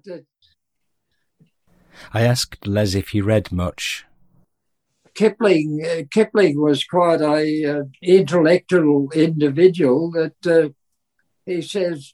I 2.13 2.23
asked 2.23 2.67
Les 2.67 2.95
if 2.95 3.11
he 3.11 3.21
read 3.21 3.53
much. 3.53 4.05
Kipling 5.15 5.85
uh, 5.85 6.03
Kipling 6.11 6.61
was 6.61 6.85
quite 6.85 7.21
a 7.21 7.65
uh, 7.65 7.85
intellectual 8.03 9.11
individual. 9.15 10.11
That 10.11 10.47
uh, 10.47 10.69
he 11.47 11.63
says 11.63 12.13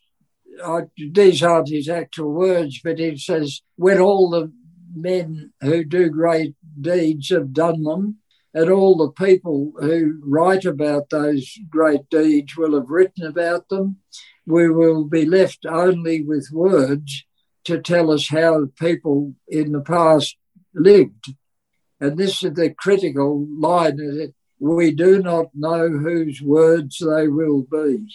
I, 0.65 0.83
these 0.97 1.43
aren't 1.43 1.69
his 1.69 1.89
actual 1.89 2.33
words, 2.33 2.81
but 2.83 2.99
he 2.99 3.17
says 3.17 3.63
when 3.77 3.99
all 3.99 4.31
the 4.31 4.53
men 4.95 5.53
who 5.61 5.85
do 5.85 6.09
great 6.09 6.55
deeds 6.81 7.31
have 7.31 7.53
done 7.53 7.83
them, 7.83 8.19
and 8.53 8.69
all 8.69 8.97
the 8.97 9.13
people 9.13 9.73
who 9.79 10.21
write 10.25 10.65
about 10.65 11.11
those 11.11 11.57
great 11.69 12.09
deeds 12.11 12.57
will 12.57 12.75
have 12.75 12.91
written 12.91 13.25
about 13.25 13.69
them. 13.69 13.99
We 14.47 14.69
will 14.69 15.05
be 15.05 15.25
left 15.25 15.65
only 15.67 16.23
with 16.25 16.49
words 16.53 17.25
to 17.65 17.81
tell 17.81 18.11
us 18.11 18.29
how 18.29 18.67
people 18.79 19.35
in 19.47 19.73
the 19.73 19.81
past 19.81 20.37
lived. 20.75 21.35
And 22.01 22.19
this 22.19 22.43
is 22.43 22.55
the 22.55 22.75
critical 22.77 23.47
line 23.57 23.99
that 23.99 24.35
we 24.59 24.93
do 24.93 25.23
not 25.23 25.47
know 25.55 25.89
whose 25.89 26.43
words 26.43 26.99
they 26.99 27.29
will 27.29 27.63
be. 27.63 28.07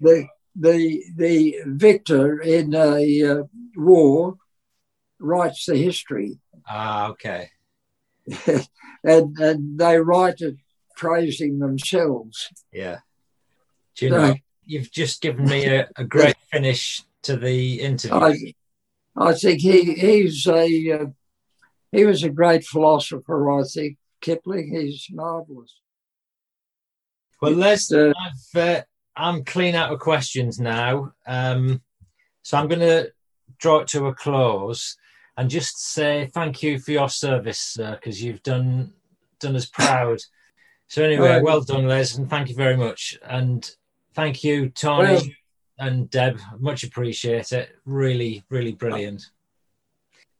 The, 0.00 0.28
the, 0.54 1.02
the 1.16 1.56
victor 1.66 2.40
in 2.40 2.74
a 2.74 3.22
uh, 3.24 3.42
war 3.76 4.36
writes 5.18 5.66
the 5.66 5.76
history. 5.76 6.38
Ah, 6.68 7.08
okay. 7.10 7.50
and 9.04 9.38
and 9.38 9.78
they 9.78 9.98
write 9.98 10.40
it 10.40 10.56
praising 10.96 11.58
themselves. 11.58 12.48
Yeah. 12.72 12.98
Do 13.96 14.06
you 14.06 14.10
know, 14.10 14.34
you've 14.64 14.92
just 14.92 15.20
given 15.20 15.46
me 15.46 15.66
a, 15.66 15.88
a 15.96 16.04
great 16.04 16.36
finish 16.52 17.02
to 17.22 17.36
the 17.36 17.80
interview. 17.80 18.16
I, 18.16 18.54
I 19.16 19.34
think 19.34 19.60
he 19.60 19.94
he's 19.94 20.46
a 20.46 20.92
uh, 20.92 21.06
he 21.92 22.04
was 22.04 22.22
a 22.22 22.30
great 22.30 22.64
philosopher. 22.64 23.50
I 23.50 23.62
think 23.64 23.96
Kipling. 24.20 24.74
He's 24.74 25.08
marvelous. 25.10 25.80
Well, 27.40 27.52
Les, 27.52 27.90
uh, 27.90 28.12
uh, 28.54 28.82
I'm 29.16 29.44
clean 29.44 29.74
out 29.74 29.92
of 29.92 29.98
questions 29.98 30.58
now, 30.58 31.12
um, 31.26 31.82
so 32.42 32.56
I'm 32.56 32.68
going 32.68 32.80
to 32.80 33.12
draw 33.58 33.80
it 33.80 33.88
to 33.88 34.06
a 34.06 34.14
close 34.14 34.96
and 35.36 35.50
just 35.50 35.78
say 35.92 36.30
thank 36.32 36.62
you 36.62 36.78
for 36.78 36.90
your 36.92 37.08
service 37.08 37.76
because 37.78 38.22
you've 38.22 38.42
done 38.42 38.92
done 39.38 39.56
us 39.56 39.66
proud. 39.66 40.18
So 40.88 41.02
anyway, 41.02 41.40
well 41.40 41.60
done, 41.60 41.86
Les, 41.86 42.16
and 42.16 42.28
thank 42.28 42.48
you 42.48 42.54
very 42.54 42.76
much. 42.76 43.18
And 43.22 43.68
thank 44.14 44.42
you, 44.44 44.70
Tony 44.70 45.14
well, 45.14 45.22
and 45.78 46.10
Deb. 46.10 46.40
Much 46.58 46.84
appreciate 46.84 47.52
it. 47.52 47.70
Really, 47.84 48.44
really 48.50 48.72
brilliant. 48.72 49.30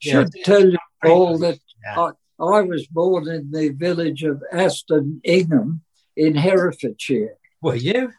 Should 0.00 0.30
yeah. 0.34 0.42
tell 0.44 0.68
you 0.68 0.78
all 1.04 1.38
that 1.38 1.58
yeah. 1.84 2.00
I, 2.00 2.10
I 2.42 2.60
was 2.62 2.86
born 2.86 3.28
in 3.28 3.50
the 3.50 3.70
village 3.70 4.22
of 4.22 4.42
Aston 4.52 5.20
Ingham 5.24 5.82
in 6.16 6.34
Herefordshire. 6.34 7.36
Were 7.62 7.76
you? 7.76 8.12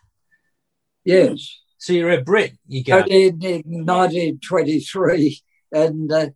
Yes. 1.04 1.60
So 1.78 1.94
you're 1.94 2.12
a 2.12 2.22
Brit, 2.22 2.54
you 2.68 2.84
go. 2.84 3.00
In, 3.00 3.42
in 3.44 3.64
1923, 3.86 5.42
and 5.72 6.12
uh, 6.12 6.30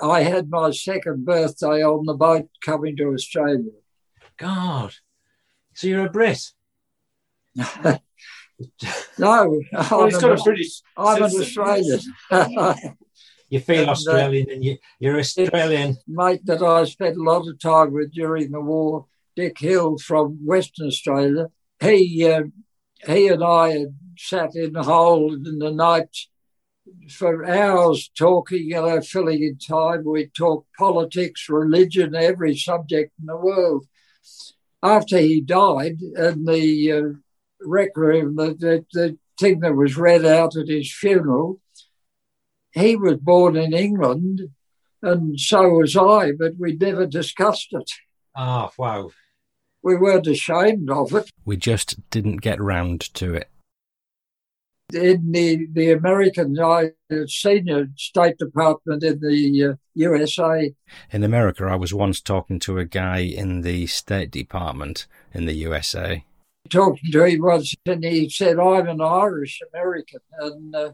I 0.00 0.22
had 0.22 0.48
my 0.48 0.70
second 0.70 1.24
birthday 1.24 1.82
on 1.82 2.06
the 2.06 2.14
boat 2.14 2.48
coming 2.64 2.96
to 2.96 3.12
Australia. 3.12 3.72
God. 4.36 4.94
So 5.74 5.88
you're 5.88 6.06
a 6.06 6.10
Brit? 6.10 6.52
no, 7.56 8.00
well, 9.18 9.60
I'm, 9.72 10.14
an, 10.14 10.38
British 10.44 10.82
I'm 10.96 11.22
an 11.22 11.30
Australian. 11.40 12.00
you 13.48 13.60
feel 13.60 13.80
and, 13.80 13.88
uh, 13.88 13.92
Australian 13.92 14.46
uh, 14.48 14.52
and 14.52 14.64
you, 14.64 14.76
you're 15.00 15.18
Australian. 15.18 15.96
Mate 16.06 16.46
that 16.46 16.62
I 16.62 16.84
spent 16.84 17.16
a 17.16 17.22
lot 17.22 17.48
of 17.48 17.58
time 17.58 17.92
with 17.92 18.12
during 18.12 18.52
the 18.52 18.60
war, 18.60 19.06
Dick 19.34 19.58
Hill 19.58 19.98
from 19.98 20.38
Western 20.44 20.86
Australia, 20.86 21.48
he, 21.80 22.28
uh, 22.28 22.42
he 23.06 23.28
and 23.28 23.42
I 23.42 23.70
had 23.70 23.94
sat 24.18 24.54
in 24.54 24.72
the 24.72 24.82
hole 24.82 25.34
in 25.34 25.58
the 25.58 25.70
night 25.70 26.16
for 27.10 27.44
hours 27.44 28.10
talking, 28.16 28.64
you 28.64 28.74
know, 28.74 29.00
filling 29.00 29.42
in 29.42 29.58
time. 29.58 30.04
We 30.04 30.28
talked 30.28 30.68
politics, 30.76 31.48
religion, 31.48 32.14
every 32.14 32.56
subject 32.56 33.12
in 33.20 33.26
the 33.26 33.36
world. 33.36 33.86
After 34.82 35.18
he 35.18 35.40
died, 35.40 36.00
and 36.16 36.46
the 36.46 36.92
uh, 36.92 37.02
requiem, 37.60 38.36
the, 38.36 38.54
the, 38.54 38.86
the 38.92 39.18
thing 39.38 39.60
that 39.60 39.74
was 39.74 39.96
read 39.96 40.24
out 40.24 40.56
at 40.56 40.68
his 40.68 40.92
funeral, 40.92 41.60
he 42.72 42.96
was 42.96 43.16
born 43.16 43.56
in 43.56 43.72
England, 43.72 44.42
and 45.02 45.38
so 45.38 45.68
was 45.70 45.96
I, 45.96 46.32
but 46.32 46.52
we 46.58 46.76
never 46.76 47.06
discussed 47.06 47.68
it. 47.72 47.90
Ah, 48.36 48.68
oh, 48.68 48.72
wow. 48.78 49.10
We 49.82 49.96
weren't 49.96 50.26
ashamed 50.26 50.90
of 50.90 51.14
it. 51.14 51.30
We 51.44 51.56
just 51.56 52.10
didn't 52.10 52.38
get 52.38 52.60
round 52.60 53.00
to 53.14 53.34
it. 53.34 53.48
In 54.92 55.32
the, 55.32 55.66
the 55.70 55.92
American 55.92 56.58
I, 56.58 56.92
senior 57.26 57.88
State 57.96 58.38
Department 58.38 59.04
in 59.04 59.20
the 59.20 59.64
uh, 59.64 59.74
USA. 59.94 60.74
In 61.10 61.22
America, 61.22 61.64
I 61.66 61.76
was 61.76 61.92
once 61.92 62.22
talking 62.22 62.58
to 62.60 62.78
a 62.78 62.86
guy 62.86 63.18
in 63.18 63.60
the 63.60 63.86
State 63.86 64.30
Department 64.30 65.06
in 65.34 65.44
the 65.44 65.52
USA. 65.54 66.24
Talking 66.70 67.12
to 67.12 67.24
him 67.24 67.42
once, 67.42 67.74
and 67.84 68.02
he 68.02 68.30
said, 68.30 68.58
I'm 68.58 68.88
an 68.88 69.02
Irish 69.02 69.60
American. 69.72 70.20
And 70.40 70.74
uh, 70.74 70.92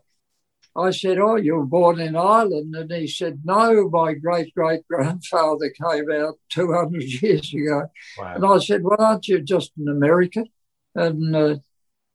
I 0.76 0.90
said, 0.90 1.18
Oh, 1.18 1.36
you 1.36 1.54
were 1.56 1.66
born 1.66 2.00
in 2.00 2.16
Ireland? 2.16 2.74
And 2.74 2.90
he 2.90 3.06
said, 3.06 3.40
No, 3.44 3.88
my 3.88 4.14
great 4.14 4.54
great 4.54 4.86
grandfather 4.88 5.70
came 5.70 6.10
out 6.10 6.34
200 6.50 7.02
years 7.22 7.52
ago. 7.54 7.86
Wow. 8.18 8.34
And 8.34 8.44
I 8.44 8.58
said, 8.58 8.82
Well, 8.82 8.96
aren't 8.98 9.28
you 9.28 9.40
just 9.40 9.72
an 9.78 9.88
American? 9.88 10.46
And 10.94 11.34
uh, 11.34 11.56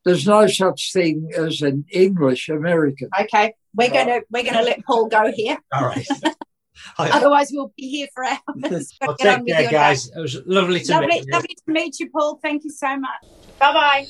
there's 0.06 0.26
no 0.28 0.48
such 0.48 0.94
thing 0.94 1.30
as 1.38 1.62
an 1.62 1.86
English 1.92 2.50
American. 2.50 3.10
Okay, 3.22 3.54
we're 3.76 3.92
gonna 3.92 4.22
we're 4.30 4.44
gonna 4.44 4.64
let 4.64 4.84
Paul 4.86 5.08
go 5.08 5.32
here. 5.34 5.58
All 5.74 5.86
right. 5.86 6.08
Otherwise, 6.98 7.50
we'll 7.52 7.74
be 7.76 7.90
here 7.90 8.08
for 8.14 8.24
hours. 8.24 8.94
well, 9.02 9.16
Get 9.20 9.36
take 9.36 9.40
with 9.40 9.48
care, 9.48 9.62
your 9.64 9.72
guys. 9.72 10.10
It 10.16 10.20
was 10.20 10.38
lovely 10.46 10.80
to. 10.82 10.94
Lovely, 10.94 11.08
meet 11.08 11.26
you. 11.26 11.34
lovely 11.34 11.56
to 11.56 11.72
meet 11.72 12.00
you, 12.00 12.10
Paul. 12.10 12.40
Thank 12.42 12.64
you 12.64 12.72
so 12.72 12.98
much. 12.98 13.22
Bye 13.60 13.74
bye. 13.74 14.08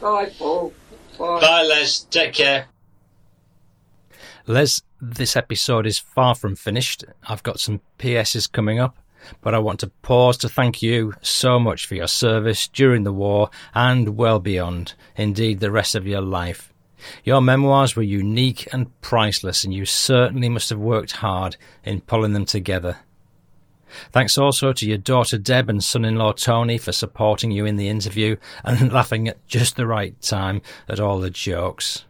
Bye, 0.00 0.30
Paul. 0.38 0.72
Bye. 1.18 1.40
Bye, 1.40 1.62
Les. 1.62 2.04
Take 2.04 2.34
care. 2.34 2.73
Les, 4.46 4.82
this 5.00 5.36
episode 5.36 5.86
is 5.86 5.98
far 5.98 6.34
from 6.34 6.54
finished. 6.54 7.02
I've 7.26 7.42
got 7.42 7.60
some 7.60 7.80
PSs 7.98 8.46
coming 8.46 8.78
up, 8.78 8.94
but 9.40 9.54
I 9.54 9.58
want 9.58 9.80
to 9.80 9.86
pause 10.02 10.36
to 10.38 10.50
thank 10.50 10.82
you 10.82 11.14
so 11.22 11.58
much 11.58 11.86
for 11.86 11.94
your 11.94 12.08
service 12.08 12.68
during 12.68 13.04
the 13.04 13.12
war 13.12 13.48
and 13.74 14.18
well 14.18 14.40
beyond, 14.40 14.92
indeed, 15.16 15.60
the 15.60 15.70
rest 15.70 15.94
of 15.94 16.06
your 16.06 16.20
life. 16.20 16.74
Your 17.24 17.40
memoirs 17.40 17.96
were 17.96 18.02
unique 18.02 18.68
and 18.70 19.00
priceless, 19.00 19.64
and 19.64 19.72
you 19.72 19.86
certainly 19.86 20.50
must 20.50 20.68
have 20.68 20.78
worked 20.78 21.12
hard 21.12 21.56
in 21.82 22.02
pulling 22.02 22.34
them 22.34 22.44
together. 22.44 22.98
Thanks 24.12 24.36
also 24.36 24.74
to 24.74 24.86
your 24.86 24.98
daughter 24.98 25.38
Deb 25.38 25.70
and 25.70 25.82
son 25.82 26.04
in 26.04 26.16
law 26.16 26.32
Tony 26.32 26.76
for 26.76 26.92
supporting 26.92 27.50
you 27.50 27.64
in 27.64 27.76
the 27.76 27.88
interview 27.88 28.36
and 28.62 28.92
laughing 28.92 29.26
at 29.26 29.46
just 29.46 29.76
the 29.76 29.86
right 29.86 30.20
time 30.20 30.60
at 30.86 31.00
all 31.00 31.18
the 31.18 31.30
jokes. 31.30 32.04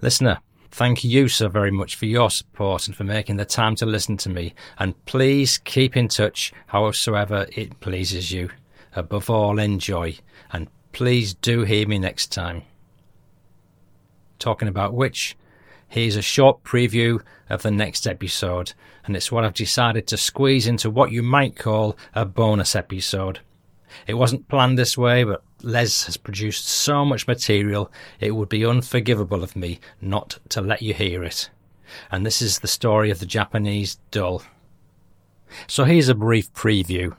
Listener, 0.00 0.38
thank 0.74 1.04
you 1.04 1.28
so 1.28 1.48
very 1.48 1.70
much 1.70 1.94
for 1.94 2.06
your 2.06 2.28
support 2.28 2.88
and 2.88 2.96
for 2.96 3.04
making 3.04 3.36
the 3.36 3.44
time 3.44 3.76
to 3.76 3.86
listen 3.86 4.16
to 4.16 4.28
me, 4.28 4.52
and 4.76 5.04
please 5.06 5.58
keep 5.58 5.96
in 5.96 6.08
touch 6.08 6.52
howsoever 6.66 7.46
it 7.52 7.78
pleases 7.78 8.32
you. 8.32 8.50
Above 8.96 9.30
all, 9.30 9.60
enjoy, 9.60 10.16
and 10.52 10.66
please 10.90 11.34
do 11.34 11.62
hear 11.62 11.86
me 11.86 11.96
next 12.00 12.32
time. 12.32 12.62
Talking 14.40 14.66
about 14.66 14.94
which, 14.94 15.36
here's 15.86 16.16
a 16.16 16.22
short 16.22 16.64
preview 16.64 17.22
of 17.48 17.62
the 17.62 17.70
next 17.70 18.04
episode, 18.04 18.72
and 19.06 19.14
it's 19.14 19.30
what 19.30 19.44
I've 19.44 19.54
decided 19.54 20.08
to 20.08 20.16
squeeze 20.16 20.66
into 20.66 20.90
what 20.90 21.12
you 21.12 21.22
might 21.22 21.54
call 21.54 21.96
a 22.16 22.24
bonus 22.24 22.74
episode. 22.74 23.38
It 24.08 24.14
wasn't 24.14 24.48
planned 24.48 24.76
this 24.76 24.98
way, 24.98 25.22
but 25.22 25.44
Les 25.64 26.04
has 26.04 26.16
produced 26.16 26.68
so 26.68 27.04
much 27.04 27.26
material 27.26 27.90
it 28.20 28.32
would 28.32 28.48
be 28.48 28.66
unforgivable 28.66 29.42
of 29.42 29.56
me 29.56 29.80
not 30.00 30.38
to 30.50 30.60
let 30.60 30.82
you 30.82 30.92
hear 30.94 31.24
it. 31.24 31.50
And 32.10 32.24
this 32.24 32.42
is 32.42 32.58
the 32.58 32.68
story 32.68 33.10
of 33.10 33.18
the 33.18 33.26
Japanese 33.26 33.96
doll. 34.10 34.42
So 35.66 35.84
here's 35.84 36.08
a 36.08 36.14
brief 36.14 36.52
preview. 36.52 37.16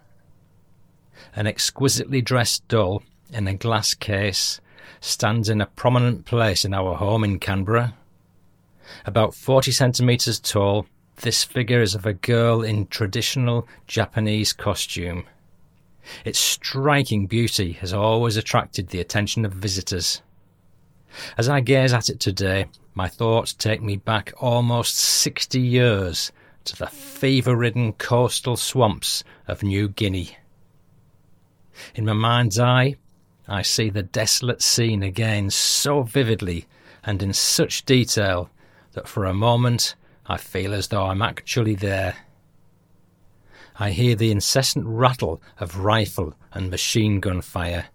An 1.35 1.47
exquisitely 1.47 2.21
dressed 2.21 2.67
doll 2.67 3.03
in 3.31 3.47
a 3.47 3.53
glass 3.53 3.93
case 3.93 4.61
stands 4.99 5.49
in 5.49 5.61
a 5.61 5.65
prominent 5.65 6.25
place 6.25 6.65
in 6.65 6.73
our 6.73 6.95
home 6.95 7.23
in 7.23 7.39
Canberra. 7.39 7.95
About 9.05 9.33
40 9.33 9.71
centimetres 9.71 10.39
tall, 10.39 10.85
this 11.17 11.43
figure 11.43 11.81
is 11.81 11.95
of 11.95 12.05
a 12.05 12.13
girl 12.13 12.61
in 12.61 12.87
traditional 12.87 13.67
Japanese 13.87 14.53
costume. 14.53 15.25
Its 16.23 16.39
striking 16.39 17.27
beauty 17.27 17.73
has 17.73 17.93
always 17.93 18.37
attracted 18.37 18.89
the 18.89 18.99
attention 18.99 19.45
of 19.45 19.53
visitors. 19.53 20.21
As 21.37 21.47
I 21.47 21.61
gaze 21.61 21.93
at 21.93 22.09
it 22.09 22.19
today, 22.19 22.65
my 22.93 23.07
thoughts 23.07 23.53
take 23.53 23.81
me 23.81 23.95
back 23.97 24.33
almost 24.37 24.95
60 24.95 25.59
years 25.59 26.31
to 26.65 26.75
the 26.75 26.87
fever 26.87 27.55
ridden 27.55 27.93
coastal 27.93 28.57
swamps 28.57 29.23
of 29.47 29.63
New 29.63 29.87
Guinea. 29.87 30.37
In 31.93 32.05
my 32.05 32.13
mind's 32.13 32.59
eye, 32.59 32.95
I 33.47 33.61
see 33.61 33.89
the 33.89 34.03
desolate 34.03 34.61
scene 34.61 35.03
again 35.03 35.49
so 35.49 36.03
vividly 36.03 36.65
and 37.03 37.21
in 37.21 37.33
such 37.33 37.85
detail 37.85 38.49
that 38.93 39.07
for 39.07 39.25
a 39.25 39.33
moment 39.33 39.95
I 40.25 40.37
feel 40.37 40.73
as 40.73 40.87
though 40.87 41.05
I'm 41.05 41.21
actually 41.21 41.75
there. 41.75 42.15
I 43.77 43.91
hear 43.91 44.15
the 44.15 44.31
incessant 44.31 44.85
rattle 44.85 45.41
of 45.59 45.79
rifle 45.79 46.33
and 46.53 46.71
machine 46.71 47.19
gun 47.19 47.41
fire. 47.41 47.87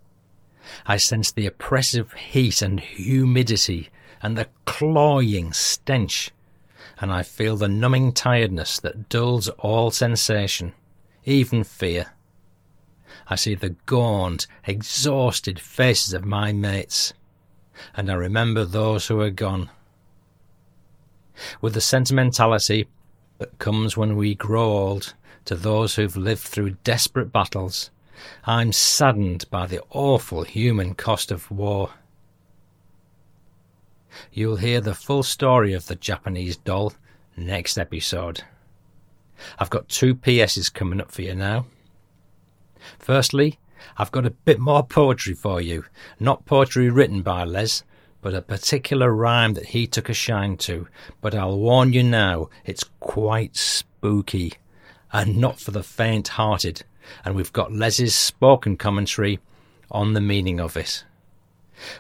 I 0.87 0.99
sense 0.99 1.33
the 1.33 1.47
oppressive 1.47 2.13
heat 2.13 2.61
and 2.61 2.81
humidity 2.81 3.89
and 4.23 4.37
the 4.37 4.49
cloying 4.67 5.53
stench, 5.55 6.31
and 6.99 7.11
I 7.11 7.23
feel 7.23 7.57
the 7.57 7.69
numbing 7.69 8.13
tiredness 8.13 8.79
that 8.81 9.09
dulls 9.09 9.49
all 9.49 9.91
sensation, 9.91 10.75
even 11.25 11.65
fear. 11.65 12.13
I 13.29 13.37
see 13.37 13.55
the 13.55 13.77
gaunt, 13.87 14.47
exhausted 14.67 15.59
faces 15.59 16.13
of 16.13 16.25
my 16.25 16.53
mates, 16.53 17.15
and 17.97 18.11
I 18.11 18.15
remember 18.15 18.65
those 18.67 19.07
who 19.07 19.21
are 19.21 19.31
gone. 19.31 19.71
With 21.63 21.73
the 21.73 21.81
sentimentality 21.81 22.87
that 23.39 23.59
comes 23.59 23.97
when 23.97 24.17
we 24.17 24.35
grow 24.35 24.71
old 24.71 25.15
to 25.51 25.57
those 25.57 25.97
who've 25.97 26.17
lived 26.17 26.43
through 26.43 26.77
desperate 26.85 27.33
battles, 27.33 27.91
I'm 28.45 28.73
saddened 28.73 29.51
by 29.51 29.67
the 29.67 29.83
awful 29.91 30.45
human 30.45 30.95
cost 30.95 31.33
of 31.33 31.51
war. 31.51 31.91
You'll 34.33 34.59
hear 34.59 34.81
the 34.81 34.95
full 34.95 35.25
story 35.25 35.73
of 35.73 35.87
the 35.87 35.97
Japanese 35.97 36.57
doll 36.57 36.93
next 37.37 37.79
episode. 37.79 38.45
I've 39.59 39.71
got 39.71 39.89
two 39.89 40.15
PSs 40.15 40.73
coming 40.73 41.01
up 41.01 41.11
for 41.11 41.23
you 41.23 41.35
now. 41.35 41.67
Firstly, 43.01 43.59
I've 43.99 44.13
got 44.13 44.27
a 44.27 44.31
bit 44.31 44.61
more 44.61 44.87
poetry 44.87 45.35
for 45.35 45.61
you. 45.61 45.85
Not 46.21 46.47
poetry 46.47 46.91
written 46.91 47.23
by 47.23 47.43
Les, 47.43 47.83
but 48.23 48.35
a 48.35 48.41
particular 48.41 49.13
rhyme 49.13 49.55
that 49.55 49.67
he 49.67 49.89
took 49.89 50.09
a 50.09 50.15
shine 50.15 50.59
to. 50.59 50.87
But 51.21 51.35
I'll 51.35 51.59
warn 51.59 51.93
you 51.93 52.05
now, 52.05 52.51
it's 52.65 52.85
quite 53.01 53.57
spooky, 53.57 54.53
and 55.13 55.37
not 55.37 55.59
for 55.59 55.71
the 55.71 55.83
faint 55.83 56.29
hearted. 56.29 56.83
And 57.25 57.35
we've 57.35 57.53
got 57.53 57.73
Les's 57.73 58.15
spoken 58.15 58.77
commentary 58.77 59.41
on 59.91 60.13
the 60.13 60.21
meaning 60.21 60.61
of 60.61 60.77
it. 60.77 61.05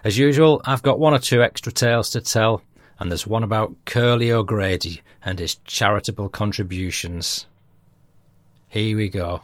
As 0.04 0.18
usual, 0.18 0.60
I've 0.64 0.82
got 0.82 0.98
one 0.98 1.14
or 1.14 1.18
two 1.18 1.42
extra 1.42 1.72
tales 1.72 2.10
to 2.10 2.20
tell, 2.20 2.62
and 2.98 3.10
there's 3.10 3.26
one 3.26 3.42
about 3.42 3.74
Curly 3.86 4.30
O'Grady 4.30 5.00
and 5.24 5.38
his 5.38 5.56
charitable 5.64 6.28
contributions. 6.28 7.46
Here 8.68 8.96
we 8.96 9.08
go. 9.08 9.42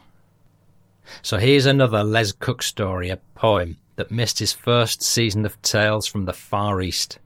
So 1.21 1.37
here's 1.37 1.65
another 1.65 2.03
Les 2.03 2.31
Cook 2.31 2.61
story, 2.61 3.09
a 3.09 3.17
poem 3.35 3.77
that 3.95 4.11
missed 4.11 4.39
his 4.39 4.53
first 4.53 5.01
season 5.01 5.45
of 5.45 5.61
Tales 5.61 6.05
from 6.05 6.25
the 6.25 6.33
Far 6.33 6.81
East. 6.81 7.19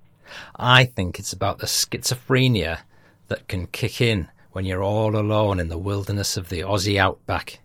I 0.56 0.86
think 0.86 1.20
it's 1.20 1.34
about 1.34 1.60
the 1.60 1.68
schizophrenia 1.68 2.80
that 3.28 3.48
can 3.48 3.68
kick 3.68 4.00
in 4.00 4.30
when 4.52 4.66
you're 4.66 4.84
all 4.84 5.16
alone 5.16 5.60
in 5.60 5.70
the 5.70 5.78
wilderness 5.78 6.36
of 6.38 6.50
the 6.50 6.60
Aussie 6.60 6.98
outback. 6.98 7.60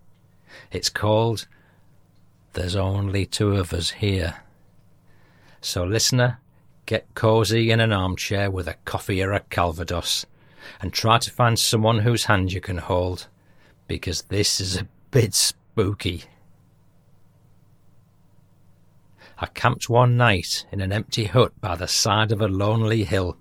It's 0.71 0.89
called 0.89 1.47
There's 2.53 2.77
Only 2.77 3.27
Two 3.27 3.57
of 3.57 3.73
Us 3.73 3.91
Here. 3.91 4.37
So, 5.61 5.85
listener, 5.85 6.39
get 6.87 7.13
cosy 7.15 7.71
in 7.71 7.81
an 7.81 7.93
armchair 7.93 8.51
with 8.51 8.69
a 8.69 8.77
coffee 8.85 9.23
or 9.23 9.33
a 9.33 9.41
calvados 9.41 10.27
and 10.81 10.93
try 10.93 11.19
to 11.19 11.31
find 11.31 11.59
someone 11.59 12.01
whose 12.01 12.25
hand 12.25 12.53
you 12.53 12.61
can 12.61 12.79
hold, 12.79 13.27
because 13.89 14.23
this 14.23 14.61
is 14.61 14.77
a 14.77 14.89
bit 15.11 15.35
spooky. 15.35 16.25
I 19.39 19.47
camped 19.47 19.91
one 19.91 20.17
night 20.17 20.65
in 20.73 20.81
an 20.81 20.93
empty 20.93 21.25
hut 21.25 21.53
by 21.61 21.75
the 21.75 21.89
side 21.89 22.33
of 22.33 22.41
a 22.41 22.49
lonely 22.49 23.05
hill. 23.05 23.37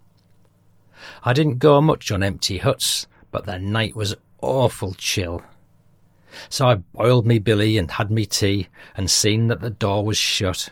I 1.23 1.33
didn't 1.33 1.59
go 1.59 1.79
much 1.79 2.11
on 2.11 2.23
empty 2.23 2.57
huts, 2.57 3.07
but 3.35 3.45
the 3.45 3.59
night 3.59 3.93
was 3.97 4.15
awful 4.41 4.93
chill. 4.93 5.43
So 6.47 6.67
I 6.69 6.75
boiled 6.75 7.27
me 7.27 7.37
billy 7.37 7.77
and 7.77 7.91
had 7.91 8.09
me 8.09 8.25
tea 8.25 8.69
and 8.95 9.11
seen 9.11 9.47
that 9.47 9.59
the 9.59 9.69
door 9.69 10.05
was 10.05 10.17
shut. 10.17 10.69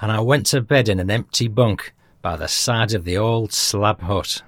And 0.00 0.10
I 0.10 0.20
went 0.20 0.46
to 0.46 0.62
bed 0.62 0.88
in 0.88 0.98
an 0.98 1.10
empty 1.10 1.46
bunk 1.46 1.92
by 2.22 2.36
the 2.36 2.48
side 2.48 2.94
of 2.94 3.04
the 3.04 3.18
old 3.18 3.52
slab 3.52 4.00
hut. 4.00 4.40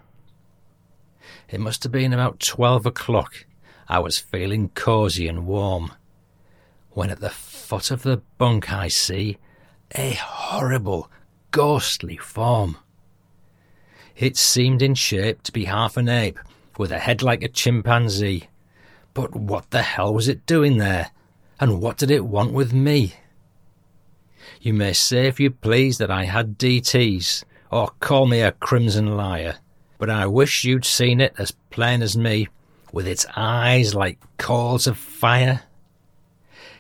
It 1.51 1.61
must 1.61 1.83
have 1.83 1.93
been 1.93 2.15
about 2.15 2.41
twelve 2.41 2.87
o'clock. 2.87 3.45
I 3.87 3.99
was 3.99 4.19
feeling 4.19 4.71
cosy 4.71 5.29
and 5.29 5.47
warm. 5.47 5.93
When 6.93 7.11
at 7.11 7.21
the 7.21 7.29
foot 7.29 7.91
of 7.91 8.03
the 8.03 8.23
bunk 8.39 8.73
I 8.73 8.89
see 8.89 9.37
a 9.95 10.13
horrible, 10.13 11.11
ghostly 11.51 12.17
form. 12.17 12.79
It 14.17 14.39
seemed 14.39 14.81
in 14.81 14.95
shape 14.95 15.43
to 15.43 15.53
be 15.53 15.67
half 15.67 15.99
an 15.99 16.09
ape, 16.09 16.39
with 16.79 16.93
a 16.93 16.99
head 16.99 17.23
like 17.23 17.43
a 17.43 17.49
chimpanzee. 17.49 18.49
But 19.15 19.35
what 19.35 19.71
the 19.71 19.83
hell 19.83 20.15
was 20.15 20.29
it 20.29 20.47
doing 20.47 20.79
there? 20.79 21.11
And 21.59 21.81
what 21.81 21.99
did 21.99 22.11
it 22.11 22.25
want 22.25 22.53
with 22.53 22.73
me? 22.73 23.15
You 24.61 24.75
may 24.75 24.93
say, 24.93 25.27
if 25.27 25.39
you 25.41 25.51
please, 25.51 25.99
that 25.99 26.11
I 26.11 26.25
had 26.25 26.59
DTs, 26.59 27.45
or 27.71 27.91
call 28.01 28.27
me 28.27 28.41
a 28.41 28.53
crimson 28.53 29.17
liar, 29.17 29.57
but 29.99 30.11
I 30.11 30.27
wish 30.27 30.65
you'd 30.65 30.85
seen 30.85 31.21
it 31.21 31.35
as 31.39 31.53
plain 31.71 32.03
as 32.03 32.17
me, 32.17 32.49
with 32.93 33.07
its 33.07 33.27
eyes 33.37 33.95
like 33.95 34.19
coals 34.39 34.87
of 34.87 34.99
fire. 34.99 35.63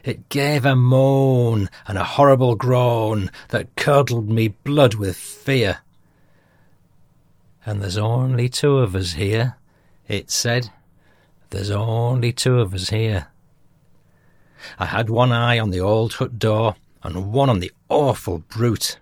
It 0.02 0.28
gave 0.30 0.64
a 0.64 0.74
moan 0.74 1.68
and 1.86 1.98
a 1.98 2.04
horrible 2.04 2.54
groan 2.54 3.30
that 3.48 3.76
curdled 3.76 4.30
me 4.30 4.48
blood 4.48 4.94
with 4.94 5.16
fear. 5.16 5.80
And 7.66 7.82
there's 7.82 7.98
only 7.98 8.48
two 8.48 8.78
of 8.78 8.96
us 8.96 9.12
here, 9.12 9.56
it 10.10 10.28
said. 10.30 10.70
There's 11.50 11.70
only 11.70 12.32
two 12.32 12.58
of 12.58 12.74
us 12.74 12.90
here. 12.90 13.28
I 14.78 14.86
had 14.86 15.08
one 15.08 15.30
eye 15.30 15.58
on 15.58 15.70
the 15.70 15.80
old 15.80 16.14
hut 16.14 16.38
door 16.38 16.74
and 17.02 17.32
one 17.32 17.48
on 17.48 17.60
the 17.60 17.72
awful 17.88 18.38
brute. 18.38 18.98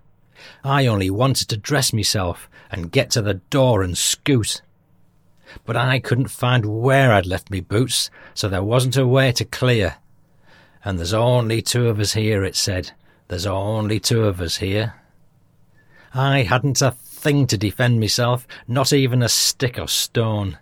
I 0.63 0.87
only 0.87 1.09
wanted 1.09 1.49
to 1.49 1.57
dress 1.57 1.93
myself 1.93 2.49
and 2.71 2.93
get 2.93 3.11
to 3.13 3.23
the 3.23 3.35
door 3.35 3.83
and 3.83 3.97
scoot. 3.97 4.61
But 5.65 5.77
I 5.77 5.99
couldn't 5.99 6.29
find 6.29 6.67
where 6.67 7.13
I'd 7.13 7.27
left 7.27 7.51
me 7.51 7.61
boots, 7.61 8.11
so 8.35 8.49
there 8.49 8.63
wasn't 8.63 8.99
a 8.99 9.07
way 9.07 9.33
to 9.33 9.47
clear. 9.47 9.97
And 10.85 10.99
there's 10.99 11.15
only 11.15 11.63
two 11.63 11.89
of 11.89 11.99
us 11.99 12.13
here, 12.13 12.45
it 12.45 12.55
said. 12.55 12.93
There's 13.29 13.47
only 13.47 13.99
two 13.99 14.25
of 14.25 14.43
us 14.43 14.59
here. 14.59 14.95
I 16.13 16.43
hadn't 16.43 16.83
a 16.83 16.91
thing 16.91 17.47
to 17.47 17.57
defend 17.57 17.99
myself, 17.99 18.47
not 18.69 18.93
even 18.93 19.23
a 19.23 19.29
stick 19.29 19.79
or 19.79 19.89
stone. 19.89 20.59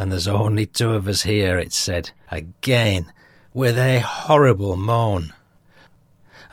And 0.00 0.10
there's 0.10 0.26
only 0.26 0.64
two 0.64 0.94
of 0.94 1.06
us 1.08 1.24
here, 1.24 1.58
it 1.58 1.74
said, 1.74 2.12
again, 2.30 3.12
with 3.52 3.76
a 3.76 3.98
horrible 4.00 4.74
moan. 4.74 5.34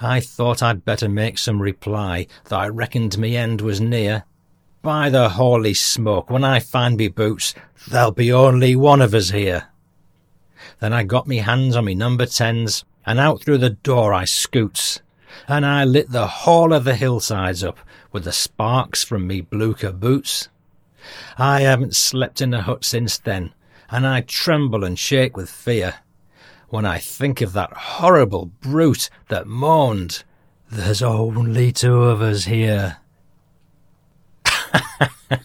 I 0.02 0.20
thought 0.20 0.62
I'd 0.62 0.84
better 0.84 1.08
make 1.08 1.38
some 1.38 1.62
reply, 1.62 2.28
though 2.44 2.58
I 2.58 2.68
reckoned 2.68 3.18
me 3.18 3.38
end 3.38 3.62
was 3.62 3.80
near. 3.80 4.26
By 4.82 5.10
the 5.10 5.30
holy 5.30 5.74
smoke, 5.74 6.30
when 6.30 6.44
I 6.44 6.60
find 6.60 6.98
me 6.98 7.08
boots, 7.08 7.56
there'll 7.88 8.12
be 8.12 8.34
only 8.34 8.76
one 8.76 9.02
of 9.02 9.14
us 9.14 9.30
here. 9.30 9.70
Then 10.82 10.92
I 10.92 11.04
got 11.04 11.26
me 11.26 11.38
hands 11.38 11.78
on 11.78 11.86
me 11.86 11.96
number 11.96 12.26
tens, 12.26 12.84
and 13.06 13.18
out 13.18 13.42
through 13.42 13.60
the 13.60 13.70
door 13.70 14.14
I 14.14 14.26
scoots, 14.26 15.00
and 15.48 15.66
I 15.66 15.86
lit 15.86 16.12
the 16.12 16.28
whole 16.28 16.74
of 16.74 16.84
the 16.84 16.96
hillsides 16.96 17.64
up 17.64 17.80
with 18.12 18.26
the 18.26 18.34
sparks 18.34 19.06
from 19.06 19.26
me 19.26 19.40
blucher 19.40 19.94
boots. 19.94 20.50
I 21.38 21.62
haven't 21.62 21.96
slept 21.96 22.42
in 22.42 22.54
a 22.54 22.62
hut 22.62 22.84
since 22.86 23.18
then, 23.18 23.54
and 23.90 24.06
I 24.06 24.22
tremble 24.22 24.84
and 24.84 24.98
shake 24.98 25.38
with 25.38 25.50
fear 25.50 25.96
when 26.70 26.86
I 26.86 26.98
think 27.00 27.42
of 27.42 27.54
that 27.54 27.72
horrible 27.74 28.48
brute 28.62 29.10
that 29.30 29.48
moaned, 29.48 30.24
There's 30.70 31.02
only 31.02 31.72
two 31.72 32.04
of 32.04 32.22
us 32.22 32.44
here. 32.46 32.98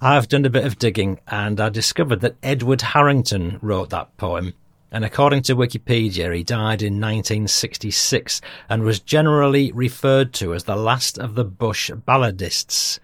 I've 0.00 0.28
done 0.28 0.44
a 0.46 0.50
bit 0.50 0.64
of 0.64 0.78
digging 0.78 1.20
and 1.26 1.60
I 1.60 1.68
discovered 1.68 2.20
that 2.20 2.36
Edward 2.42 2.80
Harrington 2.80 3.58
wrote 3.60 3.90
that 3.90 4.16
poem. 4.16 4.54
And 4.90 5.04
according 5.04 5.42
to 5.42 5.56
Wikipedia, 5.56 6.34
he 6.34 6.42
died 6.42 6.80
in 6.80 6.94
1966 6.94 8.40
and 8.70 8.82
was 8.82 9.00
generally 9.00 9.70
referred 9.72 10.32
to 10.34 10.54
as 10.54 10.64
the 10.64 10.76
last 10.76 11.18
of 11.18 11.34
the 11.34 11.44
Bush 11.44 11.90
balladists. 11.90 12.98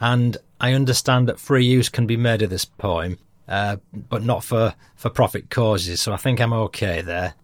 And 0.00 0.36
I 0.60 0.72
understand 0.72 1.28
that 1.28 1.38
free 1.38 1.64
use 1.64 1.88
can 1.88 2.06
be 2.06 2.16
made 2.16 2.42
of 2.42 2.50
this 2.50 2.64
poem, 2.64 3.18
uh, 3.46 3.76
but 3.92 4.24
not 4.24 4.42
for, 4.42 4.74
for 4.96 5.10
profit 5.10 5.48
causes, 5.48 6.00
so 6.00 6.12
I 6.12 6.16
think 6.16 6.40
I'm 6.40 6.52
okay 6.52 7.02
there. 7.02 7.34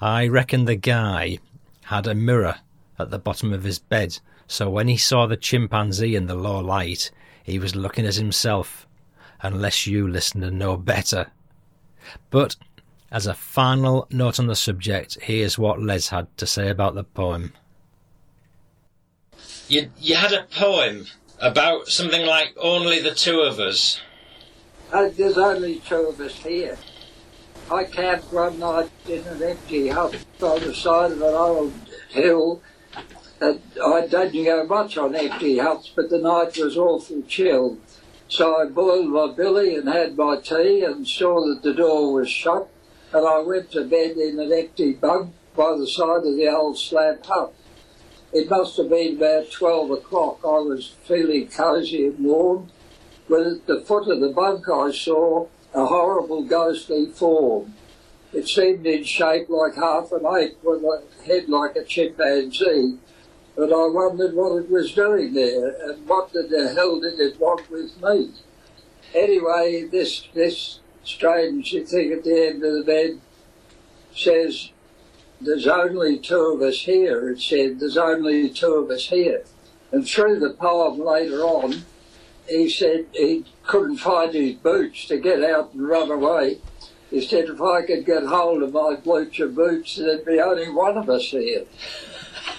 I 0.00 0.26
reckon 0.26 0.64
the 0.64 0.74
guy 0.74 1.38
had 1.84 2.08
a 2.08 2.14
mirror 2.14 2.56
at 2.98 3.10
the 3.10 3.18
bottom 3.20 3.52
of 3.52 3.62
his 3.62 3.78
bed, 3.78 4.18
so 4.48 4.68
when 4.68 4.88
he 4.88 4.96
saw 4.96 5.26
the 5.26 5.36
chimpanzee 5.36 6.16
in 6.16 6.26
the 6.26 6.34
low 6.34 6.58
light, 6.58 7.12
he 7.44 7.60
was 7.60 7.76
looking 7.76 8.06
at 8.06 8.16
himself, 8.16 8.88
unless 9.40 9.86
you 9.86 10.08
listener 10.08 10.50
know 10.50 10.76
better. 10.76 11.30
But 12.30 12.56
as 13.14 13.28
a 13.28 13.32
final 13.32 14.08
note 14.10 14.40
on 14.40 14.48
the 14.48 14.56
subject, 14.56 15.16
here's 15.22 15.56
what 15.56 15.80
Les 15.80 16.08
had 16.08 16.26
to 16.36 16.44
say 16.44 16.68
about 16.68 16.96
the 16.96 17.04
poem. 17.04 17.52
You, 19.68 19.88
you 20.00 20.16
had 20.16 20.32
a 20.32 20.42
poem 20.50 21.06
about 21.40 21.86
something 21.86 22.26
like 22.26 22.52
only 22.60 23.00
the 23.00 23.14
two 23.14 23.38
of 23.38 23.60
us. 23.60 24.00
Uh, 24.92 25.10
there's 25.16 25.38
only 25.38 25.78
two 25.78 26.08
of 26.08 26.20
us 26.20 26.34
here. 26.34 26.76
I 27.70 27.84
camped 27.84 28.32
one 28.32 28.58
night 28.58 28.90
in 29.08 29.24
an 29.28 29.40
empty 29.40 29.88
hut 29.90 30.16
on 30.42 30.60
the 30.62 30.74
side 30.74 31.12
of 31.12 31.22
an 31.22 31.34
old 31.34 31.72
hill. 32.10 32.60
And 33.40 33.60
I 33.80 34.08
didn't 34.08 34.44
go 34.44 34.66
much 34.66 34.98
on 34.98 35.14
empty 35.14 35.58
huts, 35.58 35.88
but 35.94 36.10
the 36.10 36.18
night 36.18 36.58
was 36.58 36.76
awful 36.76 37.22
chill. 37.28 37.78
So 38.26 38.56
I 38.60 38.64
boiled 38.66 39.06
my 39.06 39.32
billy 39.36 39.76
and 39.76 39.86
had 39.86 40.16
my 40.16 40.40
tea 40.40 40.82
and 40.82 41.06
saw 41.06 41.46
that 41.46 41.62
the 41.62 41.74
door 41.74 42.12
was 42.12 42.28
shut. 42.28 42.68
And 43.14 43.28
I 43.28 43.38
went 43.38 43.70
to 43.70 43.84
bed 43.84 44.16
in 44.16 44.40
an 44.40 44.52
empty 44.52 44.92
bunk 44.92 45.32
by 45.56 45.76
the 45.78 45.86
side 45.86 46.26
of 46.26 46.36
the 46.36 46.48
old 46.48 46.76
slab 46.76 47.24
hut. 47.24 47.54
It 48.32 48.50
must 48.50 48.76
have 48.76 48.90
been 48.90 49.16
about 49.16 49.52
12 49.52 49.90
o'clock. 49.92 50.40
I 50.42 50.58
was 50.58 50.96
feeling 51.04 51.46
cosy 51.46 52.06
and 52.06 52.18
warm 52.18 52.72
when 53.28 53.46
at 53.46 53.66
the 53.68 53.82
foot 53.82 54.08
of 54.08 54.18
the 54.18 54.30
bunk 54.30 54.68
I 54.68 54.90
saw 54.90 55.46
a 55.72 55.86
horrible 55.86 56.42
ghostly 56.42 57.06
form. 57.06 57.74
It 58.32 58.48
seemed 58.48 58.84
in 58.84 59.04
shape 59.04 59.48
like 59.48 59.76
half 59.76 60.10
an 60.10 60.26
ape 60.26 60.58
with 60.64 60.82
a 60.82 61.04
head 61.24 61.48
like 61.48 61.76
a 61.76 61.84
chimpanzee. 61.84 62.98
But 63.54 63.72
I 63.72 63.86
wondered 63.90 64.34
what 64.34 64.56
it 64.56 64.68
was 64.68 64.92
doing 64.92 65.34
there 65.34 65.68
and 65.88 66.04
what 66.08 66.32
the 66.32 66.72
hell 66.74 66.98
did 66.98 67.20
it 67.20 67.38
want 67.38 67.70
with 67.70 68.02
me. 68.02 68.32
Anyway, 69.14 69.84
this, 69.84 70.26
this 70.34 70.80
strange 71.04 71.70
thing 71.70 72.12
at 72.12 72.24
the 72.24 72.46
end 72.46 72.64
of 72.64 72.74
the 72.74 72.84
bed 72.84 73.20
says, 74.14 74.70
there's 75.40 75.66
only 75.66 76.18
two 76.18 76.54
of 76.54 76.62
us 76.62 76.80
here. 76.80 77.28
It 77.30 77.40
said, 77.40 77.80
there's 77.80 77.96
only 77.96 78.48
two 78.50 78.74
of 78.74 78.90
us 78.90 79.08
here. 79.08 79.44
And 79.92 80.06
through 80.06 80.40
the 80.40 80.50
poem 80.50 80.98
later 80.98 81.42
on, 81.42 81.84
he 82.48 82.68
said 82.68 83.06
he 83.12 83.44
couldn't 83.64 83.98
find 83.98 84.34
his 84.34 84.54
boots 84.54 85.06
to 85.06 85.18
get 85.18 85.42
out 85.42 85.72
and 85.74 85.88
run 85.88 86.10
away. 86.10 86.58
He 87.10 87.24
said 87.24 87.44
if 87.44 87.60
I 87.60 87.82
could 87.82 88.04
get 88.04 88.24
hold 88.24 88.62
of 88.62 88.72
my 88.72 88.96
blucher 88.96 89.48
boots, 89.48 89.96
there'd 89.96 90.24
be 90.24 90.40
only 90.40 90.68
one 90.68 90.96
of 90.98 91.08
us 91.08 91.30
here. 91.30 91.64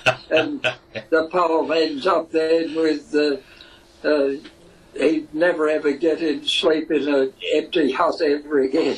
and 0.29 0.61
the 1.09 1.27
poem 1.31 1.71
ends 1.71 2.07
up 2.07 2.31
then 2.31 2.73
with 2.75 3.13
uh, 3.13 3.37
uh, 4.07 4.31
he'd 4.95 5.33
never 5.33 5.69
ever 5.69 5.91
get 5.91 6.21
in 6.21 6.45
sleep 6.45 6.91
in 6.91 7.07
an 7.07 7.33
empty 7.53 7.91
hut 7.91 8.21
ever 8.21 8.59
again. 8.59 8.97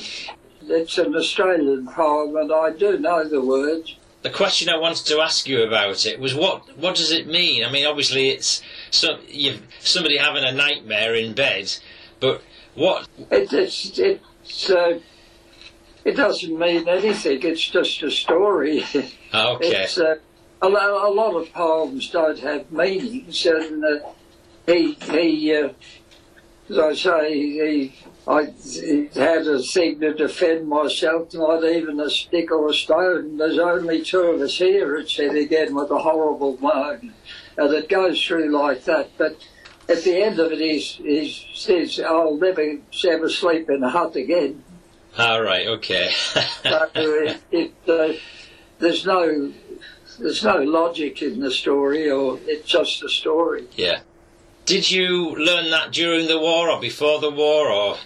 It's 0.62 0.98
an 0.98 1.16
Australian 1.16 1.88
poem, 1.88 2.36
and 2.36 2.52
I 2.52 2.72
do 2.72 2.98
know 3.00 3.28
the 3.28 3.42
words. 3.42 3.96
The 4.24 4.30
question 4.30 4.68
I 4.68 4.78
wanted 4.78 5.06
to 5.06 5.22
ask 5.22 5.48
you 5.48 5.64
about 5.64 6.06
it 6.06 6.20
was 6.20 6.36
what 6.36 6.78
what 6.78 6.96
does 6.96 7.12
it 7.12 7.28
mean? 7.28 7.64
I 7.64 7.72
mean, 7.72 7.86
obviously 7.86 8.30
it's 8.30 8.62
some 8.92 9.20
you 9.28 9.60
somebody 9.80 10.18
having 10.18 10.44
a 10.44 10.52
nightmare 10.52 11.16
in 11.16 11.34
bed, 11.34 11.78
but 12.20 12.42
what? 12.76 13.08
It, 13.32 13.54
it's 13.54 13.98
it's 13.98 14.70
uh, 14.70 15.00
it 16.04 16.16
doesn't 16.16 16.58
mean 16.58 16.88
anything. 16.88 17.42
It's 17.44 17.68
just 17.68 18.04
a 18.04 18.12
story. 18.12 18.84
Okay. 19.34 19.84
It's 19.84 19.98
uh, 19.98 20.16
a, 20.62 20.68
a 20.68 21.12
lot 21.12 21.36
of 21.36 21.52
poems 21.54 22.10
don't 22.10 22.40
have 22.40 22.72
meanings, 22.72 23.46
and 23.46 23.84
uh, 23.84 24.00
he 24.68 24.94
he 24.94 25.56
uh, 25.56 25.70
as 26.70 26.78
I 26.78 26.94
say 26.94 27.34
he. 27.34 27.96
I 28.28 28.44
he 28.44 29.08
had 29.16 29.48
a 29.48 29.62
thing 29.62 30.02
to 30.02 30.14
defend 30.14 30.68
myself, 30.68 31.34
not 31.34 31.64
even 31.64 31.98
a 32.02 32.10
stick 32.10 32.52
or 32.52 32.70
a 32.70 32.74
stone. 32.74 33.38
There's 33.38 33.58
only 33.58 34.04
two 34.04 34.20
of 34.20 34.42
us 34.42 34.58
here, 34.58 34.98
it 34.98 35.10
said 35.10 35.34
again 35.36 35.74
with 35.74 35.90
a 35.92 35.98
horrible 35.98 36.58
moan. 36.60 37.14
And 37.56 37.74
it 37.74 37.88
goes 37.88 38.22
through 38.22 38.50
like 38.50 38.84
that. 38.84 39.12
But 39.18 39.38
at 39.88 40.04
the 40.04 40.22
end 40.22 40.40
of 40.40 40.52
it, 40.52 40.60
he's, 40.60 40.96
he 40.96 41.48
says, 41.56 42.02
I'll 42.02 42.36
never 42.36 42.80
ever 43.08 43.30
sleep 43.30 43.70
in 43.70 43.82
a 43.82 43.90
hut 43.90 44.18
again. 44.18 44.62
All 45.18 45.42
right. 45.42 45.66
Okay. 45.68 46.10
So 46.12 46.90
it, 46.94 47.42
it, 47.52 47.74
uh, 47.88 48.14
there's 48.80 49.06
no 49.06 49.54
there's 50.20 50.44
no 50.44 50.58
logic 50.58 51.22
in 51.22 51.40
the 51.40 51.52
story, 51.52 52.12
or 52.12 52.40
it's 52.44 52.68
just 52.68 53.04
a 53.04 53.10
story. 53.10 53.68
yeah. 53.78 54.02
Did 54.68 54.92
you 54.92 55.34
learn 55.38 55.70
that 55.72 55.92
during 55.94 56.28
the 56.28 56.38
war 56.38 56.70
or 56.70 56.80
before 56.80 57.22
the 57.22 57.32
war 57.32 57.70
or? 57.72 57.98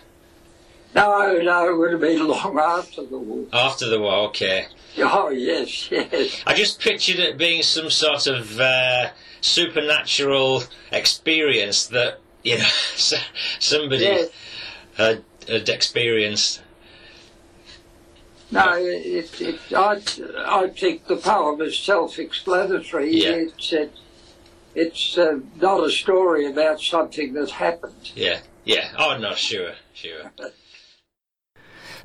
No, 0.94 1.40
no, 1.42 1.68
it 1.70 1.76
would 1.76 1.92
have 1.92 2.02
been 2.02 2.28
long 2.28 2.60
after 2.60 3.04
the 3.04 3.18
war. 3.18 3.46
After 3.52 3.90
the 3.90 4.00
war, 4.00 4.28
okay. 4.30 4.68
Oh, 4.98 5.30
yes, 5.30 5.90
yes. 5.90 6.44
I 6.46 6.54
just 6.54 6.80
pictured 6.82 7.18
it 7.18 7.38
being 7.38 7.64
some 7.64 7.90
sort 7.90 8.28
of 8.28 8.60
uh, 8.60 9.12
supernatural 9.40 10.64
experience 10.92 11.88
that 11.88 12.20
you 12.44 12.58
know 12.58 12.68
somebody 13.60 14.04
Yes. 14.04 14.30
had, 14.98 15.24
had 15.48 15.70
experienced. 15.70 16.62
No, 18.52 18.74
it, 18.76 19.40
it, 19.42 19.60
I, 19.74 20.02
I 20.46 20.68
think 20.68 21.08
the 21.08 21.16
poem 21.16 21.62
is 21.62 21.80
self-explanatory. 21.80 23.12
Yeah. 23.16 23.30
It's, 23.32 23.72
it, 23.72 23.94
it's 24.76 25.18
uh, 25.18 25.40
not 25.60 25.84
a 25.84 25.92
story 25.92 26.46
about 26.46 26.82
something 26.82 27.34
that 27.34 27.52
happened. 27.52 28.12
Yeah, 28.16 28.40
yeah. 28.64 28.92
Oh 28.98 29.18
no, 29.18 29.34
sure, 29.36 29.74
sure. 29.94 30.32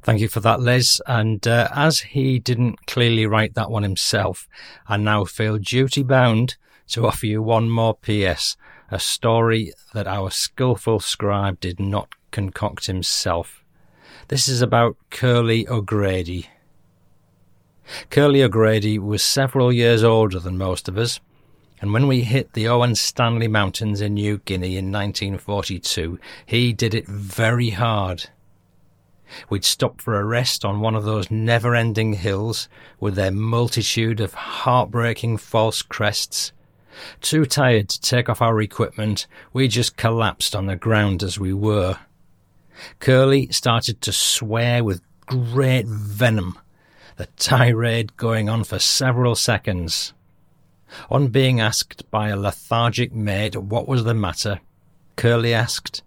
Thank 0.02 0.20
you 0.20 0.28
for 0.28 0.40
that, 0.40 0.60
Les. 0.60 1.00
And 1.06 1.44
uh, 1.48 1.68
as 1.74 2.00
he 2.00 2.38
didn't 2.38 2.86
clearly 2.86 3.26
write 3.26 3.54
that 3.54 3.70
one 3.70 3.82
himself, 3.82 4.46
I 4.86 4.96
now 4.98 5.24
feel 5.24 5.58
duty 5.58 6.04
bound 6.04 6.56
to 6.88 7.06
offer 7.06 7.26
you 7.26 7.42
one 7.42 7.68
more 7.68 7.96
PS, 7.96 8.56
a 8.90 9.00
story 9.00 9.72
that 9.94 10.06
our 10.06 10.30
skilful 10.30 11.00
scribe 11.00 11.58
did 11.58 11.80
not 11.80 12.14
concoct 12.30 12.86
himself. 12.86 13.64
This 14.28 14.46
is 14.46 14.62
about 14.62 14.96
Curly 15.10 15.66
O'Grady. 15.68 16.50
Curly 18.10 18.42
O'Grady 18.42 18.98
was 18.98 19.22
several 19.22 19.72
years 19.72 20.04
older 20.04 20.38
than 20.38 20.58
most 20.58 20.88
of 20.88 20.98
us, 20.98 21.20
and 21.80 21.92
when 21.92 22.06
we 22.06 22.22
hit 22.22 22.52
the 22.52 22.68
Owen 22.68 22.94
Stanley 22.94 23.48
Mountains 23.48 24.00
in 24.00 24.14
New 24.14 24.38
Guinea 24.38 24.76
in 24.78 24.92
1942, 24.92 26.18
he 26.46 26.72
did 26.72 26.94
it 26.94 27.06
very 27.06 27.70
hard. 27.70 28.30
We'd 29.50 29.64
stopped 29.64 30.00
for 30.00 30.18
a 30.18 30.24
rest 30.24 30.64
on 30.64 30.80
one 30.80 30.94
of 30.94 31.04
those 31.04 31.30
never 31.30 31.74
ending 31.74 32.14
hills 32.14 32.68
with 32.98 33.14
their 33.14 33.32
multitude 33.32 34.20
of 34.20 34.34
heartbreaking 34.34 35.38
false 35.38 35.82
crests. 35.82 36.52
Too 37.20 37.44
tired 37.44 37.88
to 37.90 38.00
take 38.00 38.28
off 38.28 38.40
our 38.40 38.60
equipment, 38.60 39.26
we 39.52 39.68
just 39.68 39.96
collapsed 39.96 40.56
on 40.56 40.66
the 40.66 40.76
ground 40.76 41.22
as 41.22 41.38
we 41.38 41.52
were. 41.52 41.98
Curly 43.00 43.48
started 43.52 44.00
to 44.02 44.12
swear 44.12 44.82
with 44.82 45.02
great 45.26 45.86
venom, 45.86 46.58
the 47.16 47.26
tirade 47.36 48.16
going 48.16 48.48
on 48.48 48.64
for 48.64 48.78
several 48.78 49.34
seconds. 49.34 50.14
On 51.10 51.28
being 51.28 51.60
asked 51.60 52.10
by 52.10 52.28
a 52.28 52.36
lethargic 52.36 53.12
maid 53.12 53.54
what 53.56 53.88
was 53.88 54.04
the 54.04 54.14
matter, 54.14 54.60
Curly 55.16 55.54
asked, 55.54 56.02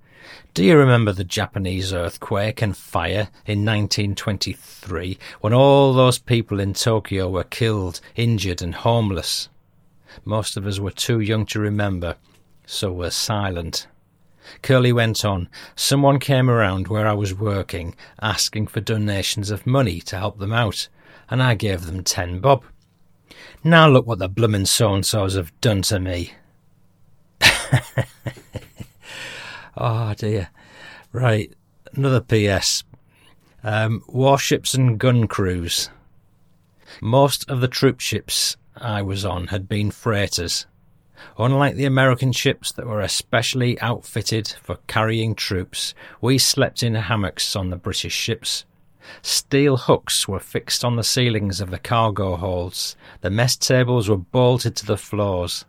Do 0.54 0.64
you 0.64 0.78
remember 0.78 1.12
the 1.12 1.24
Japanese 1.24 1.92
earthquake 1.92 2.62
and 2.62 2.78
fire 2.78 3.30
in 3.46 3.66
1923 3.66 5.18
when 5.42 5.54
all 5.54 5.94
those 5.94 6.20
people 6.20 6.60
in 6.60 6.74
Tokyo 6.74 7.30
were 7.30 7.44
killed, 7.44 8.00
injured, 8.16 8.62
and 8.62 8.76
homeless? 8.76 9.50
Most 10.26 10.58
of 10.58 10.66
us 10.66 10.80
were 10.80 10.92
too 10.92 11.20
young 11.20 11.46
to 11.48 11.60
remember, 11.60 12.16
so 12.66 12.92
were 12.92 13.10
silent. 13.10 13.88
Curly 14.62 14.94
went 14.94 15.26
on, 15.26 15.50
Someone 15.76 16.20
came 16.20 16.50
around 16.50 16.88
where 16.88 17.08
I 17.08 17.14
was 17.14 17.34
working, 17.34 17.96
asking 18.22 18.68
for 18.68 18.82
donations 18.82 19.52
of 19.52 19.68
money 19.68 20.02
to 20.02 20.18
help 20.18 20.40
them 20.40 20.54
out, 20.54 20.88
and 21.30 21.44
I 21.44 21.56
gave 21.56 21.86
them 21.86 22.04
ten 22.04 22.40
bob. 22.40 22.64
Now 23.64 23.90
look 23.90 24.08
what 24.08 24.20
the 24.20 24.30
bloomin' 24.30 24.66
so-and-sos 24.66 25.36
have 25.36 25.52
done 25.60 25.82
to 25.84 26.00
me. 26.00 26.32
oh 29.78 30.14
dear. 30.16 30.50
Right, 31.12 31.54
another 31.94 32.22
PS. 32.22 32.84
Um, 33.62 34.02
warships 34.08 34.74
and 34.74 34.98
gun 34.98 35.28
crews. 35.28 35.90
Most 37.02 37.50
of 37.50 37.60
the 37.60 37.68
troop 37.68 38.00
ships 38.00 38.56
I 38.78 39.02
was 39.02 39.26
on 39.26 39.48
had 39.48 39.68
been 39.68 39.92
freighters. 39.92 40.66
Unlike 41.38 41.76
the 41.76 41.86
American 41.86 42.32
ships 42.32 42.72
that 42.72 42.88
were 42.88 43.02
especially 43.02 43.80
outfitted 43.82 44.56
for 44.64 44.78
carrying 44.88 45.36
troops, 45.36 45.94
we 46.22 46.38
slept 46.38 46.82
in 46.82 46.96
hammocks 46.96 47.58
on 47.58 47.70
the 47.70 47.76
British 47.76 48.14
ships. 48.14 48.64
Steel 49.22 49.78
hooks 49.78 50.28
were 50.28 50.40
fixed 50.40 50.84
on 50.84 50.96
the 50.96 51.04
ceilings 51.04 51.62
of 51.62 51.72
the 51.72 51.80
cargo 51.80 52.36
holds. 52.36 52.96
The 53.22 53.30
mess 53.30 53.56
tables 53.56 54.10
were 54.10 54.18
bolted 54.18 54.76
to 54.78 54.86
the 54.86 54.98
floors. 54.98 55.66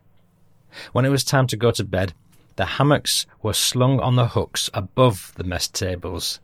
When 0.92 1.04
it 1.04 1.10
was 1.10 1.24
time 1.24 1.46
to 1.48 1.56
go 1.56 1.70
to 1.72 1.84
bed, 1.84 2.12
the 2.56 2.76
hammocks 2.76 3.26
were 3.42 3.54
slung 3.54 4.00
on 4.00 4.16
the 4.16 4.28
hooks 4.28 4.68
above 4.74 5.32
the 5.36 5.44
mess 5.44 5.66
tables, 5.66 6.40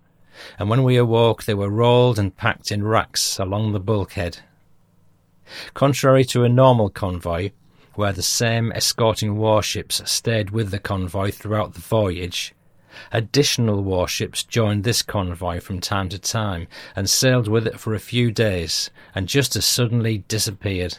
and 0.59 0.69
when 0.71 0.83
we 0.83 0.97
awoke, 0.97 1.45
they 1.45 1.55
were 1.55 1.71
rolled 1.71 2.19
and 2.19 2.37
packed 2.37 2.73
in 2.73 2.85
racks 2.85 3.39
along 3.39 3.73
the 3.73 3.81
bulkhead. 3.81 4.39
Contrary 5.75 6.25
to 6.25 6.43
a 6.43 6.49
normal 6.49 6.91
convoy, 6.91 7.51
where 7.95 8.13
the 8.13 8.23
same 8.23 8.73
escorting 8.73 9.37
warships 9.37 10.03
stayed 10.11 10.51
with 10.51 10.71
the 10.71 10.79
convoy 10.79 11.31
throughout 11.31 11.75
the 11.75 11.81
voyage, 11.81 12.55
additional 13.13 13.83
warships 13.83 14.43
joined 14.45 14.85
this 14.85 15.03
convoy 15.03 15.61
from 15.61 15.81
time 15.81 16.09
to 16.09 16.19
time 16.19 16.67
and 16.95 17.09
sailed 17.09 17.49
with 17.49 17.67
it 17.67 17.81
for 17.81 17.95
a 17.95 18.01
few 18.01 18.31
days 18.31 18.91
and 19.15 19.29
just 19.29 19.57
as 19.57 19.65
suddenly 19.65 20.19
disappeared. 20.29 20.99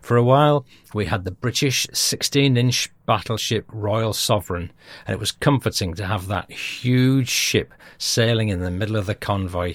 For 0.00 0.16
a 0.16 0.22
while, 0.22 0.64
we 0.94 1.06
had 1.06 1.24
the 1.24 1.32
British 1.32 1.86
16 1.92 2.56
inch 2.56 2.90
battleship 3.04 3.66
Royal 3.72 4.12
Sovereign, 4.12 4.70
and 5.06 5.14
it 5.14 5.18
was 5.20 5.32
comforting 5.32 5.94
to 5.94 6.06
have 6.06 6.28
that 6.28 6.50
huge 6.52 7.28
ship 7.28 7.74
sailing 7.98 8.48
in 8.48 8.60
the 8.60 8.70
middle 8.70 8.96
of 8.96 9.06
the 9.06 9.14
convoy. 9.14 9.74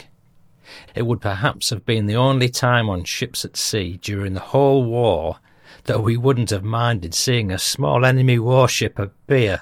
It 0.96 1.06
would 1.06 1.22
perhaps 1.22 1.70
have 1.70 1.86
been 1.86 2.06
the 2.06 2.16
only 2.16 2.50
time 2.50 2.90
on 2.90 3.04
ships 3.04 3.44
at 3.46 3.58
sea 3.58 4.00
during 4.02 4.34
the 4.34 4.40
whole 4.40 4.84
war 4.84 5.40
that 5.86 6.04
we 6.04 6.18
wouldn't 6.18 6.50
have 6.50 6.64
minded 6.64 7.14
seeing 7.14 7.52
a 7.52 7.60
small 7.60 8.06
enemy 8.06 8.40
warship 8.40 9.00
appear. 9.00 9.62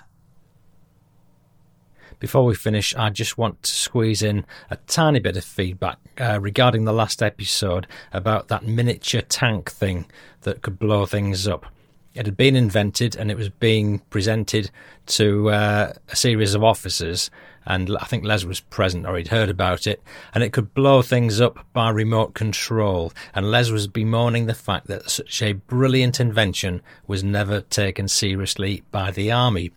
Before 2.25 2.45
we 2.45 2.55
finish, 2.55 2.95
I 2.95 3.11
just 3.11 3.37
want 3.37 3.61
to 3.61 3.69
squeeze 3.69 4.23
in 4.23 4.47
a 4.71 4.77
tiny 4.87 5.19
bit 5.19 5.37
of 5.37 5.45
feedback 5.45 5.99
uh, 6.19 6.39
regarding 6.41 6.83
the 6.83 6.91
last 6.91 7.21
episode 7.21 7.85
about 8.11 8.47
that 8.47 8.65
miniature 8.65 9.21
tank 9.21 9.69
thing 9.69 10.07
that 10.41 10.63
could 10.63 10.79
blow 10.79 11.05
things 11.05 11.47
up. 11.47 11.67
It 12.15 12.25
had 12.25 12.35
been 12.35 12.55
invented 12.55 13.15
and 13.15 13.29
it 13.29 13.37
was 13.37 13.49
being 13.49 13.99
presented 14.09 14.71
to 15.05 15.51
uh, 15.51 15.93
a 16.09 16.15
series 16.15 16.55
of 16.55 16.63
officers, 16.63 17.29
and 17.63 17.95
I 17.95 18.05
think 18.05 18.25
Les 18.25 18.43
was 18.43 18.59
present 18.59 19.05
or 19.05 19.17
he'd 19.17 19.27
heard 19.27 19.49
about 19.49 19.85
it, 19.85 20.01
and 20.33 20.43
it 20.43 20.51
could 20.51 20.73
blow 20.73 21.03
things 21.03 21.39
up 21.39 21.63
by 21.73 21.91
remote 21.91 22.33
control. 22.33 23.13
And 23.35 23.51
Les 23.51 23.69
was 23.69 23.85
bemoaning 23.85 24.47
the 24.47 24.55
fact 24.55 24.87
that 24.87 25.11
such 25.11 25.43
a 25.43 25.53
brilliant 25.53 26.19
invention 26.19 26.81
was 27.05 27.23
never 27.23 27.61
taken 27.61 28.07
seriously 28.07 28.81
by 28.89 29.11
the 29.11 29.31
army. 29.31 29.69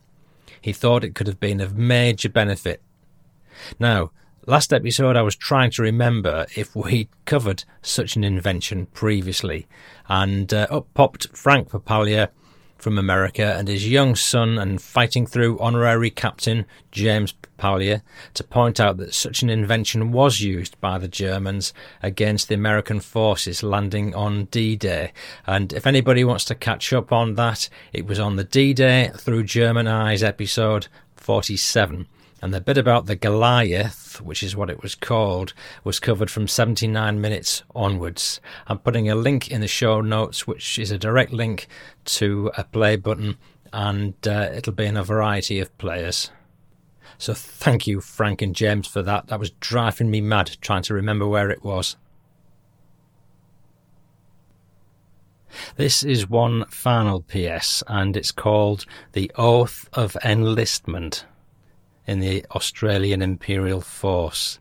He 0.61 0.73
thought 0.73 1.05
it 1.05 1.15
could 1.15 1.27
have 1.27 1.41
been 1.41 1.61
of 1.61 1.77
major 1.77 2.29
benefit. 2.29 2.83
Now, 3.79 4.11
last 4.47 4.73
episode 4.73 5.17
I 5.17 5.23
was 5.23 5.37
trying 5.37 5.71
to 5.73 5.83
remember 5.83 6.47
if 6.57 6.75
we'd 6.75 7.09
covered 7.25 7.65
such 7.83 8.17
an 8.17 8.25
invention 8.25 8.87
previously, 8.87 9.67
and 10.09 10.53
uh, 10.53 10.67
up 10.71 10.93
popped 10.95 11.37
Frank 11.37 11.71
Papalia 11.71 12.29
from 12.79 12.97
America 12.97 13.55
and 13.57 13.69
his 13.69 13.89
young 13.89 14.15
son 14.15 14.57
and 14.57 14.81
fighting 14.81 15.27
through 15.27 15.59
honorary 15.59 16.11
captain 16.11 16.65
James 16.93 17.35
Papalia 17.59 18.03
to 18.35 18.45
point 18.45 18.81
out 18.81 18.97
that 18.99 19.13
such 19.13 19.43
an 19.43 19.51
invention 19.51 20.13
was 20.13 20.41
used 20.41 20.81
by 20.81 20.97
the 20.97 21.09
Germans 21.09 21.75
against 22.03 22.49
the 22.49 22.55
American 22.55 23.01
forces 23.01 23.63
landing 23.63 24.15
on 24.15 24.47
D-Day. 24.47 25.13
And 25.47 25.73
if 25.73 25.87
anybody 25.87 26.25
wants 26.25 26.45
to 26.47 26.55
catch 26.55 26.93
up 26.93 27.13
on 27.13 27.35
that, 27.35 27.69
it 27.93 28.07
was 28.07 28.21
on 28.21 28.37
the 28.37 28.45
D-Day 28.45 29.11
through 29.17 29.43
German 29.45 29.89
Eyes 29.89 30.23
episode 30.23 30.87
47. 31.17 32.07
And 32.41 32.55
the 32.55 32.61
bit 32.61 32.79
about 32.79 33.07
the 33.07 33.17
Goliath, 33.17 34.21
which 34.21 34.45
is 34.45 34.55
what 34.55 34.71
it 34.71 34.81
was 34.81 34.95
called, 34.95 35.55
was 35.83 35.99
covered 35.99 36.31
from 36.31 36.47
79 36.47 37.21
minutes 37.21 37.65
onwards. 37.75 38.41
I'm 38.69 38.79
putting 38.79 39.11
a 39.11 39.17
link 39.17 39.51
in 39.51 39.61
the 39.61 39.67
show 39.67 40.01
notes, 40.01 40.47
which 40.47 40.79
is 40.79 40.93
a 40.93 40.99
direct 40.99 41.33
link 41.33 41.67
to 42.05 42.53
a 42.57 42.63
play 42.63 42.95
button, 42.95 43.39
and 43.73 44.15
uh, 44.27 44.51
it'll 44.55 44.73
be 44.73 44.87
in 44.87 44.97
a 44.97 45.03
variety 45.03 45.59
of 45.59 45.77
players. 45.79 46.31
So 47.19 47.35
thank 47.35 47.89
you, 47.89 48.01
Frank 48.01 48.41
and 48.41 48.55
James, 48.55 48.87
for 48.87 49.03
that. 49.03 49.27
That 49.27 49.41
was 49.41 49.51
driving 49.51 50.09
me 50.09 50.21
mad 50.21 50.57
trying 50.61 50.83
to 50.83 50.95
remember 50.95 51.27
where 51.27 51.51
it 51.51 51.65
was. 51.65 51.97
This 55.75 56.05
is 56.05 56.29
one 56.31 56.67
final 56.67 57.23
PS, 57.23 57.83
and 57.89 58.17
it's 58.17 58.31
called 58.31 58.85
The 59.13 59.33
Oath 59.35 59.89
of 59.93 60.17
Enlistment 60.25 61.25
in 62.09 62.21
the 62.21 62.45
Australian 62.53 63.21
Imperial 63.21 63.83
Force. 63.83 64.59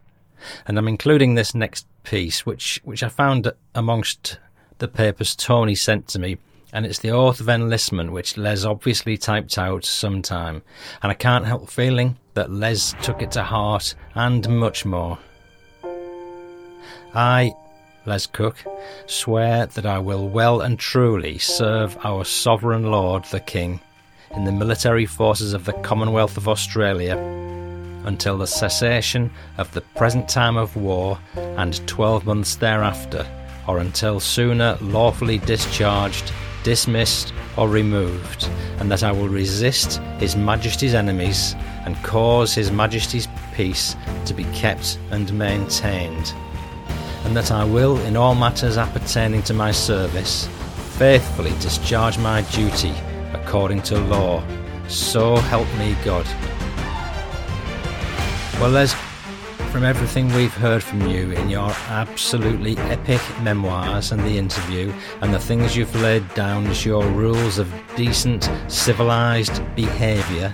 And 0.68 0.78
I'm 0.78 0.88
including 0.88 1.34
this 1.34 1.56
next 1.56 1.88
piece, 2.04 2.46
which, 2.46 2.82
which 2.84 3.02
I 3.02 3.10
found 3.10 3.52
amongst 3.74 4.38
the 4.80 4.88
papers 4.90 5.36
Tony 5.36 5.74
sent 5.74 6.10
to 6.10 6.20
me, 6.20 6.38
and 6.74 6.86
it's 6.86 7.00
the 7.00 7.12
Oath 7.12 7.40
of 7.40 7.48
Enlistment, 7.48 8.12
which 8.12 8.38
Les 8.38 8.66
obviously 8.66 9.18
typed 9.18 9.58
out 9.58 9.86
sometime. 9.86 10.62
And 11.02 11.10
I 11.10 11.16
can't 11.16 11.46
help 11.46 11.70
feeling 11.70 12.18
that 12.34 12.52
Les 12.52 12.94
took 13.02 13.22
it 13.22 13.32
to 13.32 13.44
heart, 13.44 13.96
and 14.14 14.48
much 14.50 14.86
more. 14.86 15.18
I, 17.16 17.54
Les 18.06 18.28
Cook, 18.28 18.58
swear 19.08 19.68
that 19.68 19.86
I 19.86 20.00
will 20.00 20.28
well 20.28 20.60
and 20.60 20.78
truly 20.78 21.38
serve 21.38 21.98
our 22.06 22.26
Sovereign 22.26 22.92
Lord 22.92 23.24
the 23.26 23.40
King 23.40 23.80
in 24.36 24.44
the 24.44 24.52
military 24.52 25.06
forces 25.06 25.54
of 25.54 25.66
the 25.66 25.74
Commonwealth 25.74 26.38
of 26.38 26.48
Australia 26.48 27.18
until 28.06 28.38
the 28.38 28.48
cessation 28.48 29.32
of 29.58 29.72
the 29.74 29.82
present 29.82 30.30
time 30.30 30.58
of 30.58 30.76
war 30.76 31.20
and 31.36 31.86
12 31.88 32.26
months 32.26 32.56
thereafter, 32.56 33.26
or 33.68 33.80
until 33.80 34.20
sooner 34.20 34.78
lawfully 34.82 35.40
discharged, 35.40 36.32
dismissed, 36.64 37.34
or 37.58 37.68
removed, 37.68 38.50
and 38.80 38.90
that 38.92 39.04
I 39.04 39.12
will 39.12 39.28
resist 39.28 39.98
His 40.20 40.36
Majesty's 40.36 40.94
enemies 40.94 41.54
and 41.86 42.02
cause 42.04 42.54
His 42.54 42.72
Majesty's 42.72 43.28
peace 43.54 43.96
to 44.26 44.34
be 44.34 44.46
kept 44.46 45.00
and 45.12 45.32
maintained, 45.34 46.34
and 47.26 47.36
that 47.36 47.52
I 47.52 47.66
will, 47.66 47.98
in 48.06 48.16
all 48.16 48.36
matters 48.36 48.78
appertaining 48.78 49.44
to 49.44 49.54
my 49.54 49.72
service, 49.72 50.48
faithfully 50.98 51.52
discharge 51.60 52.18
my 52.18 52.42
duty 52.54 52.94
according 53.48 53.82
to 53.82 53.98
law. 53.98 54.44
So 54.90 55.38
help 55.38 55.68
me 55.78 55.96
God. 56.04 56.26
Well, 58.60 58.72
Les, 58.72 58.94
from 59.72 59.86
everything 59.86 60.28
we've 60.34 60.54
heard 60.54 60.84
from 60.84 61.08
you 61.08 61.32
in 61.32 61.50
your 61.50 61.72
absolutely 61.88 62.78
epic 62.80 63.22
memoirs 63.42 64.12
and 64.12 64.22
the 64.24 64.38
interview, 64.38 64.94
and 65.22 65.34
the 65.34 65.40
things 65.40 65.78
you've 65.78 65.96
laid 65.96 66.28
down 66.34 66.68
as 66.68 66.86
your 66.86 67.06
rules 67.06 67.58
of 67.58 67.74
decent, 67.96 68.50
civilised 68.68 69.62
behaviour, 69.78 70.54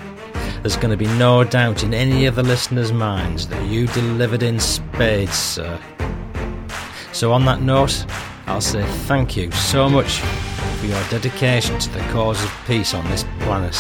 there's 0.62 0.78
going 0.78 0.92
to 0.92 0.98
be 0.98 1.12
no 1.18 1.44
doubt 1.44 1.84
in 1.84 1.96
any 1.96 2.28
of 2.28 2.36
the 2.36 2.44
listeners' 2.44 2.94
minds 2.94 3.48
that 3.48 3.66
you 3.68 3.88
delivered 3.88 4.44
in 4.44 4.60
spades, 4.60 5.34
sir. 5.34 5.80
So, 7.12 7.32
on 7.32 7.44
that 7.46 7.62
note, 7.62 8.06
I'll 8.46 8.62
say 8.62 8.84
thank 9.08 9.36
you 9.36 9.50
so 9.52 9.90
much 9.90 10.22
for 10.84 10.90
your 10.90 11.10
dedication 11.10 11.80
to 11.80 11.90
the 11.92 12.00
cause 12.12 12.44
of 12.44 12.54
peace 12.68 12.94
on 12.94 13.06
this 13.06 13.24
planet. 13.40 13.74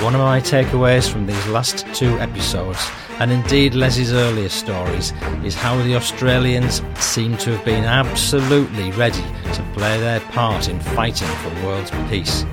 One 0.00 0.14
of 0.14 0.20
my 0.20 0.40
takeaways 0.40 1.10
from 1.10 1.26
these 1.26 1.46
last 1.48 1.84
two 1.92 2.16
episodes, 2.20 2.78
and 3.18 3.32
indeed 3.32 3.74
Leslie's 3.74 4.12
earlier 4.12 4.50
stories, 4.50 5.12
is 5.42 5.56
how 5.56 5.76
the 5.82 5.96
Australians 5.96 6.80
seem 7.00 7.36
to 7.38 7.56
have 7.56 7.64
been 7.64 7.82
absolutely 7.82 8.92
ready 8.92 9.24
to 9.52 9.70
play 9.74 9.98
their 9.98 10.20
part 10.20 10.68
in 10.68 10.78
fighting 10.78 11.28
for 11.28 11.66
world 11.66 11.90
peace, 12.08 12.44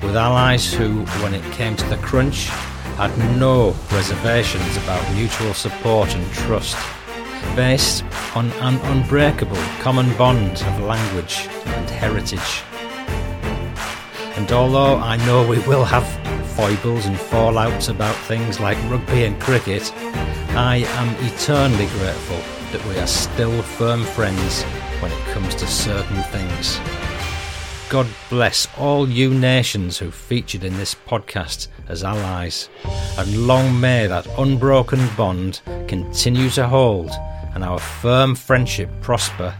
with 0.00 0.14
allies 0.14 0.72
who, 0.72 1.04
when 1.20 1.34
it 1.34 1.52
came 1.52 1.74
to 1.74 1.88
the 1.88 1.96
crunch, 1.96 2.46
had 2.96 3.16
no 3.40 3.74
reservations 3.90 4.76
about 4.76 5.14
mutual 5.16 5.52
support 5.52 6.14
and 6.14 6.32
trust, 6.32 6.76
based 7.54 8.04
on 8.34 8.50
an 8.52 8.76
unbreakable 8.92 9.56
common 9.80 10.16
bond 10.16 10.62
of 10.62 10.80
language 10.80 11.48
and 11.66 11.90
heritage. 11.90 12.62
And 14.36 14.50
although 14.52 14.96
I 14.96 15.16
know 15.26 15.46
we 15.46 15.58
will 15.60 15.84
have 15.84 16.06
foibles 16.56 17.06
and 17.06 17.16
fallouts 17.16 17.88
about 17.88 18.16
things 18.26 18.60
like 18.60 18.78
rugby 18.90 19.24
and 19.24 19.40
cricket, 19.40 19.92
I 20.54 20.84
am 20.86 21.14
eternally 21.26 21.86
grateful 21.86 22.40
that 22.72 22.84
we 22.88 22.98
are 22.98 23.06
still 23.06 23.62
firm 23.62 24.04
friends 24.04 24.62
when 25.00 25.12
it 25.12 25.24
comes 25.26 25.54
to 25.56 25.66
certain 25.66 26.22
things. 26.24 26.78
God 27.90 28.06
bless 28.30 28.66
all 28.78 29.06
you 29.06 29.34
nations 29.34 29.98
who 29.98 30.10
featured 30.10 30.64
in 30.64 30.78
this 30.78 30.94
podcast 30.94 31.68
as 31.88 32.02
allies, 32.02 32.70
and 33.18 33.46
long 33.46 33.78
may 33.78 34.06
that 34.06 34.26
unbroken 34.38 35.06
bond 35.14 35.60
continue 35.88 36.48
to 36.50 36.66
hold 36.66 37.10
and 37.54 37.64
our 37.64 37.78
firm 37.78 38.34
friendship 38.34 38.90
prosper. 39.00 39.54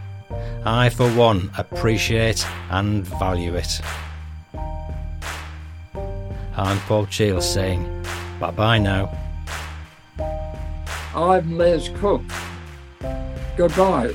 I, 0.64 0.88
for 0.88 1.10
one, 1.12 1.50
appreciate 1.58 2.46
and 2.70 3.04
value 3.06 3.54
it. 3.54 3.80
I'm 6.56 6.78
Paul 6.80 7.06
Cheall 7.06 7.40
saying 7.40 8.04
bye 8.38 8.50
bye 8.50 8.78
now. 8.78 9.10
I'm 11.14 11.56
Les 11.58 11.88
Cook. 11.88 12.22
Goodbye. 13.56 14.14